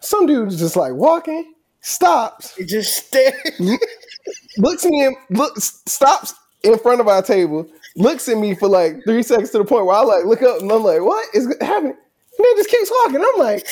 some 0.00 0.26
dude's 0.26 0.58
just 0.58 0.76
like 0.76 0.94
walking 0.94 1.52
stops 1.86 2.56
He 2.56 2.64
just 2.64 3.06
stared. 3.06 3.34
looks 4.58 4.84
at 4.84 4.90
me 4.90 5.06
and 5.06 5.16
looks 5.30 5.82
stops 5.86 6.34
in 6.62 6.78
front 6.78 7.00
of 7.00 7.08
our 7.08 7.22
table, 7.22 7.68
looks 7.96 8.28
at 8.28 8.38
me 8.38 8.54
for 8.54 8.68
like 8.68 8.96
three 9.06 9.22
seconds 9.22 9.50
to 9.50 9.58
the 9.58 9.64
point 9.64 9.86
where 9.86 9.94
I 9.96 10.02
like 10.02 10.24
look 10.24 10.42
up 10.42 10.60
and 10.60 10.70
I'm 10.70 10.82
like, 10.82 11.00
what 11.00 11.28
is 11.34 11.46
happening? 11.60 11.92
And 11.92 12.44
then 12.44 12.56
just 12.56 12.70
keeps 12.70 12.90
walking. 12.90 13.24
I'm 13.24 13.38
like, 13.38 13.66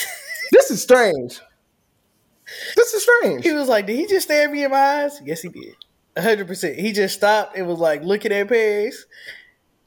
this 0.53 0.71
is 0.71 0.83
strange. 0.83 1.41
This 2.77 2.95
is 2.95 3.03
strange. 3.03 3.45
He 3.45 3.53
was 3.53 3.69
like, 3.69 3.87
"Did 3.87 3.97
he 3.97 4.07
just 4.07 4.27
stare 4.27 4.51
me 4.51 4.65
in 4.65 4.71
my 4.71 4.77
eyes?" 5.05 5.21
Yes, 5.25 5.43
he 5.43 5.49
did. 5.49 5.75
hundred 6.17 6.47
percent. 6.47 6.79
He 6.79 6.93
just 6.93 7.15
stopped 7.17 7.57
and 7.57 7.67
was 7.67 7.79
like 7.79 8.03
looking 8.03 8.33
at 8.33 8.49
Paris, 8.49 9.07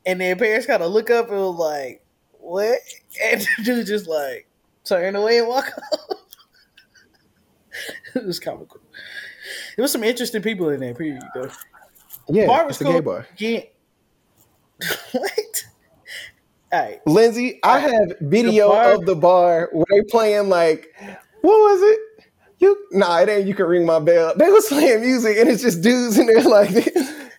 and 0.05 0.19
then 0.21 0.37
Paris 0.37 0.65
kind 0.65 0.83
of 0.83 0.91
look 0.91 1.09
up 1.09 1.29
and 1.29 1.37
was 1.39 1.55
like, 1.57 2.03
"What?" 2.39 2.79
And 3.23 3.41
the 3.41 3.63
dude 3.63 3.87
just 3.87 4.07
like 4.07 4.47
turned 4.83 5.17
away 5.17 5.39
and 5.39 5.47
walk 5.47 5.71
off. 5.93 6.17
it 8.15 8.25
was 8.25 8.39
comical. 8.39 8.79
There 9.75 9.83
was 9.83 9.91
some 9.91 10.03
interesting 10.03 10.41
people 10.41 10.69
in 10.69 10.79
there. 10.79 10.93
Period. 10.93 11.21
Though. 11.35 11.49
Yeah, 12.29 12.47
Bar 12.47 12.67
was 12.67 12.81
it's 12.81 12.89
a 12.89 12.93
gay 12.93 12.99
bar. 12.99 13.25
Yeah. 13.37 13.61
what? 15.13 15.63
All 16.71 16.81
right. 16.81 16.99
Lindsay, 17.07 17.59
I 17.63 17.79
have 17.79 18.13
video 18.21 18.69
The 18.71 18.93
of 18.93 19.05
the 19.05 19.15
bar 19.15 19.69
where 19.71 19.85
they 19.89 20.01
playing 20.09 20.49
like, 20.49 20.93
what 21.41 21.57
was 21.57 21.81
it? 21.81 21.99
You 22.59 22.87
nah, 22.91 23.19
it 23.19 23.29
ain't 23.29 23.47
you 23.47 23.53
can 23.53 23.65
ring 23.65 23.85
my 23.85 23.99
bell. 23.99 24.33
They 24.35 24.49
was 24.49 24.67
playing 24.67 25.01
music 25.01 25.37
and 25.37 25.49
it's 25.49 25.61
just 25.61 25.81
dudes 25.81 26.17
in 26.17 26.27
there 26.27 26.41
like 26.43 26.69
this. 26.69 27.29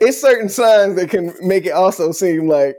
it's 0.00 0.20
certain 0.20 0.48
signs 0.48 0.96
that 0.96 1.10
can 1.10 1.34
make 1.40 1.66
it 1.66 1.70
also 1.70 2.12
seem 2.12 2.48
like 2.48 2.76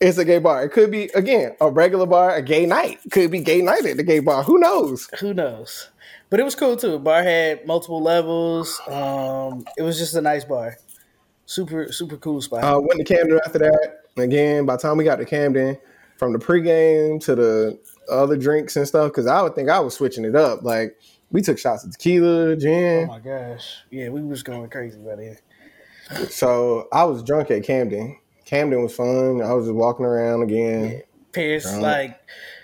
it's 0.00 0.18
a 0.18 0.24
gay 0.24 0.38
bar. 0.38 0.64
It 0.64 0.70
could 0.70 0.90
be 0.90 1.04
again 1.14 1.56
a 1.60 1.70
regular 1.70 2.06
bar, 2.06 2.34
a 2.34 2.42
gay 2.42 2.66
night. 2.66 3.00
Could 3.10 3.30
be 3.30 3.40
gay 3.40 3.60
night 3.60 3.84
at 3.84 3.96
the 3.96 4.02
gay 4.04 4.20
bar. 4.20 4.44
Who 4.44 4.58
knows? 4.58 5.08
Who 5.20 5.34
knows? 5.34 5.88
But 6.30 6.40
it 6.40 6.44
was 6.44 6.54
cool 6.54 6.76
too. 6.76 6.98
Bar 6.98 7.22
had 7.22 7.66
multiple 7.66 8.02
levels. 8.02 8.80
Um, 8.86 9.64
it 9.76 9.82
was 9.82 9.98
just 9.98 10.14
a 10.14 10.20
nice 10.20 10.44
bar. 10.44 10.76
Super, 11.46 11.90
super 11.90 12.18
cool 12.18 12.42
spot. 12.42 12.62
Uh, 12.62 12.78
went 12.78 12.98
to 12.98 13.04
Camden 13.04 13.40
after 13.46 13.58
that. 13.60 14.00
Again, 14.18 14.66
by 14.66 14.76
the 14.76 14.82
time 14.82 14.98
we 14.98 15.04
got 15.04 15.16
to 15.16 15.24
Camden, 15.24 15.78
from 16.18 16.32
the 16.32 16.38
pregame 16.38 17.20
to 17.24 17.34
the 17.34 17.78
other 18.10 18.36
drinks 18.36 18.76
and 18.76 18.86
stuff, 18.86 19.10
because 19.10 19.26
I 19.26 19.42
would 19.42 19.54
think 19.54 19.68
I 19.68 19.80
was 19.80 19.94
switching 19.94 20.24
it 20.24 20.34
up. 20.36 20.62
Like 20.62 20.98
we 21.30 21.42
took 21.42 21.58
shots 21.58 21.84
of 21.84 21.92
tequila, 21.92 22.56
gin. 22.56 23.04
oh 23.10 23.12
my 23.12 23.18
gosh. 23.20 23.76
Yeah, 23.90 24.08
we 24.10 24.22
was 24.22 24.42
going 24.42 24.68
crazy 24.70 24.98
about 25.00 25.18
it. 25.18 25.40
So 26.30 26.88
I 26.92 27.04
was 27.04 27.22
drunk 27.22 27.50
at 27.50 27.64
Camden. 27.64 28.18
Camden 28.44 28.82
was 28.82 28.94
fun. 28.94 29.42
I 29.42 29.52
was 29.52 29.66
just 29.66 29.74
walking 29.74 30.06
around 30.06 30.42
again. 30.42 31.02
Paris 31.32 31.64
Drunk. 31.64 31.82
like 31.82 32.20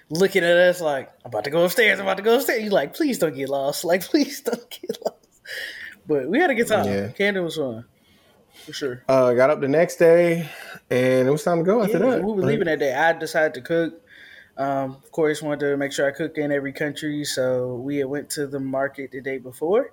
looking 0.08 0.42
at 0.42 0.56
us 0.56 0.80
like, 0.80 1.10
I'm 1.24 1.28
about 1.28 1.44
to 1.44 1.50
go 1.50 1.64
upstairs, 1.64 1.98
I'm 2.00 2.06
about 2.06 2.16
to 2.16 2.22
go 2.22 2.36
upstairs. 2.36 2.62
He's 2.62 2.72
like, 2.72 2.94
please 2.94 3.18
don't 3.18 3.34
get 3.34 3.48
lost. 3.50 3.84
Like, 3.84 4.02
please 4.02 4.40
don't 4.40 4.68
get 4.70 4.96
lost. 5.04 5.18
But 6.06 6.28
we 6.28 6.38
had 6.38 6.50
a 6.50 6.54
good 6.54 6.68
time. 6.68 6.86
Yeah. 6.86 7.08
Camden 7.08 7.44
was 7.44 7.56
fun. 7.56 7.84
For 8.64 8.72
sure. 8.72 9.02
Uh, 9.08 9.34
got 9.34 9.50
up 9.50 9.60
the 9.60 9.68
next 9.68 9.96
day, 9.96 10.48
and 10.90 11.28
it 11.28 11.30
was 11.30 11.42
time 11.42 11.58
to 11.58 11.64
go 11.64 11.82
after 11.82 11.98
Yeah, 11.98 12.10
that. 12.12 12.24
we 12.24 12.32
were 12.32 12.42
leaving 12.42 12.64
that 12.66 12.78
day. 12.78 12.94
I 12.94 13.12
decided 13.12 13.52
to 13.54 13.60
cook. 13.60 14.00
Um, 14.56 14.92
of 14.92 15.10
course, 15.10 15.42
wanted 15.42 15.70
to 15.70 15.76
make 15.76 15.92
sure 15.92 16.06
I 16.06 16.12
cook 16.12 16.38
in 16.38 16.52
every 16.52 16.72
country, 16.72 17.24
so 17.24 17.74
we 17.74 18.04
went 18.04 18.30
to 18.30 18.46
the 18.46 18.60
market 18.60 19.10
the 19.10 19.20
day 19.20 19.38
before 19.38 19.92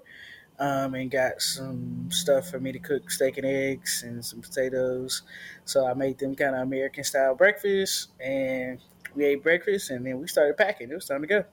um, 0.59 0.93
and 0.93 1.09
got 1.09 1.41
some 1.41 2.07
stuff 2.11 2.49
for 2.49 2.59
me 2.59 2.71
to 2.71 2.79
cook 2.79 3.09
steak 3.09 3.37
and 3.37 3.45
eggs 3.47 4.03
and 4.03 4.23
some 4.23 4.41
potatoes. 4.41 5.23
So 5.65 5.87
I 5.87 5.95
made 5.95 6.19
them 6.19 6.35
kind 6.35 6.55
of 6.55 6.61
American 6.61 7.03
style 7.03 7.33
breakfast, 7.33 8.09
and 8.19 8.79
we 9.15 9.25
ate 9.25 9.41
breakfast, 9.41 9.89
and 9.89 10.05
then 10.05 10.19
we 10.19 10.27
started 10.27 10.57
packing. 10.57 10.91
It 10.91 10.95
was 10.95 11.07
time 11.07 11.21
to 11.21 11.27
go. 11.27 11.45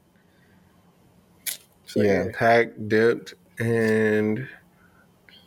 So, 1.87 2.03
yeah, 2.03 2.27
packed, 2.35 2.89
dipped, 2.89 3.33
and 3.59 4.47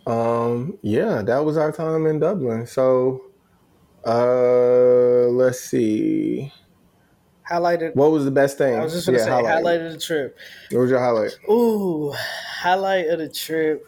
um, 0.08 0.80
yeah, 0.82 1.22
that 1.22 1.46
was 1.46 1.58
our 1.58 1.72
time 1.72 2.08
in 2.08 2.20
Dublin. 2.20 2.66
So, 2.66 3.32
uh, 4.06 5.28
let's 5.30 5.60
see, 5.60 6.52
highlighted. 7.50 7.96
what 7.96 8.12
was 8.12 8.26
the 8.26 8.32
best 8.32 8.58
thing? 8.58 8.76
I 8.76 8.84
was 8.84 8.94
just 8.94 9.06
gonna 9.06 9.18
Yeah, 9.18 9.26
say 9.26 9.30
highlight. 9.32 9.54
highlight 9.54 9.82
of 9.82 9.92
the 9.94 10.00
trip. 10.00 10.38
What 10.72 10.80
was 10.82 10.90
your 10.92 11.00
highlight? 11.00 11.32
Ooh, 11.50 12.14
highlight 12.14 13.08
of 13.08 13.20
the 13.20 13.30
trip. 13.30 13.86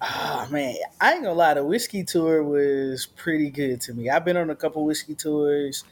Ah 0.00 0.46
man, 0.50 0.76
I 1.00 1.14
ain't 1.14 1.24
gonna 1.24 1.34
lie. 1.34 1.54
The 1.54 1.64
whiskey 1.64 2.04
tour 2.04 2.44
was 2.44 3.06
pretty 3.06 3.50
good 3.50 3.80
to 3.82 3.94
me. 3.94 4.08
I've 4.08 4.24
been 4.24 4.36
on 4.36 4.48
a 4.50 4.54
couple 4.54 4.84
whiskey 4.84 5.14
tours, 5.16 5.82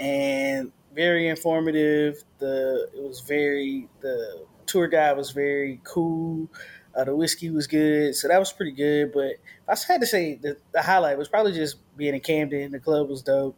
and 0.00 0.72
very 0.94 1.28
informative. 1.28 2.22
The 2.38 2.88
it 2.94 3.02
was 3.02 3.20
very 3.20 3.88
the 4.00 4.46
tour 4.64 4.88
guide 4.88 5.18
was 5.18 5.32
very 5.32 5.80
cool. 5.84 6.48
Uh, 6.94 7.04
the 7.04 7.14
whiskey 7.16 7.50
was 7.50 7.66
good, 7.66 8.14
so 8.14 8.28
that 8.28 8.38
was 8.38 8.52
pretty 8.52 8.72
good. 8.72 9.12
But 9.12 9.32
I 9.68 9.76
had 9.86 10.00
to 10.00 10.06
say 10.06 10.34
the, 10.36 10.56
the 10.72 10.82
highlight 10.82 11.18
was 11.18 11.28
probably 11.28 11.52
just 11.52 11.76
being 11.96 12.14
in 12.14 12.20
Camden. 12.20 12.72
The 12.72 12.80
club 12.80 13.08
was 13.10 13.22
dope. 13.22 13.56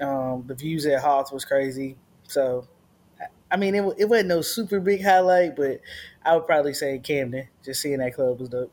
Um, 0.00 0.44
the 0.46 0.54
views 0.54 0.86
at 0.86 1.02
Howth 1.02 1.32
was 1.32 1.44
crazy. 1.44 1.96
So 2.28 2.68
I 3.50 3.56
mean, 3.56 3.74
it, 3.74 3.94
it 3.98 4.08
wasn't 4.08 4.28
no 4.28 4.40
super 4.40 4.80
big 4.80 5.02
highlight, 5.02 5.56
but 5.56 5.80
I 6.24 6.34
would 6.34 6.46
probably 6.46 6.74
say 6.74 6.98
Camden. 6.98 7.48
Just 7.64 7.80
seeing 7.80 7.98
that 7.98 8.14
club 8.14 8.40
was 8.40 8.48
dope. 8.48 8.72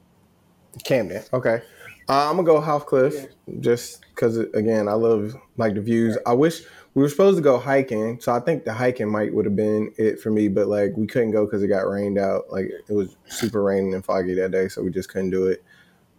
Camden. 0.83 1.23
Okay. 1.31 1.61
Uh, 2.09 2.29
I'm 2.29 2.35
gonna 2.35 2.43
go 2.43 2.59
Howth 2.59 2.85
Cliff 2.85 3.27
just 3.61 4.03
because 4.09 4.37
again 4.37 4.89
I 4.89 4.93
love 4.93 5.35
like 5.57 5.75
the 5.75 5.81
views. 5.81 6.17
I 6.25 6.33
wish 6.33 6.63
we 6.95 7.01
were 7.01 7.09
supposed 7.09 7.37
to 7.37 7.43
go 7.43 7.57
hiking, 7.57 8.19
so 8.19 8.33
I 8.33 8.39
think 8.39 8.65
the 8.65 8.73
hiking 8.73 9.09
might 9.09 9.33
would 9.33 9.45
have 9.45 9.55
been 9.55 9.93
it 9.97 10.19
for 10.19 10.29
me, 10.29 10.47
but 10.49 10.67
like 10.67 10.97
we 10.97 11.07
couldn't 11.07 11.31
go 11.31 11.45
because 11.45 11.63
it 11.63 11.67
got 11.67 11.87
rained 11.87 12.17
out. 12.17 12.51
Like 12.51 12.65
it 12.65 12.93
was 12.93 13.15
super 13.27 13.63
raining 13.63 13.93
and 13.93 14.03
foggy 14.03 14.33
that 14.33 14.51
day, 14.51 14.67
so 14.67 14.81
we 14.81 14.91
just 14.91 15.09
couldn't 15.09 15.29
do 15.29 15.47
it. 15.47 15.63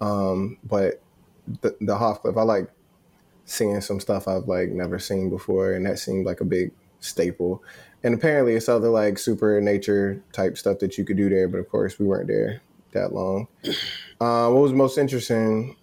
Um, 0.00 0.58
but 0.64 1.02
the, 1.60 1.76
the 1.82 1.98
Howth 1.98 2.22
Cliff, 2.22 2.36
I 2.36 2.42
like 2.42 2.70
seeing 3.44 3.80
some 3.80 4.00
stuff 4.00 4.28
I've 4.28 4.48
like 4.48 4.70
never 4.70 4.98
seen 4.98 5.30
before, 5.30 5.72
and 5.72 5.86
that 5.86 5.98
seemed 5.98 6.26
like 6.26 6.40
a 6.40 6.44
big 6.44 6.72
staple. 7.00 7.62
And 8.02 8.14
apparently, 8.14 8.54
it's 8.54 8.68
other 8.68 8.88
like 8.88 9.18
super 9.18 9.60
nature 9.60 10.22
type 10.32 10.58
stuff 10.58 10.78
that 10.80 10.98
you 10.98 11.04
could 11.04 11.16
do 11.16 11.28
there, 11.28 11.48
but 11.48 11.58
of 11.58 11.68
course, 11.68 11.98
we 11.98 12.06
weren't 12.06 12.28
there 12.28 12.60
that 12.92 13.12
long. 13.12 13.48
Uh, 14.20 14.48
what 14.48 14.62
was 14.62 14.70
the 14.70 14.76
most 14.76 14.96
interesting 14.96 15.76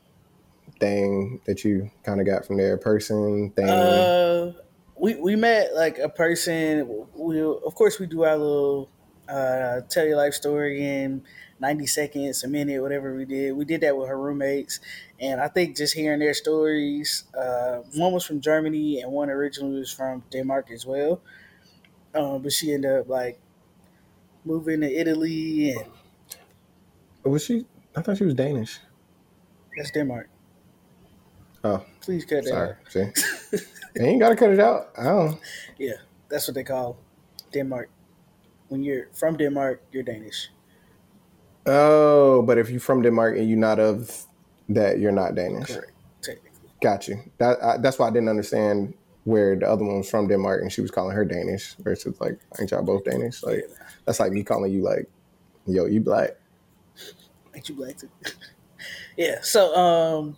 thing 0.80 1.42
that 1.46 1.66
you 1.66 1.92
kind 2.04 2.20
of 2.22 2.26
got 2.26 2.46
from 2.46 2.58
there? 2.58 2.78
Person 2.78 3.52
thing. 3.52 3.70
Uh, 3.70 4.54
we 4.96 5.16
we 5.16 5.36
met 5.36 5.76
like 5.76 6.00
a 6.00 6.08
person. 6.08 7.06
We 7.14 7.42
of 7.42 7.76
course 7.76 8.00
we 8.00 8.08
do 8.08 8.24
our 8.24 8.38
little 8.38 8.90
uh, 9.28 9.82
tell 9.90 10.06
your 10.06 10.16
life 10.16 10.34
story 10.34 10.84
and 10.84 11.24
90 11.62 11.86
seconds, 11.86 12.44
a 12.44 12.48
minute, 12.48 12.82
whatever 12.82 13.16
we 13.16 13.24
did. 13.24 13.56
We 13.56 13.66
did 13.66 13.82
that 13.82 13.96
with 13.96 14.10
her 14.10 14.20
roommates. 14.20 14.80
And 15.20 15.40
I 15.40 15.48
think 15.48 15.78
just 15.78 15.94
hearing 15.94 16.20
their 16.20 16.34
stories, 16.34 17.26
uh, 17.38 17.84
one 17.96 18.12
was 18.12 18.26
from 18.26 18.42
Germany 18.42 19.02
and 19.02 19.12
one 19.12 19.30
originally 19.30 19.80
was 19.80 19.94
from 19.94 20.24
Denmark 20.32 20.72
as 20.72 20.86
well. 20.86 21.22
Um, 22.16 22.42
but 22.42 22.52
she 22.52 22.74
ended 22.74 22.92
up 22.92 23.08
like 23.08 23.40
moving 24.44 24.82
to 24.82 24.92
Italy 24.92 25.72
and. 25.72 25.86
Oh, 27.24 27.30
was 27.30 27.46
she? 27.46 27.66
I 27.96 28.02
thought 28.02 28.18
she 28.18 28.26
was 28.26 28.34
Danish. 28.34 28.80
That's 29.78 29.92
Denmark. 29.92 30.28
Oh. 31.64 31.86
Please 32.02 32.26
cut 32.26 32.44
that 32.46 32.78
Sorry. 32.90 33.14
you 33.96 34.02
ain't 34.04 34.20
got 34.20 34.30
to 34.30 34.36
cut 34.36 34.50
it 34.50 34.60
out. 34.60 34.90
I 34.98 35.04
don't. 35.04 35.40
Yeah, 35.78 35.94
that's 36.28 36.48
what 36.48 36.56
they 36.56 36.64
call 36.64 36.98
Denmark. 37.54 37.92
When 38.70 38.82
you're 38.82 39.10
from 39.14 39.38
Denmark, 39.38 39.84
you're 39.92 40.02
Danish. 40.02 40.50
Oh, 41.66 42.42
but 42.42 42.58
if 42.58 42.70
you're 42.70 42.80
from 42.80 43.02
Denmark 43.02 43.38
and 43.38 43.48
you're 43.48 43.58
not 43.58 43.80
of 43.80 44.26
that, 44.70 45.00
you're 45.00 45.12
not 45.12 45.36
Danish. 45.36 45.68
Correct, 45.68 45.92
technically. 46.22 46.70
Got 46.82 47.08
you. 47.08 47.20
That 47.38 47.64
I, 47.64 47.78
that's 47.78 48.00
why 48.00 48.08
I 48.08 48.12
didn't 48.12 48.30
understand 48.30 48.94
where 49.24 49.56
the 49.56 49.68
other 49.68 49.84
one 49.84 49.98
was 49.98 50.10
from 50.10 50.28
Denmark, 50.28 50.62
and 50.62 50.72
she 50.72 50.82
was 50.82 50.90
calling 50.90 51.16
her 51.16 51.26
Danish 51.26 51.76
versus 51.76 52.20
like, 52.20 52.40
ain't 52.60 52.72
y'all 52.72 52.84
both 52.84 53.04
Danish? 53.04 53.44
Like, 53.44 53.70
that's 54.06 54.20
like 54.20 54.32
me 54.32 54.44
calling 54.44 54.72
you 54.72 54.84
like, 54.84 55.08
yo, 55.68 55.86
you 55.86 56.02
black. 56.02 56.32
Ain't 57.54 57.70
you 57.70 57.76
black 57.76 57.98
too? 57.98 58.10
yeah. 59.18 59.42
So 59.42 59.76
um 59.76 60.38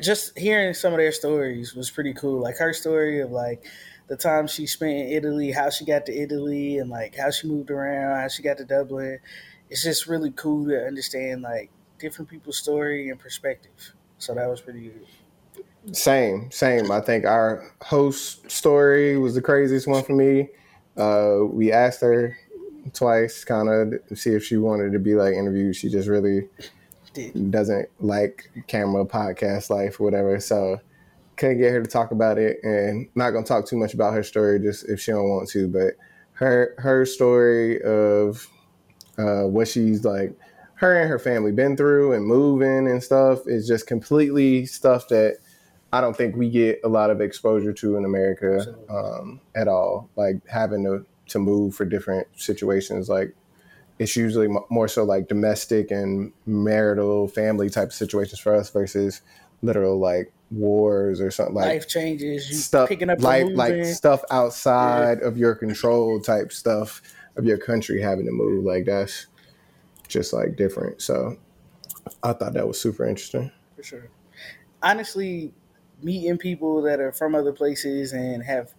just 0.00 0.38
hearing 0.38 0.74
some 0.74 0.92
of 0.92 0.98
their 0.98 1.12
stories 1.12 1.74
was 1.74 1.90
pretty 1.90 2.14
cool. 2.14 2.40
Like 2.40 2.56
her 2.58 2.72
story 2.72 3.20
of 3.20 3.30
like 3.30 3.66
the 4.08 4.16
time 4.16 4.46
she 4.46 4.66
spent 4.66 4.92
in 4.92 5.08
Italy, 5.08 5.50
how 5.52 5.70
she 5.70 5.84
got 5.84 6.06
to 6.06 6.16
Italy 6.16 6.78
and 6.78 6.90
like 6.90 7.16
how 7.16 7.30
she 7.30 7.48
moved 7.48 7.70
around, 7.70 8.20
how 8.20 8.28
she 8.28 8.42
got 8.42 8.58
to 8.58 8.64
Dublin. 8.64 9.18
It's 9.70 9.82
just 9.82 10.06
really 10.06 10.30
cool 10.30 10.66
to 10.68 10.86
understand 10.86 11.42
like 11.42 11.70
different 11.98 12.30
people's 12.30 12.56
story 12.56 13.10
and 13.10 13.18
perspective. 13.18 13.94
So 14.18 14.34
that 14.34 14.48
was 14.48 14.60
pretty 14.60 14.90
good. 14.90 15.96
Same, 15.96 16.50
same. 16.50 16.90
I 16.90 17.00
think 17.00 17.24
our 17.24 17.72
host 17.82 18.50
story 18.50 19.16
was 19.16 19.34
the 19.34 19.42
craziest 19.42 19.86
one 19.86 20.04
for 20.04 20.14
me. 20.14 20.48
Uh, 20.96 21.44
we 21.46 21.72
asked 21.72 22.00
her 22.00 22.36
twice, 22.92 23.44
kind 23.44 23.68
of, 23.68 24.18
see 24.18 24.30
if 24.30 24.44
she 24.44 24.56
wanted 24.56 24.92
to 24.92 24.98
be 24.98 25.14
like 25.14 25.34
interviewed. 25.34 25.76
She 25.76 25.88
just 25.88 26.08
really 26.08 26.48
Did 27.14 27.50
doesn't 27.50 27.88
like 28.00 28.50
camera 28.66 29.04
podcast 29.06 29.70
life 29.70 30.00
or 30.00 30.04
whatever. 30.04 30.40
So 30.40 30.80
couldn't 31.36 31.58
get 31.58 31.72
her 31.72 31.82
to 31.82 31.88
talk 31.88 32.10
about 32.10 32.36
it 32.36 32.58
and 32.62 33.08
not 33.14 33.30
gonna 33.30 33.46
talk 33.46 33.66
too 33.66 33.76
much 33.76 33.94
about 33.94 34.12
her 34.12 34.22
story 34.22 34.58
just 34.60 34.88
if 34.88 35.00
she 35.00 35.12
don't 35.12 35.28
want 35.28 35.48
to, 35.50 35.68
but 35.68 35.94
her 36.32 36.74
her 36.78 37.06
story 37.06 37.80
of 37.82 38.48
uh, 39.18 39.42
what 39.42 39.68
she's 39.68 40.04
like 40.04 40.32
her 40.78 41.00
and 41.00 41.10
her 41.10 41.18
family 41.18 41.50
been 41.50 41.76
through 41.76 42.12
and 42.12 42.24
moving 42.24 42.88
and 42.88 43.02
stuff 43.02 43.40
is 43.46 43.66
just 43.66 43.86
completely 43.88 44.64
stuff 44.64 45.08
that 45.08 45.38
I 45.92 46.00
don't 46.00 46.16
think 46.16 46.36
we 46.36 46.48
get 46.50 46.80
a 46.84 46.88
lot 46.88 47.10
of 47.10 47.20
exposure 47.20 47.72
to 47.72 47.96
in 47.96 48.04
America 48.04 48.76
um, 48.88 49.40
at 49.56 49.66
all. 49.66 50.08
Like 50.16 50.46
having 50.46 50.84
to 50.84 51.04
to 51.30 51.38
move 51.38 51.74
for 51.74 51.84
different 51.84 52.28
situations, 52.36 53.08
like 53.08 53.34
it's 53.98 54.16
usually 54.16 54.46
m- 54.46 54.64
more 54.70 54.86
so 54.86 55.02
like 55.02 55.28
domestic 55.28 55.90
and 55.90 56.32
marital 56.46 57.26
family 57.26 57.68
type 57.68 57.92
situations 57.92 58.38
for 58.38 58.54
us 58.54 58.70
versus 58.70 59.20
literal 59.62 59.98
like 59.98 60.32
wars 60.50 61.20
or 61.20 61.30
something 61.30 61.56
like 61.56 61.66
life 61.66 61.88
changes, 61.88 62.48
you 62.48 62.56
stuff 62.56 62.88
picking 62.88 63.10
up 63.10 63.20
like 63.20 63.46
like 63.54 63.84
stuff 63.84 64.22
outside 64.30 65.20
of 65.22 65.36
your 65.36 65.54
control 65.54 66.20
type 66.20 66.52
stuff 66.52 67.02
of 67.38 67.46
your 67.46 67.58
country 67.58 68.02
having 68.02 68.26
to 68.26 68.32
move 68.32 68.64
like 68.64 68.84
that's 68.84 69.26
just 70.08 70.32
like 70.32 70.56
different 70.56 71.00
so 71.02 71.36
i 72.22 72.32
thought 72.32 72.52
that 72.54 72.68
was 72.68 72.80
super 72.80 73.06
interesting 73.06 73.50
for 73.76 73.84
sure. 73.84 74.10
Honestly, 74.82 75.52
meeting 76.02 76.36
people 76.38 76.82
that 76.82 77.00
are 77.00 77.12
from 77.12 77.34
other 77.34 77.52
places 77.52 78.12
and 78.12 78.42
have 78.42 78.74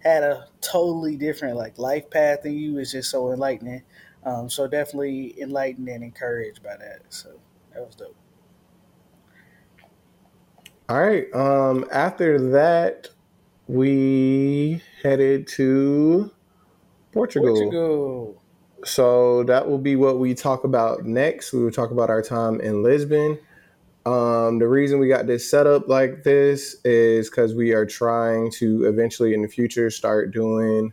had 0.00 0.22
a 0.22 0.48
totally 0.60 1.16
different 1.16 1.56
like 1.56 1.78
life 1.78 2.10
path 2.10 2.42
than 2.42 2.54
you 2.58 2.78
is 2.78 2.92
just 2.92 3.10
so 3.10 3.32
enlightening. 3.32 3.82
Um, 4.24 4.50
so 4.50 4.68
definitely 4.68 5.40
enlightened 5.40 5.88
and 5.88 6.04
encouraged 6.04 6.62
by 6.62 6.76
that. 6.76 7.02
So 7.10 7.40
that 7.74 7.86
was 7.86 7.94
dope. 7.94 8.16
all 10.88 11.00
right 11.00 11.32
um 11.34 11.84
after 11.92 12.50
that 12.50 13.08
we 13.68 14.82
headed 15.02 15.46
to 15.46 16.30
portugal. 17.12 17.54
Portugal. 17.54 18.42
So 18.84 19.44
that 19.44 19.68
will 19.68 19.78
be 19.78 19.96
what 19.96 20.18
we 20.18 20.34
talk 20.34 20.64
about 20.64 21.04
next. 21.04 21.52
We 21.52 21.62
will 21.62 21.70
talk 21.70 21.90
about 21.90 22.10
our 22.10 22.22
time 22.22 22.60
in 22.60 22.82
Lisbon. 22.82 23.38
Um, 24.04 24.58
the 24.58 24.66
reason 24.66 24.98
we 24.98 25.06
got 25.06 25.28
this 25.28 25.48
set 25.48 25.68
up 25.68 25.86
like 25.86 26.24
this 26.24 26.76
is 26.84 27.30
because 27.30 27.54
we 27.54 27.72
are 27.72 27.86
trying 27.86 28.50
to 28.52 28.84
eventually 28.86 29.34
in 29.34 29.42
the 29.42 29.48
future 29.48 29.90
start 29.90 30.32
doing 30.32 30.92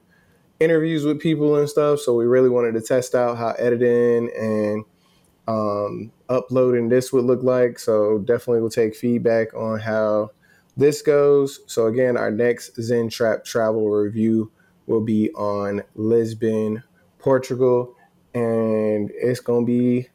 interviews 0.59 1.05
with 1.05 1.19
people 1.19 1.55
and 1.55 1.67
stuff. 1.67 1.99
So 2.01 2.13
we 2.13 2.25
really 2.25 2.49
wanted 2.49 2.73
to 2.75 2.81
test 2.81 3.15
out 3.15 3.37
how 3.37 3.51
editing 3.57 4.29
and 4.37 4.85
um, 5.47 6.11
uploading 6.29 6.89
this 6.89 7.11
would 7.11 7.25
look 7.25 7.41
like. 7.41 7.79
So 7.79 8.19
definitely 8.19 8.61
we'll 8.61 8.69
take 8.69 8.95
feedback 8.95 9.55
on 9.55 9.79
how 9.79 10.29
this 10.77 11.01
goes. 11.01 11.61
So 11.65 11.87
again, 11.87 12.15
our 12.15 12.29
next 12.29 12.79
Zen 12.79 13.09
Trap 13.09 13.43
travel 13.43 13.89
review 13.89 14.51
will 14.89 15.01
be 15.01 15.31
on 15.31 15.83
Lisbon, 15.95 16.83
Portugal, 17.19 17.95
and 18.33 19.11
it's 19.13 19.39
gonna 19.39 19.65
be 19.65 20.09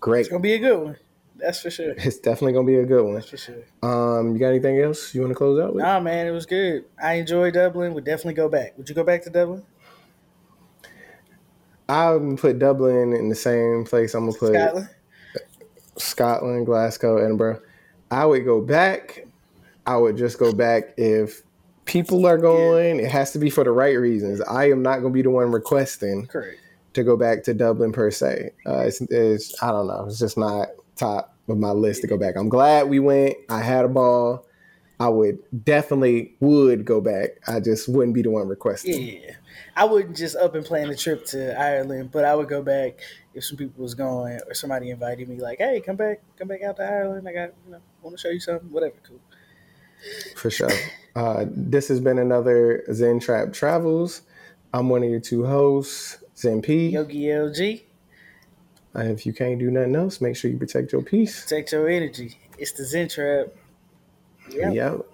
great. 0.00 0.20
It's 0.20 0.28
gonna 0.30 0.40
be 0.40 0.54
a 0.54 0.58
good 0.58 0.82
one. 0.82 0.96
That's 1.36 1.60
for 1.60 1.70
sure. 1.70 1.94
It's 1.98 2.18
definitely 2.18 2.54
gonna 2.54 2.66
be 2.66 2.78
a 2.78 2.86
good 2.86 3.04
one. 3.04 3.14
That's 3.14 3.28
for 3.28 3.36
sure. 3.36 3.64
Um, 3.82 4.32
you 4.32 4.38
got 4.38 4.48
anything 4.48 4.80
else 4.80 5.14
you 5.14 5.20
want 5.20 5.32
to 5.32 5.36
close 5.36 5.60
out 5.60 5.74
with? 5.74 5.84
Nah, 5.84 6.00
man, 6.00 6.26
it 6.26 6.30
was 6.30 6.46
good. 6.46 6.84
I 7.00 7.14
enjoyed 7.14 7.54
Dublin. 7.54 7.92
Would 7.94 8.04
definitely 8.04 8.34
go 8.34 8.48
back. 8.48 8.76
Would 8.78 8.88
you 8.88 8.94
go 8.94 9.04
back 9.04 9.22
to 9.24 9.30
Dublin? 9.30 9.62
I 11.88 12.12
would 12.12 12.38
put 12.38 12.58
Dublin 12.58 13.12
in 13.12 13.28
the 13.28 13.34
same 13.34 13.84
place. 13.84 14.14
I'm 14.14 14.26
gonna 14.26 14.38
put 14.38 14.54
Scotland? 14.54 14.88
Scotland, 15.96 16.66
Glasgow, 16.66 17.18
Edinburgh. 17.18 17.60
I 18.10 18.24
would 18.24 18.44
go 18.44 18.62
back. 18.62 19.26
I 19.86 19.98
would 19.98 20.16
just 20.16 20.38
go 20.38 20.52
back 20.52 20.94
if 20.96 21.42
people 21.84 22.26
are 22.26 22.38
going. 22.38 23.00
It 23.00 23.10
has 23.10 23.32
to 23.32 23.38
be 23.38 23.50
for 23.50 23.64
the 23.64 23.72
right 23.72 23.98
reasons. 23.98 24.40
I 24.42 24.70
am 24.70 24.82
not 24.82 24.98
gonna 24.98 25.10
be 25.10 25.22
the 25.22 25.30
one 25.30 25.50
requesting 25.50 26.26
Correct. 26.26 26.58
to 26.94 27.04
go 27.04 27.16
back 27.16 27.42
to 27.44 27.54
Dublin 27.54 27.92
per 27.92 28.10
se. 28.10 28.50
Uh, 28.66 28.78
it's, 28.80 29.00
it's 29.02 29.62
I 29.62 29.70
don't 29.70 29.86
know. 29.86 30.06
It's 30.06 30.18
just 30.18 30.38
not 30.38 30.68
top 30.96 31.34
of 31.48 31.58
my 31.58 31.70
list 31.70 32.02
to 32.02 32.06
go 32.06 32.16
back. 32.16 32.36
I'm 32.36 32.48
glad 32.48 32.88
we 32.88 33.00
went. 33.00 33.36
I 33.48 33.60
had 33.60 33.84
a 33.84 33.88
ball. 33.88 34.46
I 35.00 35.08
would 35.08 35.38
definitely 35.64 36.34
would 36.40 36.84
go 36.84 37.00
back. 37.00 37.30
I 37.48 37.60
just 37.60 37.88
wouldn't 37.88 38.14
be 38.14 38.22
the 38.22 38.30
one 38.30 38.46
requesting. 38.46 39.18
Yeah. 39.18 39.32
I 39.76 39.84
wouldn't 39.84 40.16
just 40.16 40.36
up 40.36 40.54
and 40.54 40.64
plan 40.64 40.88
a 40.88 40.96
trip 40.96 41.26
to 41.26 41.60
Ireland, 41.60 42.10
but 42.12 42.24
I 42.24 42.34
would 42.34 42.48
go 42.48 42.62
back 42.62 43.00
if 43.34 43.44
some 43.44 43.56
people 43.56 43.82
was 43.82 43.94
going 43.94 44.38
or 44.46 44.54
somebody 44.54 44.90
invited 44.90 45.28
me, 45.28 45.40
like, 45.40 45.58
hey, 45.58 45.80
come 45.80 45.96
back, 45.96 46.20
come 46.38 46.46
back 46.46 46.62
out 46.62 46.76
to 46.76 46.84
Ireland. 46.84 47.28
I 47.28 47.32
got, 47.32 47.50
you 47.66 47.72
know, 47.72 47.80
want 48.02 48.16
to 48.16 48.22
show 48.22 48.30
you 48.30 48.38
something, 48.38 48.70
whatever. 48.70 48.94
Cool. 49.06 49.18
For 50.36 50.50
sure. 50.50 50.70
Uh, 51.16 51.46
this 51.50 51.88
has 51.88 52.00
been 52.00 52.18
another 52.18 52.84
Zen 52.92 53.20
Trap 53.20 53.52
Travels. 53.52 54.22
I'm 54.72 54.88
one 54.88 55.02
of 55.04 55.10
your 55.10 55.20
two 55.20 55.44
hosts, 55.46 56.18
Zen 56.36 56.60
P. 56.62 56.88
Yogi 56.88 57.26
LG, 57.26 57.82
Uh, 58.96 59.00
if 59.02 59.24
you 59.26 59.32
can't 59.32 59.58
do 59.58 59.70
nothing 59.70 59.94
else, 59.96 60.20
make 60.20 60.36
sure 60.36 60.50
you 60.50 60.56
protect 60.58 60.92
your 60.92 61.02
peace. 61.02 61.42
protect 61.42 61.72
your 61.72 61.88
energy. 61.88 62.38
It's 62.58 62.72
the 62.72 62.84
Zen 62.84 63.08
Trap. 63.08 63.46
Yeah. 64.50 64.70
Yep. 64.72 65.06